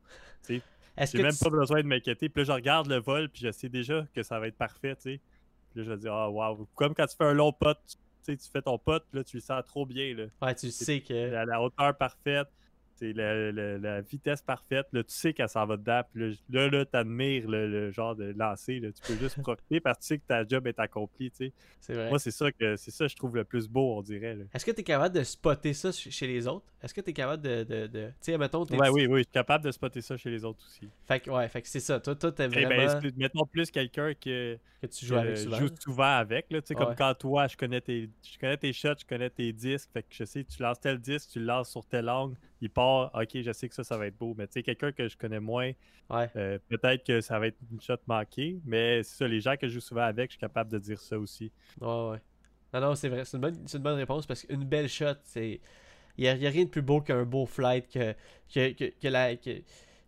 J'ai 0.47 1.21
même 1.21 1.31
tu- 1.31 1.43
pas 1.43 1.49
besoin 1.49 1.81
de 1.81 1.87
m'inquiéter, 1.87 2.27
puis 2.29 2.41
là, 2.41 2.45
je 2.47 2.51
regarde 2.53 2.87
le 2.87 2.97
vol, 2.97 3.29
puis 3.29 3.41
je 3.43 3.51
sais 3.51 3.69
déjà 3.69 4.05
que 4.13 4.23
ça 4.23 4.39
va 4.39 4.47
être 4.47 4.57
parfait. 4.57 4.95
Puis 4.95 5.19
là, 5.75 5.83
je 5.83 5.91
vais 5.91 5.97
dire, 5.97 6.13
ah, 6.13 6.29
waouh. 6.29 6.67
Comme 6.75 6.95
quand 6.95 7.05
tu 7.05 7.15
fais 7.15 7.25
un 7.25 7.33
long 7.33 7.53
pot, 7.53 7.77
tu 8.25 8.35
fais 8.51 8.61
ton 8.61 8.77
pot, 8.79 9.03
puis 9.11 9.19
là, 9.19 9.23
tu 9.23 9.37
le 9.37 9.41
sens 9.41 9.63
trop 9.65 9.85
bien, 9.85 10.15
là 10.15 10.25
Ouais, 10.41 10.55
tu 10.55 10.71
sais 10.71 11.01
que. 11.01 11.33
à 11.35 11.45
la 11.45 11.61
hauteur 11.61 11.95
parfaite. 11.97 12.47
C'est 12.99 13.13
la, 13.13 13.51
la- 13.51 13.77
la 13.77 14.01
vitesse 14.01 14.41
parfaite. 14.41 14.87
Là, 14.91 15.03
tu 15.03 15.13
sais 15.13 15.33
qu'elle 15.33 15.47
s'en 15.49 15.65
va 15.65 15.77
dedans. 15.77 16.01
Puis 16.13 16.37
là, 16.49 16.69
là, 16.69 16.85
t'admires 16.85 17.47
le, 17.49 17.67
le 17.69 17.91
genre 17.91 18.15
de 18.15 18.33
lancer. 18.37 18.79
Là. 18.79 18.89
Tu 18.91 19.01
peux 19.13 19.17
juste 19.19 19.41
profiter 19.41 19.79
parce 19.79 19.97
que 19.97 20.01
tu 20.03 20.07
sais 20.07 20.17
que 20.19 20.23
ta 20.27 20.45
job 20.47 20.67
est 20.67 20.79
accomplie. 20.79 21.31
tu 21.31 21.51
sais. 21.79 21.93
Vrai. 21.93 22.09
Moi, 22.09 22.19
c'est 22.19 22.31
ça 22.31 22.51
que 22.51 22.75
c'est 22.75 22.91
ça 22.91 23.05
que 23.05 23.11
je 23.11 23.15
trouve 23.15 23.35
le 23.35 23.43
plus 23.45 23.67
beau, 23.67 23.97
on 23.97 24.01
dirait. 24.01 24.37
Est-ce 24.53 24.65
que 24.65 24.71
tu 24.71 24.81
es 24.81 24.83
capable 24.83 25.15
de 25.15 25.23
spotter 25.23 25.73
ça 25.73 25.91
ch- 25.91 26.13
chez 26.13 26.27
les 26.27 26.45
autres? 26.47 26.65
Est-ce 26.83 26.93
que 26.93 27.01
tu 27.01 27.09
es 27.09 27.13
capable 27.13 27.41
de. 27.41 27.63
de, 27.63 27.87
de- 27.87 28.07
Tu 28.07 28.13
sais, 28.31 28.37
mettons. 28.37 28.63
Ouais, 28.65 28.89
oui, 28.89 29.07
oui, 29.07 29.19
je 29.19 29.23
suis 29.23 29.25
capable 29.31 29.63
de 29.65 29.71
spotter 29.71 30.01
ça 30.01 30.17
chez 30.17 30.29
les 30.29 30.43
autres 30.45 30.59
aussi. 30.65 30.87
Fait 31.07 31.19
que, 31.19 31.29
ouais, 31.31 31.47
fait 31.47 31.61
que 31.61 31.67
c'est 31.67 31.79
ça. 31.79 31.99
Toi, 31.99 32.15
toi, 32.15 32.31
t'es 32.31 32.45
Eh 32.45 32.65
ben, 32.65 32.67
vraiment. 32.87 33.09
mettons 33.17 33.45
plus 33.45 33.71
quelqu'un 33.71 34.13
que, 34.13 34.57
que 34.81 34.87
tu 34.87 35.01
que 35.01 35.05
joues 35.07 35.15
avec 35.15 35.37
souvent. 35.37 35.57
joue 35.57 35.69
souvent 35.79 36.03
avec. 36.17 36.45
Là, 36.51 36.61
tu 36.61 36.67
sais, 36.67 36.75
Ouais. 36.77 36.85
Comme 36.85 36.95
quand 36.95 37.13
toi, 37.15 37.47
je 37.47 37.57
connais, 37.57 37.81
tes, 37.81 38.09
je 38.23 38.37
connais 38.39 38.57
tes 38.57 38.71
shots, 38.73 38.99
je 39.01 39.05
connais 39.05 39.29
tes 39.29 39.51
disques. 39.53 39.89
Fait 39.93 40.03
que 40.03 40.09
je 40.11 40.23
sais, 40.25 40.43
tu 40.43 40.61
lances 40.61 40.79
tel 40.79 40.99
disque, 40.99 41.29
tu 41.31 41.39
le 41.39 41.45
lances 41.45 41.69
sur 41.71 41.85
tel 41.85 42.07
angle, 42.09 42.35
il 42.61 42.69
part, 42.69 43.11
ok, 43.13 43.41
je 43.41 43.51
sais 43.51 43.69
que 43.69 43.75
ça, 43.75 43.83
ça 43.83 43.97
va 43.97 44.07
être 44.07 44.17
beau. 44.17 44.35
Mais 44.37 44.47
tu 44.47 44.53
sais, 44.53 44.63
quelqu'un 44.63 44.91
que 44.91 45.07
je 45.07 45.17
connais 45.17 45.39
moins, 45.39 45.71
Ouais. 46.09 46.29
euh, 46.35 46.57
peut-être 46.67 47.05
que 47.05 47.21
ça 47.21 47.39
va 47.39 47.47
être 47.47 47.57
une 47.71 47.79
shot 47.79 47.95
manquée. 48.07 48.59
Mais 48.65 49.03
c'est 49.03 49.17
ça, 49.17 49.27
les 49.27 49.39
gens 49.39 49.55
que 49.55 49.67
je 49.67 49.75
joue 49.75 49.79
souvent 49.79 50.01
avec, 50.01 50.31
je 50.31 50.33
suis 50.33 50.39
capable 50.39 50.71
de 50.71 50.79
dire 50.79 50.99
ça 50.99 51.17
aussi. 51.17 51.51
Ouais, 51.79 51.87
ouais. 51.87 52.21
Non, 52.73 52.81
non, 52.81 52.95
c'est 52.95 53.09
vrai. 53.09 53.25
C'est 53.25 53.37
une, 53.37 53.41
bonne, 53.41 53.65
une 53.73 53.79
bonne 53.79 53.97
réponse 53.97 54.25
parce 54.25 54.43
qu'une 54.43 54.63
belle 54.63 54.89
shot, 54.89 55.15
c'est. 55.23 55.59
Il 56.17 56.23
n'y 56.23 56.27
a, 56.47 56.49
rien 56.49 56.65
de 56.65 56.69
plus 56.69 56.81
beau 56.81 56.99
qu'un 56.99 57.23
beau 57.23 57.45
flight, 57.45 57.87
que, 57.89 58.13
que, 58.53 58.73
que, 58.73 58.91
que 58.99 59.07
la, 59.07 59.37
que, 59.37 59.61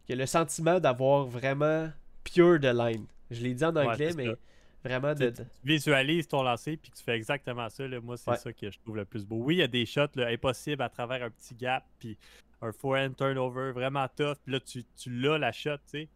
que 0.05 0.13
le 0.13 0.25
sentiment 0.25 0.77
d'avoir 0.79 1.25
vraiment 1.25 1.89
pure 2.25 2.59
de 2.59 2.67
line. 2.67 3.05
Je 3.29 3.41
l'ai 3.41 3.53
dit 3.53 3.63
en 3.63 3.73
anglais, 3.77 4.11
mais 4.17 4.25
ça. 4.25 4.35
Vraiment 4.83 5.13
de. 5.13 5.29
tu 5.29 5.41
visualises 5.63 6.27
ton 6.27 6.43
lancer 6.43 6.77
puis 6.77 6.91
tu 6.91 7.03
fais 7.03 7.15
exactement 7.15 7.69
ça. 7.69 7.87
Là, 7.87 7.99
moi, 8.01 8.17
c'est 8.17 8.31
Ouais. 8.31 8.37
ça 8.37 8.51
que 8.53 8.69
je 8.71 8.79
trouve 8.79 8.95
le 8.97 9.05
plus 9.05 9.25
beau. 9.25 9.37
Oui, 9.37 9.55
il 9.55 9.59
y 9.59 9.63
a 9.63 9.67
des 9.67 9.85
shots 9.85 10.07
là, 10.15 10.27
impossibles 10.27 10.81
à 10.81 10.89
travers 10.89 11.23
un 11.23 11.29
petit 11.29 11.55
gap 11.55 11.85
puis 11.99 12.17
un 12.61 12.71
forehand 12.71 13.13
turnover 13.13 13.71
vraiment 13.71 14.07
tough. 14.15 14.37
Puis 14.43 14.53
là, 14.53 14.59
tu, 14.59 14.83
tu 14.95 15.09
l'as 15.21 15.37
la 15.37 15.51
shot, 15.51 15.77
tu 15.77 15.83
sais. 15.87 16.09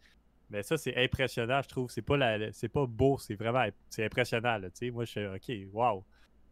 Mais 0.51 0.61
ça, 0.61 0.77
c'est 0.77 0.95
impressionnant, 0.95 1.61
je 1.63 1.69
trouve. 1.69 1.89
C'est 1.89 2.03
pas, 2.03 2.17
la, 2.17 2.37
la- 2.37 2.51
c'est 2.53 2.69
pas 2.69 2.85
beau, 2.85 3.17
c'est 3.17 3.33
vraiment 3.35 3.65
c'est 3.89 4.05
impressionnant. 4.05 4.57
Là. 4.59 4.67
Moi, 4.91 5.05
je 5.05 5.09
suis 5.11 5.25
OK, 5.25 5.73
wow. 5.73 6.05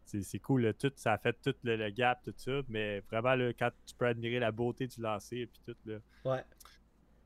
C'est, 0.06 0.38
cool, 0.40 0.62
là, 0.62 0.72
tout, 0.74 0.92
ça 0.96 1.14
a 1.14 1.18
fait 1.18 1.32
tout 1.42 1.54
le, 1.62 1.76
le 1.76 1.88
gap, 1.90 2.22
tout 2.22 2.34
ça. 2.36 2.60
Mais 2.68 3.00
vraiment, 3.10 3.34
là, 3.36 3.52
quand 3.54 3.70
tu 3.86 3.94
peux 3.94 4.06
admirer 4.06 4.38
la 4.38 4.52
beauté 4.52 4.86
du 4.86 5.00
lancer 5.00 5.38
et 5.38 5.46
puis 5.46 5.60
tout, 5.64 5.76
là, 5.86 5.96
Ouais. 6.24 6.44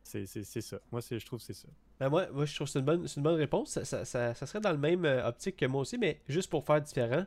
c'est, 0.05 0.27
ça. 0.27 0.79
Moi, 0.92 1.01
je 1.11 1.24
trouve 1.27 1.38
que 1.40 1.44
c'est 1.46 1.55
ça. 1.55 1.68
Ben 2.00 2.08
moi, 2.08 2.26
moi, 2.32 2.44
je 2.44 2.54
trouve 2.54 2.66
que 2.66 2.72
c'est 2.72 2.78
une 2.78 2.84
bonne, 2.84 3.06
une 3.16 3.22
bonne 3.22 3.34
réponse. 3.37 3.70
Ça, 3.70 3.84
ça- 3.84 4.04
ça- 4.04 4.34
ça 4.34 4.46
serait 4.46 4.61
dans 4.61 4.72
le 4.72 4.78
même 4.78 5.04
euh, 5.04 5.26
optique 5.26 5.56
que 5.56 5.66
moi 5.66 5.80
aussi, 5.82 5.98
mais 5.98 6.20
juste 6.28 6.48
pour 6.50 6.64
faire 6.64 6.80
différent. 6.80 7.24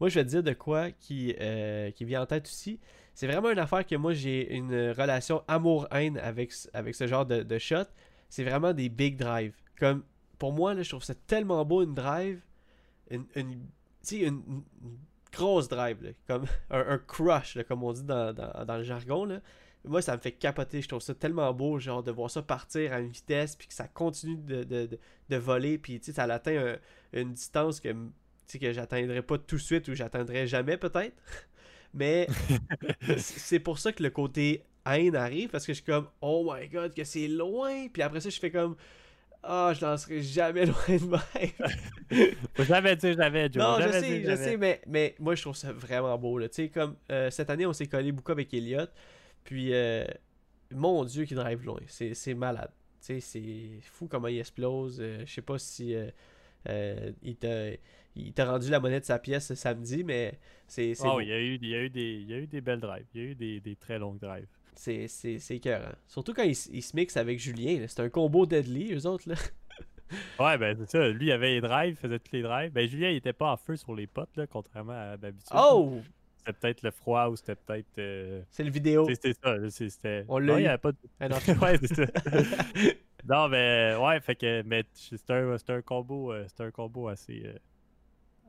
Moi, 0.00 0.08
je 0.08 0.14
vais 0.18 0.24
te 0.24 0.30
dire 0.30 0.42
de 0.42 0.52
quoi 0.52 0.90
qui, 0.92 1.34
euh, 1.40 1.90
qui 1.92 2.04
vient 2.04 2.22
en 2.22 2.26
tête 2.26 2.46
aussi. 2.46 2.78
C'est 3.14 3.26
vraiment 3.26 3.50
une 3.50 3.58
affaire 3.58 3.86
que 3.86 3.94
moi, 3.96 4.12
j'ai 4.14 4.54
une 4.54 4.90
relation 4.92 5.42
amour-haine 5.48 6.18
avec, 6.18 6.52
avec 6.72 6.94
ce 6.94 7.06
genre 7.06 7.26
de, 7.26 7.58
shot. 7.58 7.84
C'est 8.28 8.44
vraiment 8.44 8.72
des 8.72 8.88
big 8.88 9.16
drives. 9.16 9.54
Comme, 9.78 10.02
pour 10.38 10.52
moi, 10.52 10.72
là, 10.74 10.82
je 10.82 10.88
trouve 10.88 11.04
ça 11.04 11.14
tellement 11.14 11.64
beau, 11.64 11.82
une 11.82 11.94
drive. 11.94 12.40
Une, 13.10 13.26
une, 13.36 13.60
une, 14.12 14.62
grosse 15.32 15.68
drive, 15.68 16.14
comme 16.26 16.44
un, 16.70 16.98
crush, 16.98 17.58
comme 17.68 17.82
on 17.82 17.92
dit 17.92 18.02
dans, 18.02 18.32
dans- 18.32 18.64
dans 18.64 18.76
le 18.76 18.82
jargon. 18.82 19.24
Là. 19.24 19.40
Moi, 19.84 20.00
ça 20.02 20.16
me 20.16 20.20
fait 20.20 20.32
capoter. 20.32 20.80
Je 20.80 20.88
trouve 20.88 21.00
ça 21.02 21.14
tellement 21.14 21.52
beau, 21.52 21.78
genre, 21.78 22.02
de 22.02 22.10
voir 22.12 22.30
ça 22.30 22.42
partir 22.42 22.92
à 22.92 23.00
une 23.00 23.10
vitesse, 23.10 23.56
puis 23.56 23.66
que 23.68 23.74
ça 23.74 23.88
continue 23.88 24.36
de, 24.36 24.62
de, 24.64 24.86
de, 24.86 24.98
de 25.28 25.36
voler, 25.36 25.78
puis 25.78 25.98
tu 25.98 26.06
sais, 26.06 26.12
ça 26.12 26.24
atteint 26.24 26.56
un- 26.74 26.76
une 27.20 27.32
distance 27.32 27.80
que, 27.80 27.88
tu 27.90 27.96
sais, 28.46 28.58
que 28.58 28.72
j'atteindrai 28.72 29.22
pas 29.22 29.38
tout 29.38 29.56
de 29.56 29.60
suite 29.60 29.88
ou 29.88 29.94
j'atteindrai 29.94 30.46
jamais, 30.46 30.76
peut-être. 30.76 31.16
Mais 31.94 32.26
c'est 33.18 33.58
pour 33.60 33.78
ça 33.78 33.92
que 33.92 34.02
le 34.02 34.10
côté 34.10 34.64
haine 34.86 35.14
arrive, 35.16 35.48
parce 35.50 35.66
que 35.66 35.72
je 35.72 35.76
suis 35.82 35.84
comme, 35.84 36.06
oh 36.20 36.50
my 36.52 36.68
god, 36.68 36.94
que 36.94 37.04
c'est 37.04 37.28
loin. 37.28 37.88
Puis 37.92 38.02
après 38.02 38.20
ça, 38.20 38.30
je 38.30 38.38
fais 38.38 38.50
comme, 38.50 38.76
ah, 39.42 39.72
je 39.78 39.84
lancerai 39.84 40.22
jamais 40.22 40.66
loin 40.66 40.76
de 40.88 41.10
même. 41.10 42.36
Faut 42.54 42.64
jamais 42.64 42.94
dire 42.96 43.14
jamais, 43.16 43.50
Joe. 43.52 43.62
Non, 43.62 43.76
je 43.80 43.90
sais, 44.00 44.22
je 44.24 44.36
sais, 44.36 44.56
mais, 44.56 44.80
mais 44.86 45.14
moi, 45.18 45.34
je 45.34 45.42
trouve 45.42 45.56
ça 45.56 45.72
vraiment 45.72 46.16
beau. 46.16 46.38
Là. 46.38 46.48
Tu 46.48 46.54
sais, 46.54 46.68
comme 46.68 46.96
euh, 47.10 47.30
cette 47.30 47.50
année, 47.50 47.66
on 47.66 47.72
s'est 47.72 47.86
collé 47.88 48.12
beaucoup 48.12 48.32
avec 48.32 48.54
Elliott. 48.54 48.90
Puis, 49.44 49.72
euh, 49.72 50.04
mon 50.74 51.04
Dieu, 51.04 51.24
qui 51.24 51.34
drive 51.34 51.64
loin. 51.64 51.80
C'est 51.86 52.34
malade. 52.34 52.70
C'est 53.00 53.80
fou 53.82 54.06
comment 54.06 54.28
il 54.28 54.38
explose. 54.38 54.98
Euh, 55.00 55.22
je 55.26 55.32
sais 55.32 55.42
pas 55.42 55.58
si 55.58 55.94
euh, 55.94 56.08
euh, 56.68 57.10
il 57.24 58.32
t'a 58.32 58.44
rendu 58.44 58.70
la 58.70 58.78
monnaie 58.78 59.00
de 59.00 59.04
sa 59.04 59.18
pièce 59.18 59.46
ce 59.46 59.54
samedi, 59.54 60.04
mais 60.04 60.38
c'est 60.68 60.94
oui, 61.00 61.24
il 61.24 61.28
y, 61.28 61.32
a 61.32 61.40
eu, 61.40 61.58
il, 61.60 61.68
y 61.68 61.74
a 61.74 61.82
eu 61.82 61.90
des, 61.90 62.12
il 62.20 62.30
y 62.30 62.34
a 62.34 62.38
eu 62.38 62.46
des 62.46 62.60
belles 62.60 62.80
drives. 62.80 63.06
Il 63.14 63.20
y 63.20 63.24
a 63.24 63.28
eu 63.30 63.34
des, 63.34 63.60
des 63.60 63.74
très 63.74 63.98
longues 63.98 64.20
drives. 64.20 64.46
c'est 64.76 65.06
écœurant. 65.50 65.94
Surtout 66.06 66.32
quand 66.32 66.44
il, 66.44 66.56
il 66.72 66.82
se 66.82 66.94
mixe 66.94 67.16
avec 67.16 67.40
Julien. 67.40 67.84
C'est 67.88 68.00
un 68.00 68.08
combo 68.08 68.46
deadly, 68.46 68.94
eux 68.94 69.06
autres. 69.06 69.28
Là. 69.28 69.34
Ouais, 70.38 70.58
ben 70.58 70.76
c'est 70.78 70.90
ça. 70.90 71.08
Lui, 71.08 71.28
il 71.28 71.32
avait 71.32 71.52
les 71.52 71.62
drives, 71.62 71.94
il 71.94 71.96
faisait 71.96 72.18
tous 72.18 72.32
les 72.32 72.42
drives. 72.42 72.70
Ben 72.70 72.86
Julien, 72.86 73.08
il 73.08 73.16
était 73.16 73.32
pas 73.32 73.50
en 73.50 73.56
feu 73.56 73.76
sur 73.76 73.94
les 73.94 74.06
potes, 74.06 74.36
là, 74.36 74.46
contrairement 74.46 74.92
à 74.92 75.16
d'habitude. 75.16 75.56
Oh! 75.56 76.02
C'était 76.44 76.58
peut-être 76.58 76.82
le 76.82 76.90
froid 76.90 77.28
ou 77.28 77.36
c'était 77.36 77.54
peut-être. 77.54 77.86
euh, 77.98 78.42
C'est 78.50 78.64
le 78.64 78.70
vidéo. 78.70 79.06
C'était 79.08 79.32
ça. 79.34 79.56
C'était. 79.70 80.24
On 80.28 80.38
l'a 80.38 80.52
Non, 80.52 80.58
il 80.58 80.62
eu. 80.62 80.64
y 80.64 80.66
avait 80.68 80.78
pas 80.78 80.92
de- 80.92 80.98
Ah 81.20 81.28
non. 81.28 81.36
ouais, 81.62 81.78
c'est 81.80 81.94
ça. 81.94 82.06
non, 83.28 83.48
mais 83.48 83.94
ouais, 84.00 84.20
fait 84.20 84.34
que. 84.34 84.62
Mais 84.64 84.84
c'est 84.94 85.30
un, 85.30 85.56
c'est 85.58 85.70
un 85.70 85.82
combo, 85.82 86.32
euh, 86.32 86.44
c'est 86.48 86.64
un 86.64 86.70
combo 86.70 87.08
assez. 87.08 87.42
euh, 87.46 87.58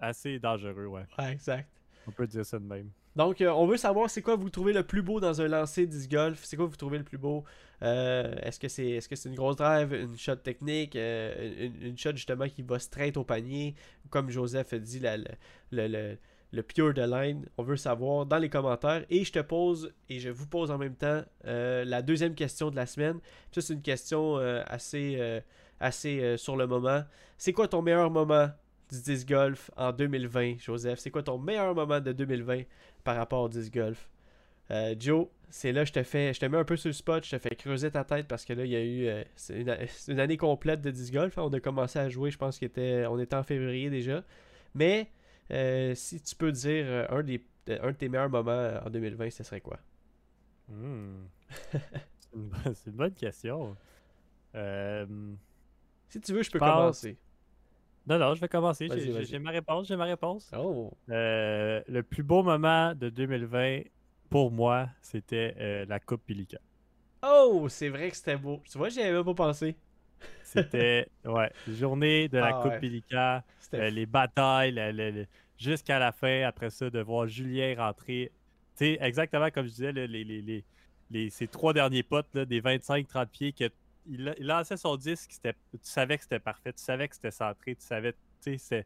assez 0.01 0.39
dangereux, 0.39 0.87
ouais. 0.87 1.03
Ouais, 1.17 1.31
exact. 1.31 1.69
On 2.07 2.11
peut 2.11 2.27
dire 2.27 2.45
ça 2.45 2.59
de 2.59 2.65
même. 2.65 2.89
Donc, 3.15 3.39
euh, 3.41 3.49
on 3.51 3.67
veut 3.67 3.77
savoir 3.77 4.09
c'est 4.09 4.23
quoi 4.23 4.35
vous 4.35 4.49
trouvez 4.49 4.73
le 4.73 4.83
plus 4.83 5.03
beau 5.03 5.19
dans 5.19 5.39
un 5.39 5.47
lancer 5.47 5.85
disc 5.85 6.09
golf? 6.09 6.43
C'est 6.43 6.57
quoi 6.57 6.65
vous 6.65 6.75
trouvez 6.75 6.97
le 6.97 7.03
plus 7.03 7.19
beau? 7.19 7.43
Euh, 7.83 8.35
Est-ce 8.41 8.59
que 8.59 8.67
c'est 8.67 8.89
est-ce 8.89 9.07
que 9.07 9.15
c'est 9.15 9.29
une 9.29 9.35
grosse 9.35 9.55
drive, 9.55 9.93
une 9.93 10.17
shot 10.17 10.37
technique, 10.37 10.95
euh, 10.95 11.67
une, 11.67 11.89
une 11.89 11.97
shot 11.97 12.13
justement 12.15 12.49
qui 12.49 12.63
va 12.63 12.79
straight 12.79 13.15
au 13.15 13.23
panier, 13.23 13.75
comme 14.09 14.29
Joseph 14.31 14.73
a 14.73 14.79
dit, 14.79 14.99
la- 14.99 15.17
le, 15.17 15.25
le, 15.71 15.87
le- 15.87 16.17
le 16.53 16.61
pure 16.61 16.93
de 16.93 17.01
line. 17.01 17.45
On 17.57 17.63
veut 17.63 17.75
savoir 17.75 18.25
dans 18.25 18.37
les 18.37 18.49
commentaires. 18.49 19.03
Et 19.09 19.25
je 19.25 19.31
te 19.31 19.39
pose 19.39 19.91
et 20.07 20.19
je 20.19 20.29
vous 20.29 20.47
pose 20.47 20.71
en 20.71 20.77
même 20.77 20.95
temps 20.95 21.23
euh, 21.45 21.83
la 21.83 22.01
deuxième 22.01 22.35
question 22.35 22.69
de 22.69 22.75
la 22.75 22.85
semaine. 22.85 23.19
Ça, 23.51 23.61
c'est 23.61 23.73
une 23.73 23.81
question 23.81 24.37
euh, 24.37 24.63
assez, 24.67 25.17
euh, 25.19 26.37
sur 26.37 26.55
le 26.55 26.67
moment. 26.67 27.03
C'est 27.37 27.53
quoi 27.53 27.67
ton 27.67 27.81
meilleur 27.81 28.11
moment 28.11 28.49
du 28.91 29.01
disc 29.01 29.27
golf 29.27 29.71
en 29.75 29.91
2020, 29.91 30.59
Joseph? 30.59 30.99
C'est 30.99 31.09
quoi 31.09 31.23
ton 31.23 31.39
meilleur 31.39 31.73
moment 31.73 31.99
de 31.99 32.11
2020 32.11 32.61
par 33.03 33.15
rapport 33.17 33.41
au 33.41 33.49
disc 33.49 33.73
golf? 33.73 34.09
Joe, 34.97 35.27
c'est 35.51 35.71
là 35.71 35.85
je 35.85 35.91
te 35.91 36.01
fais, 36.01 36.33
je 36.33 36.39
te 36.39 36.47
mets 36.47 36.57
un 36.57 36.63
peu 36.63 36.77
sur 36.77 36.87
le 36.87 36.93
spot, 36.93 37.23
je 37.23 37.35
te 37.35 37.37
fais 37.37 37.53
creuser 37.53 37.91
ta 37.91 38.03
tête 38.03 38.27
parce 38.27 38.43
que 38.43 38.53
là 38.53 38.65
il 38.65 38.71
y 38.71 38.75
a 38.75 38.83
eu, 38.83 39.23
une, 40.07 40.19
année 40.19 40.37
complète 40.37 40.81
de 40.81 40.89
disc 40.89 41.13
golf. 41.13 41.37
On 41.37 41.53
a 41.53 41.59
commencé 41.59 41.99
à 41.99 42.09
jouer, 42.09 42.31
je 42.31 42.39
pense 42.39 42.57
qu'on 42.57 42.65
était, 42.65 43.05
on 43.05 43.19
était 43.19 43.35
en 43.35 43.43
février 43.43 43.91
déjà. 43.91 44.23
Mais 44.73 45.11
euh, 45.51 45.95
si 45.95 46.21
tu 46.21 46.35
peux 46.35 46.51
dire 46.51 46.85
euh, 46.87 47.05
un 47.09 47.23
des, 47.23 47.43
euh, 47.69 47.79
un 47.83 47.91
de 47.91 47.97
tes 47.97 48.09
meilleurs 48.09 48.29
moments 48.29 48.79
en 48.85 48.89
2020, 48.89 49.29
ce 49.29 49.43
serait 49.43 49.61
quoi? 49.61 49.79
Hmm. 50.69 51.25
c'est, 51.71 51.81
une, 52.35 52.47
bonne- 52.49 52.73
c'est 52.75 52.89
une 52.89 52.95
bonne 52.95 53.13
question. 53.13 53.75
Euh, 54.55 55.05
Si 56.09 56.21
tu 56.21 56.33
veux, 56.33 56.43
je 56.43 56.51
peux 56.51 56.59
pense- 56.59 56.69
commencer. 57.01 57.17
Non, 58.05 58.19
non, 58.19 58.35
je 58.35 58.41
vais 58.41 58.49
commencer. 58.49 58.87
J'ai, 59.23 59.39
ma 59.39 59.51
réponse. 59.51 59.87
J'ai 59.87 59.95
ma 59.95 60.03
réponse. 60.05 60.51
Oh, 60.57 60.91
Euh, 61.09 61.81
le 61.87 62.03
plus 62.03 62.21
beau 62.23 62.43
moment 62.43 62.93
de 62.95 63.09
2020 63.09 63.81
pour 64.29 64.51
moi, 64.51 64.89
c'était 65.01 65.55
euh, 65.59 65.85
la 65.85 65.99
Coupe 66.01 66.25
Pelican. 66.25 66.57
oh, 67.25 67.67
c'est 67.69 67.87
vrai 67.89 68.09
que 68.09 68.17
c'était 68.17 68.35
beau. 68.35 68.61
Tu 68.69 68.77
vois, 68.77 68.89
j'y 68.89 69.01
avais 69.01 69.23
pas 69.23 69.33
pensé. 69.33 69.77
C'était 70.43 71.07
ouais, 71.25 71.51
journée 71.67 72.27
de 72.27 72.37
la 72.37 72.47
Ah 72.57 72.61
Coupe 72.61 72.71
ouais. 72.73 72.79
Euh, 73.73 73.89
les 73.89 74.05
batailles, 74.05 74.71
le- 74.71 74.91
le- 74.91 75.11
le- 75.11 75.25
jusqu'à 75.57 75.97
la 75.99 76.11
fin, 76.11 76.43
après 76.43 76.69
ça, 76.69 76.89
de 76.89 76.99
voir 76.99 77.27
Julien 77.27 77.73
rentrer. 77.77 78.31
Tu 78.77 78.85
sais, 78.85 78.97
exactement 79.01 79.49
comme 79.49 79.65
je 79.65 79.71
disais, 79.71 79.91
les, 79.91 80.07
les, 80.07 80.23
les, 80.23 80.63
les- 81.11 81.29
ces 81.29 81.47
trois 81.47 81.73
derniers 81.73 82.03
potes, 82.03 82.33
là, 82.35 82.45
des 82.45 82.61
25-30 82.61 83.29
pieds, 83.31 83.53
que 83.53 83.65
il, 84.07 84.25
la- 84.25 84.35
il 84.37 84.45
lançait 84.45 84.77
son 84.77 84.95
disque, 84.97 85.31
c'était- 85.31 85.53
tu 85.71 85.79
savais 85.81 86.17
que 86.17 86.23
c'était 86.23 86.39
parfait, 86.39 86.73
tu 86.73 86.83
savais 86.83 87.07
que 87.07 87.15
c'était 87.15 87.31
centré, 87.31 87.75
tu 87.75 87.85
savais, 87.85 88.13
tu 88.43 88.57
sais, 88.59 88.85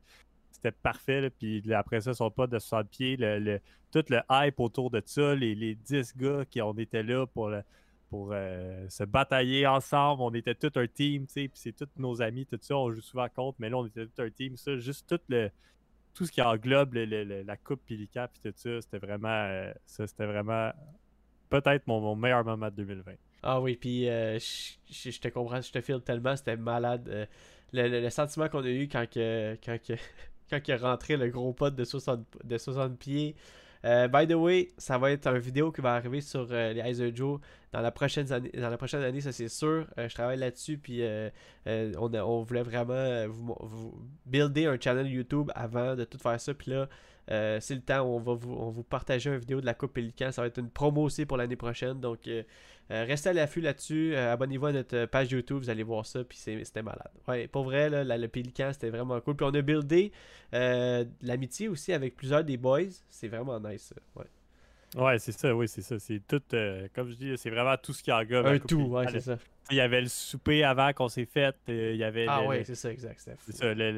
c'était 0.52 0.72
parfait. 0.72 1.22
là, 1.22 1.30
puis 1.32 1.62
après 1.74 2.02
ça, 2.02 2.14
son 2.14 2.30
pote 2.32 2.50
de 2.52 2.60
60 2.60 2.90
pieds, 2.90 3.18
le, 3.18 3.40
le- 3.40 3.60
tout 3.92 4.04
le 4.10 4.20
hype 4.30 4.60
autour 4.60 4.90
de 4.92 5.02
ça, 5.06 5.36
les, 5.36 5.56
les 5.56 5.76
10 5.76 6.16
gars 6.16 6.44
qui 6.50 6.62
on 6.62 6.74
était 6.74 7.04
là 7.04 7.26
pour, 7.26 7.50
le- 7.50 7.64
pour 8.10 8.30
euh, 8.32 8.88
se 8.90 9.04
batailler 9.04 9.68
ensemble, 9.68 10.22
on 10.22 10.34
était 10.34 10.56
tout 10.56 10.72
un 10.76 10.88
team, 10.88 11.26
tu 11.26 11.34
sais, 11.34 11.48
puis 11.48 11.60
c'est 11.60 11.74
tous 11.74 11.90
nos 11.98 12.22
amis, 12.22 12.46
tout 12.46 12.58
ça, 12.62 12.76
on 12.76 12.92
joue 12.92 13.02
souvent 13.02 13.28
contre, 13.30 13.58
mais 13.60 13.70
là, 13.70 13.78
on 13.78 13.86
était 13.86 14.06
tout 14.06 14.22
un 14.22 14.30
team, 14.30 14.56
ça, 14.58 14.78
juste 14.78 15.08
tout 15.08 15.20
le 15.30 15.50
tout 16.14 16.26
ce 16.26 16.32
qui 16.32 16.42
englobe 16.42 16.96
la 16.96 17.58
coupe 17.58 17.86
Pelican 17.86 18.26
puis 18.34 18.52
tout 18.52 18.58
ça, 18.58 18.82
c'était 18.82 18.98
vraiment 18.98 19.28
euh, 19.28 19.72
ça, 19.86 20.08
c'était 20.08 20.26
vraiment 20.26 20.72
peut-être 21.50 21.86
mon, 21.86 22.16
meilleur 22.16 22.44
moment 22.44 22.72
de 22.72 22.76
2020. 22.76 23.12
Ah 23.44 23.62
oui, 23.62 23.76
puis 23.76 24.10
euh, 24.10 24.40
je 24.40 25.20
te 25.20 25.28
comprends, 25.28 25.62
je 25.62 25.72
te 25.72 25.80
file 25.80 26.02
tellement, 26.02 26.36
c'était 26.36 26.58
malade. 26.58 27.28
le, 27.72 28.10
sentiment 28.10 28.50
qu'on 28.50 28.64
a 28.64 28.70
eu 28.70 28.88
quand, 28.88 29.08
que, 29.08 29.56
quand, 29.64 29.78
que, 29.86 29.94
quand 30.50 30.70
est 30.70 30.76
rentré 30.76 31.18
le 31.18 31.30
gros 31.30 31.54
pote 31.54 31.76
de 31.76 31.84
60, 31.84 32.26
de 32.44 32.58
60 32.58 32.98
pieds, 32.98 33.36
Euh, 33.88 34.08
by 34.08 34.28
the 34.28 34.34
way, 34.36 34.70
ça 34.78 34.98
va 34.98 35.12
être 35.12 35.28
une 35.28 35.40
vidéo 35.40 35.72
qui 35.72 35.82
va 35.82 35.96
arriver 35.96 36.22
sur 36.22 36.48
euh, 36.52 36.74
les 36.74 37.02
of 37.02 37.16
Joe 37.16 37.40
dans 37.72 37.82
la 37.82 37.92
prochaine 37.92 38.32
année, 38.32 38.52
dans 38.54 38.70
la 38.70 38.78
prochaine 38.78 39.02
année 39.02 39.22
ça 39.22 39.32
c'est 39.32 39.48
sûr. 39.48 39.88
je 39.98 40.14
travaille 40.14 40.38
là-dessus, 40.38 40.78
puis 40.78 41.02
on, 41.66 42.14
on, 42.14 42.42
voulait 42.44 42.64
vraiment 42.64 43.28
vous, 43.28 43.56
vous, 43.60 43.94
builder 44.26 44.66
un 44.66 44.78
channel 44.80 45.08
YouTube 45.08 45.52
avant 45.56 45.96
de 45.96 46.04
tout 46.04 46.18
faire 46.18 46.40
ça. 46.40 46.54
Puis 46.54 46.72
là, 46.72 46.88
c'est 47.28 47.76
le 47.76 47.82
temps 47.82 48.02
où 48.02 48.16
on 48.16 48.20
va 48.20 48.34
vous, 48.34 48.54
on 48.54 48.70
vous 48.70 48.84
partager 48.84 49.30
une 49.30 49.38
vidéo 49.38 49.62
de 49.62 49.66
la 49.66 49.74
Coupe 49.74 49.94
Pélican. 49.94 50.32
Ça 50.32 50.42
va 50.42 50.48
être 50.48 50.60
une 50.60 50.70
promo 50.70 51.04
aussi 51.04 51.26
pour 51.26 51.38
l'année 51.38 51.56
prochaine. 51.56 52.00
Donc, 52.00 52.28
euh, 52.90 53.04
restez 53.06 53.30
à 53.30 53.34
l'affût 53.34 53.62
là-dessus. 53.62 54.16
Euh, 54.16 54.34
abonnez-vous 54.34 54.68
à 54.68 54.72
notre 54.72 55.06
page 55.06 55.32
YouTube, 55.32 55.58
vous 55.58 55.70
allez 55.70 55.84
voir 55.84 56.06
ça. 56.06 56.24
Puis 56.24 56.38
c'était 56.38 56.82
malade. 56.82 57.12
Ouais, 57.28 57.48
pour 57.48 57.64
vrai, 57.64 57.90
là, 57.90 58.18
le 58.18 58.28
Pélican, 58.28 58.70
c'était 58.72 58.90
vraiment 58.90 59.20
cool. 59.22 59.36
Puis 59.36 59.46
on 59.46 59.54
a 59.54 59.62
buildé 59.62 60.12
euh, 60.54 61.04
l'amitié 61.22 61.68
aussi 61.68 61.92
avec 61.92 62.16
plusieurs 62.16 62.44
des 62.44 62.58
boys. 62.58 62.84
C'est 63.10 63.28
vraiment 63.28 63.60
nice. 63.60 63.94
Ouais. 64.16 64.26
Ouais, 64.96 65.20
c'est 65.20 65.34
ça, 65.34 65.54
oui, 65.54 65.68
c'est 65.68 65.82
ça. 65.82 66.00
C'est 66.00 66.22
tout, 66.26 66.42
comme 66.96 67.10
je 67.10 67.16
dis, 67.16 67.38
c'est 67.38 67.50
vraiment 67.50 67.76
tout 67.76 67.92
ce 67.92 68.02
qui 68.02 68.12
englobe. 68.12 68.46
Un 68.46 68.60
tout, 68.60 68.84
ouais, 68.84 69.06
c'est 69.12 69.20
ça. 69.20 69.38
Il 69.70 69.76
y 69.78 69.82
avait 69.82 70.02
le 70.02 70.08
souper 70.08 70.64
avant 70.64 70.94
qu'on 70.94 71.10
s'est 71.10 71.26
fait. 71.26 71.56
il 71.68 71.96
y 71.96 72.04
avait 72.04 72.26
ah, 72.28 72.44
ouais, 72.44 72.64
c'est 72.64 72.76
ça, 72.76 72.92
exact. 72.92 73.30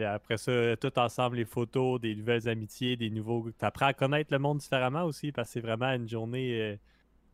Après 0.05 0.37
ça, 0.37 0.75
tout 0.77 0.97
ensemble, 0.99 1.37
les 1.37 1.45
photos, 1.45 2.01
des 2.01 2.15
nouvelles 2.15 2.49
amitiés, 2.49 2.95
des 2.95 3.09
nouveaux. 3.09 3.49
Tu 3.57 3.65
apprends 3.65 3.87
à 3.87 3.93
connaître 3.93 4.33
le 4.33 4.39
monde 4.39 4.57
différemment 4.57 5.03
aussi 5.03 5.31
parce 5.31 5.49
que 5.49 5.53
c'est 5.53 5.61
vraiment 5.61 5.91
une 5.91 6.07
journée 6.07 6.79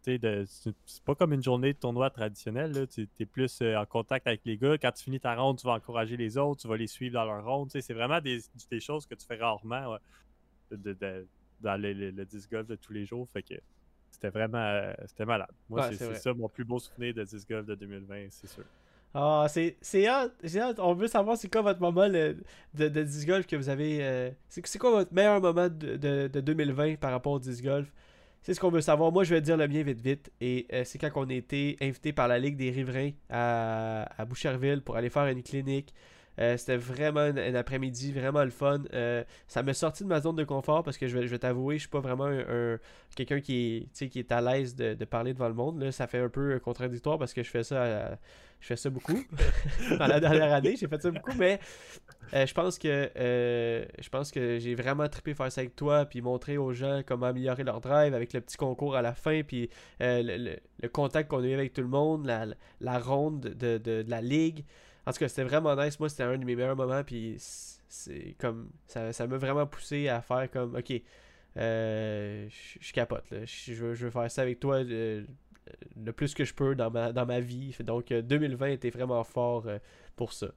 c'est 0.05 1.03
pas 1.03 1.15
comme 1.15 1.33
une 1.33 1.43
journée 1.43 1.73
de 1.73 1.77
tournoi 1.77 2.09
traditionnel. 2.09 2.87
Tu 2.87 3.07
es 3.19 3.25
plus 3.25 3.61
euh, 3.61 3.75
en 3.77 3.85
contact 3.85 4.27
avec 4.27 4.41
les 4.45 4.57
gars. 4.57 4.77
Quand 4.77 4.91
tu 4.91 5.03
finis 5.03 5.19
ta 5.19 5.35
ronde, 5.35 5.57
tu 5.57 5.65
vas 5.65 5.73
encourager 5.73 6.17
les 6.17 6.37
autres, 6.37 6.61
tu 6.61 6.67
vas 6.67 6.77
les 6.77 6.87
suivre 6.87 7.13
dans 7.13 7.25
leur 7.25 7.43
ronde. 7.43 7.71
C'est 7.71 7.93
vraiment 7.93 8.21
des, 8.21 8.41
choses 8.79 9.05
que 9.05 9.15
tu 9.15 9.25
fais 9.25 9.37
rarement 9.37 9.97
dans 10.71 11.81
le, 11.81 12.25
disc 12.25 12.51
golf 12.51 12.67
de 12.67 12.75
tous 12.75 12.93
les 12.93 13.05
jours. 13.05 13.27
Fait 13.29 13.43
que 13.43 13.55
c'était 14.15 14.29
vraiment 14.29 14.57
euh, 14.57 14.93
c'était 15.07 15.25
malade. 15.25 15.49
Moi, 15.69 15.91
c'est 15.91 16.15
ça 16.15 16.33
mon 16.33 16.47
plus 16.49 16.63
beau 16.63 16.79
souvenir 16.79 17.13
de 17.13 17.23
disc 17.23 17.47
golf 17.47 17.65
de 17.65 17.75
2020, 17.75 18.27
c'est 18.29 18.47
sûr. 18.47 18.63
Ah, 19.13 19.47
c'est 19.49 20.07
hâte, 20.07 20.79
On 20.79 20.93
veut 20.93 21.07
savoir 21.07 21.37
c'est 21.37 21.49
quoi 21.49 21.61
votre 21.61 21.79
moment 21.79 22.09
de, 22.09 22.35
de 22.73 23.03
disc 23.03 23.27
golf 23.27 23.45
que 23.47 23.55
vous 23.55 23.69
avez. 23.69 23.99
Euh, 24.01 24.29
c'est 24.49 24.77
quoi 24.77 24.91
votre 24.91 25.13
meilleur 25.13 25.39
moment 25.39 25.69
de, 25.69 26.27
de, 26.27 26.41
2020 26.41 26.95
par 26.95 27.11
rapport 27.11 27.33
au 27.33 27.39
disc 27.39 27.63
golf? 27.63 27.87
C'est 28.41 28.53
ce 28.53 28.59
qu'on 28.59 28.69
veut 28.69 28.81
savoir. 28.81 29.11
Moi, 29.11 29.23
je 29.23 29.33
vais 29.33 29.41
dire 29.41 29.57
le 29.57 29.67
mien 29.67 29.83
vite 29.83 30.01
vite. 30.01 30.31
Et 30.41 30.67
euh, 30.73 30.83
c'est 30.85 30.97
quand 30.97 31.09
on 31.15 31.29
a 31.29 31.33
été 31.33 31.77
invité 31.81 32.13
par 32.13 32.27
la 32.27 32.39
Ligue 32.39 32.57
des 32.57 32.69
Riverains 32.71 33.11
à, 33.29 34.03
à 34.21 34.25
Boucherville 34.25 34.81
pour 34.81 34.97
aller 34.97 35.09
faire 35.09 35.25
une 35.27 35.43
clinique. 35.43 35.93
Euh, 36.39 36.57
c'était 36.57 36.77
vraiment 36.77 37.21
un, 37.21 37.55
après-midi, 37.55 38.11
vraiment 38.11 38.43
le 38.43 38.49
fun. 38.49 38.81
Euh, 38.93 39.23
ça 39.47 39.63
m'a 39.63 39.73
sorti 39.73 40.03
de 40.03 40.09
ma 40.09 40.19
zone 40.21 40.35
de 40.35 40.43
confort 40.43 40.83
parce 40.83 40.97
que 40.97 41.07
je 41.07 41.17
vais, 41.17 41.25
je 41.25 41.31
vais 41.31 41.39
t'avouer, 41.39 41.75
je 41.75 41.81
suis 41.81 41.89
pas 41.89 42.01
vraiment 42.01 42.25
un, 42.25 42.77
quelqu'un 43.15 43.39
qui 43.39 43.89
est, 43.97 44.09
qui 44.09 44.19
est 44.19 44.31
à 44.31 44.41
l'aise 44.41 44.75
de, 44.75 45.05
parler 45.05 45.33
devant 45.33 45.47
le 45.47 45.53
monde. 45.53 45.81
Là, 45.81 45.91
ça 45.91 46.07
fait 46.07 46.19
un 46.19 46.29
peu 46.29 46.59
contradictoire 46.59 47.17
parce 47.17 47.33
que 47.33 47.43
je 47.43 47.49
fais 47.49 47.63
ça 47.63 48.17
je 48.61 48.67
fais 48.67 48.75
ça 48.77 48.89
beaucoup. 48.89 49.13
Dans 49.99 50.07
la 50.07 50.19
dernière 50.19 50.51
année, 50.51 50.75
j'ai 50.75 50.87
fait 50.87 51.01
ça 51.01 51.11
beaucoup, 51.11 51.33
mais 51.37 51.59
euh, 52.33 52.45
je 52.45 52.53
pense 52.53 52.79
que 52.79 53.11
je 53.15 54.09
pense 54.09 54.31
que 54.31 54.59
j'ai 54.59 54.75
vraiment 54.75 55.07
trippé 55.07 55.33
faire 55.33 55.51
ça 55.51 55.61
avec 55.61 55.75
toi, 55.75 56.05
puis 56.05 56.21
montrer 56.21 56.57
aux 56.57 56.73
gens 56.73 57.01
comment 57.05 57.27
améliorer 57.27 57.63
leur 57.63 57.79
drive 57.79 58.13
avec 58.13 58.33
le 58.33 58.41
petit 58.41 58.57
concours 58.57 58.95
à 58.95 59.01
la 59.01 59.13
fin, 59.13 59.43
puis 59.43 59.69
le, 59.99 60.57
contact 60.87 61.29
qu'on 61.29 61.43
a 61.43 61.47
eu 61.47 61.53
avec 61.53 61.73
tout 61.73 61.81
le 61.81 61.87
monde, 61.87 62.25
la, 62.25 62.45
la 62.81 62.99
ronde 62.99 63.41
de, 63.41 63.77
de, 63.77 64.01
de 64.01 64.09
la 64.09 64.21
ligue. 64.21 64.65
En 65.05 65.11
tout 65.11 65.19
cas, 65.19 65.27
c'était 65.27 65.43
vraiment 65.43 65.75
nice. 65.75 65.99
Moi, 65.99 66.09
c'était 66.09 66.23
un 66.23 66.37
de 66.37 66.45
mes 66.45 66.55
meilleurs 66.55 66.75
moments. 66.75 67.03
Puis 67.03 67.35
c'est 67.39 68.35
comme. 68.39 68.69
Ça 68.87 69.27
m'a 69.27 69.37
vraiment 69.37 69.65
poussé 69.65 70.07
à 70.07 70.21
faire 70.21 70.49
comme. 70.51 70.75
Ok, 70.75 70.93
euh, 71.57 72.47
je 72.49 72.93
capote. 72.93 73.29
Là. 73.31 73.45
Je, 73.45 73.73
veux, 73.73 74.09
faire 74.09 74.29
ça 74.29 74.41
avec 74.41 74.59
toi 74.59 74.77
euh, 74.77 75.23
le, 75.95 76.11
plus 76.11 76.33
que 76.33 76.43
je 76.43 76.53
peux 76.53 76.75
dans 76.75 76.91
ma, 76.91 77.11
dans 77.11 77.25
ma 77.25 77.39
vie. 77.39 77.75
Donc 77.81 78.11
2020 78.11 78.65
euh, 78.65 78.69
était 78.71 78.89
vraiment 78.89 79.23
fort 79.23 79.65
pour 80.15 80.33
ça. 80.33 80.47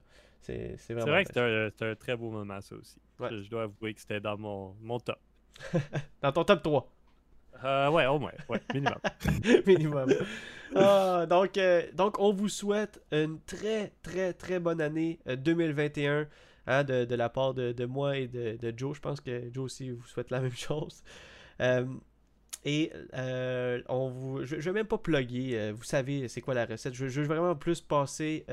C'est 0.41 0.75
vrai 0.89 1.23
que 1.23 1.29
c'était 1.29 1.85
un, 1.85 1.95
très 1.95 2.15
beau 2.15 2.29
moment, 2.31 2.59
ça 2.61 2.75
aussi. 2.75 2.99
Je, 3.19 3.49
dois 3.49 3.63
avouer 3.63 3.93
que 3.93 4.01
c'était 4.01 4.19
dans 4.19 4.37
mon, 4.37 4.75
mon 4.81 4.99
top. 4.99 5.19
dans 6.21 6.31
ton 6.31 6.43
top 6.43 6.63
3. 6.63 6.91
Euh, 7.63 7.89
ouais, 7.89 8.05
au 8.05 8.19
moins, 8.19 8.31
minimum. 8.73 8.99
minimum. 9.67 10.13
Ah, 10.75 11.25
donc, 11.29 11.57
euh, 11.57 11.83
donc, 11.93 12.19
on 12.19 12.31
vous 12.31 12.49
souhaite 12.49 13.01
une 13.11 13.39
très, 13.41 13.91
très, 14.01 14.33
très 14.33 14.59
bonne 14.59 14.81
année 14.81 15.19
2021 15.25 16.11
euh, 16.11 16.25
hein, 16.67 16.83
de, 16.83 17.05
de, 17.05 17.15
la 17.15 17.29
part 17.29 17.53
de, 17.53 17.71
de 17.71 17.85
moi 17.85 18.17
et 18.17 18.27
de, 18.27 18.57
de, 18.57 18.73
Joe. 18.75 18.95
Je 18.95 19.01
pense 19.01 19.21
que 19.21 19.49
Joe 19.53 19.65
aussi 19.65 19.89
vous 19.89 20.05
souhaite 20.05 20.31
la 20.31 20.39
même 20.41 20.55
chose. 20.55 21.03
Euh, 21.61 21.85
et 22.65 22.91
on 23.87 24.09
vous, 24.09 24.45
je 24.45 24.55
ne 24.55 24.61
vais 24.61 24.73
même 24.73 24.87
pas 24.87 24.97
plugger, 24.97 25.71
vous 25.71 25.83
savez 25.83 26.27
c'est 26.27 26.41
quoi 26.41 26.53
la 26.53 26.65
recette. 26.65 26.93
Je, 26.93 27.07
je 27.07 27.21
veux 27.21 27.27
vraiment 27.27 27.55
plus 27.55 27.79
passer 27.79 28.45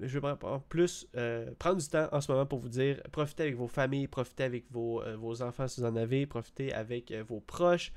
je 0.00 0.18
vais 0.18 0.28
en 0.28 0.60
plus 0.60 1.06
euh, 1.16 1.50
prendre 1.58 1.80
du 1.80 1.88
temps 1.88 2.08
en 2.12 2.20
ce 2.20 2.30
moment 2.32 2.46
pour 2.46 2.58
vous 2.58 2.68
dire 2.68 3.00
profitez 3.12 3.44
avec 3.44 3.56
vos 3.56 3.68
familles, 3.68 4.08
profitez 4.08 4.44
avec 4.44 4.64
vos, 4.70 5.02
euh, 5.02 5.16
vos 5.16 5.42
enfants 5.42 5.68
si 5.68 5.80
vous 5.80 5.86
en 5.86 5.96
avez, 5.96 6.26
profitez 6.26 6.72
avec 6.72 7.10
euh, 7.10 7.22
vos 7.26 7.40
proches, 7.40 7.92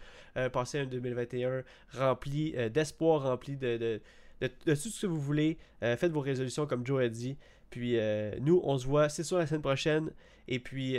passez 0.52 0.80
un 0.80 0.86
2021 0.86 1.64
rempli 1.94 2.54
d'espoir, 2.72 3.24
rempli 3.24 3.56
de, 3.56 3.78
de, 3.78 4.02
de, 4.42 4.76
tout 4.76 4.90
ce 4.90 5.02
que 5.02 5.08
vous 5.08 5.20
voulez. 5.20 5.58
faites 5.80 6.12
vos 6.12 6.22
résolutions 6.22 6.68
comme 6.68 6.86
Joe 6.86 7.04
a 7.04 7.10
dit. 7.10 7.38
Puis 7.70 7.98
nous, 8.42 8.62
on 8.64 8.78
se 8.78 8.86
voit, 8.86 9.10
c'est 9.10 9.24
sûr, 9.24 9.38
la 9.38 9.48
semaine 9.48 9.62
prochaine. 9.62 10.12
Et 10.48 10.60
puis, 10.60 10.98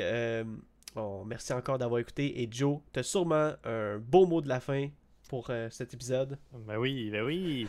merci 1.27 1.53
encore 1.53 1.79
d'avoir 1.79 2.01
écouté. 2.01 2.43
Et 2.43 2.49
Joe, 2.51 2.81
tu 2.93 3.01
as 3.01 3.03
sûrement 3.03 3.53
un 3.65 3.99
beau 3.99 4.25
mot 4.27 4.41
de 4.41 4.49
la 4.49 4.61
fin 4.61 4.89
pour 5.29 5.51
cet 5.71 5.93
épisode. 5.93 6.39
Ben 6.67 6.79
oui, 6.79 7.11
ben 7.11 7.23
oui. 7.23 7.69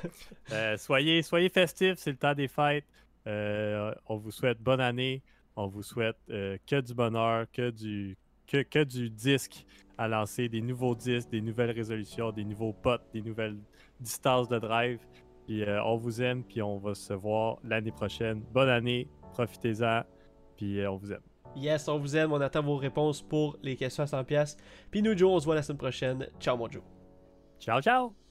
soyez, 0.77 1.21
soyez 1.21 1.49
festifs, 1.49 1.95
c'est 1.97 2.11
le 2.11 2.17
temps 2.17 2.33
des 2.33 2.47
fêtes. 2.47 2.85
Euh, 3.27 3.93
on 4.07 4.15
vous 4.15 4.31
souhaite 4.31 4.61
bonne 4.61 4.81
année. 4.81 5.21
On 5.55 5.67
vous 5.67 5.83
souhaite 5.83 6.17
euh, 6.29 6.57
que 6.65 6.81
du 6.81 6.93
bonheur, 6.93 7.45
que 7.51 7.69
du, 7.69 8.17
que, 8.47 8.83
du 8.83 9.09
disque 9.09 9.65
à 9.97 10.07
lancer, 10.07 10.47
des 10.47 10.61
nouveaux 10.61 10.95
disques, 10.95 11.29
des 11.29 11.41
nouvelles 11.41 11.71
résolutions, 11.71 12.31
des 12.31 12.45
nouveaux 12.45 12.73
potes, 12.73 13.03
des 13.13 13.21
nouvelles 13.21 13.57
distances 13.99 14.47
de 14.47 14.59
drive. 14.59 14.99
Puis 15.45 15.63
euh, 15.63 15.83
on 15.83 15.97
vous 15.97 16.21
aime, 16.21 16.43
puis 16.43 16.61
on 16.61 16.77
va 16.77 16.93
se 16.93 17.13
voir 17.13 17.57
l'année 17.63 17.91
prochaine. 17.91 18.41
Bonne 18.53 18.69
année, 18.69 19.07
profitez-en, 19.33 20.03
puis 20.55 20.85
on 20.87 20.97
vous 20.97 21.11
aime. 21.11 21.21
Yes, 21.55 21.87
on 21.87 21.97
vous 21.97 22.15
aime, 22.15 22.31
on 22.31 22.41
attend 22.41 22.61
vos 22.61 22.75
réponses 22.75 23.21
pour 23.21 23.57
les 23.63 23.75
questions 23.75 24.03
à 24.03 24.05
100$. 24.05 24.57
Puis 24.91 25.01
nous, 25.01 25.17
Joe, 25.17 25.31
on 25.31 25.39
se 25.39 25.45
voit 25.45 25.55
la 25.55 25.63
semaine 25.63 25.79
prochaine. 25.79 26.27
Ciao, 26.39 26.55
mon 26.55 26.69
Joe. 26.69 26.83
Ciao, 27.59 27.81
ciao! 27.81 28.26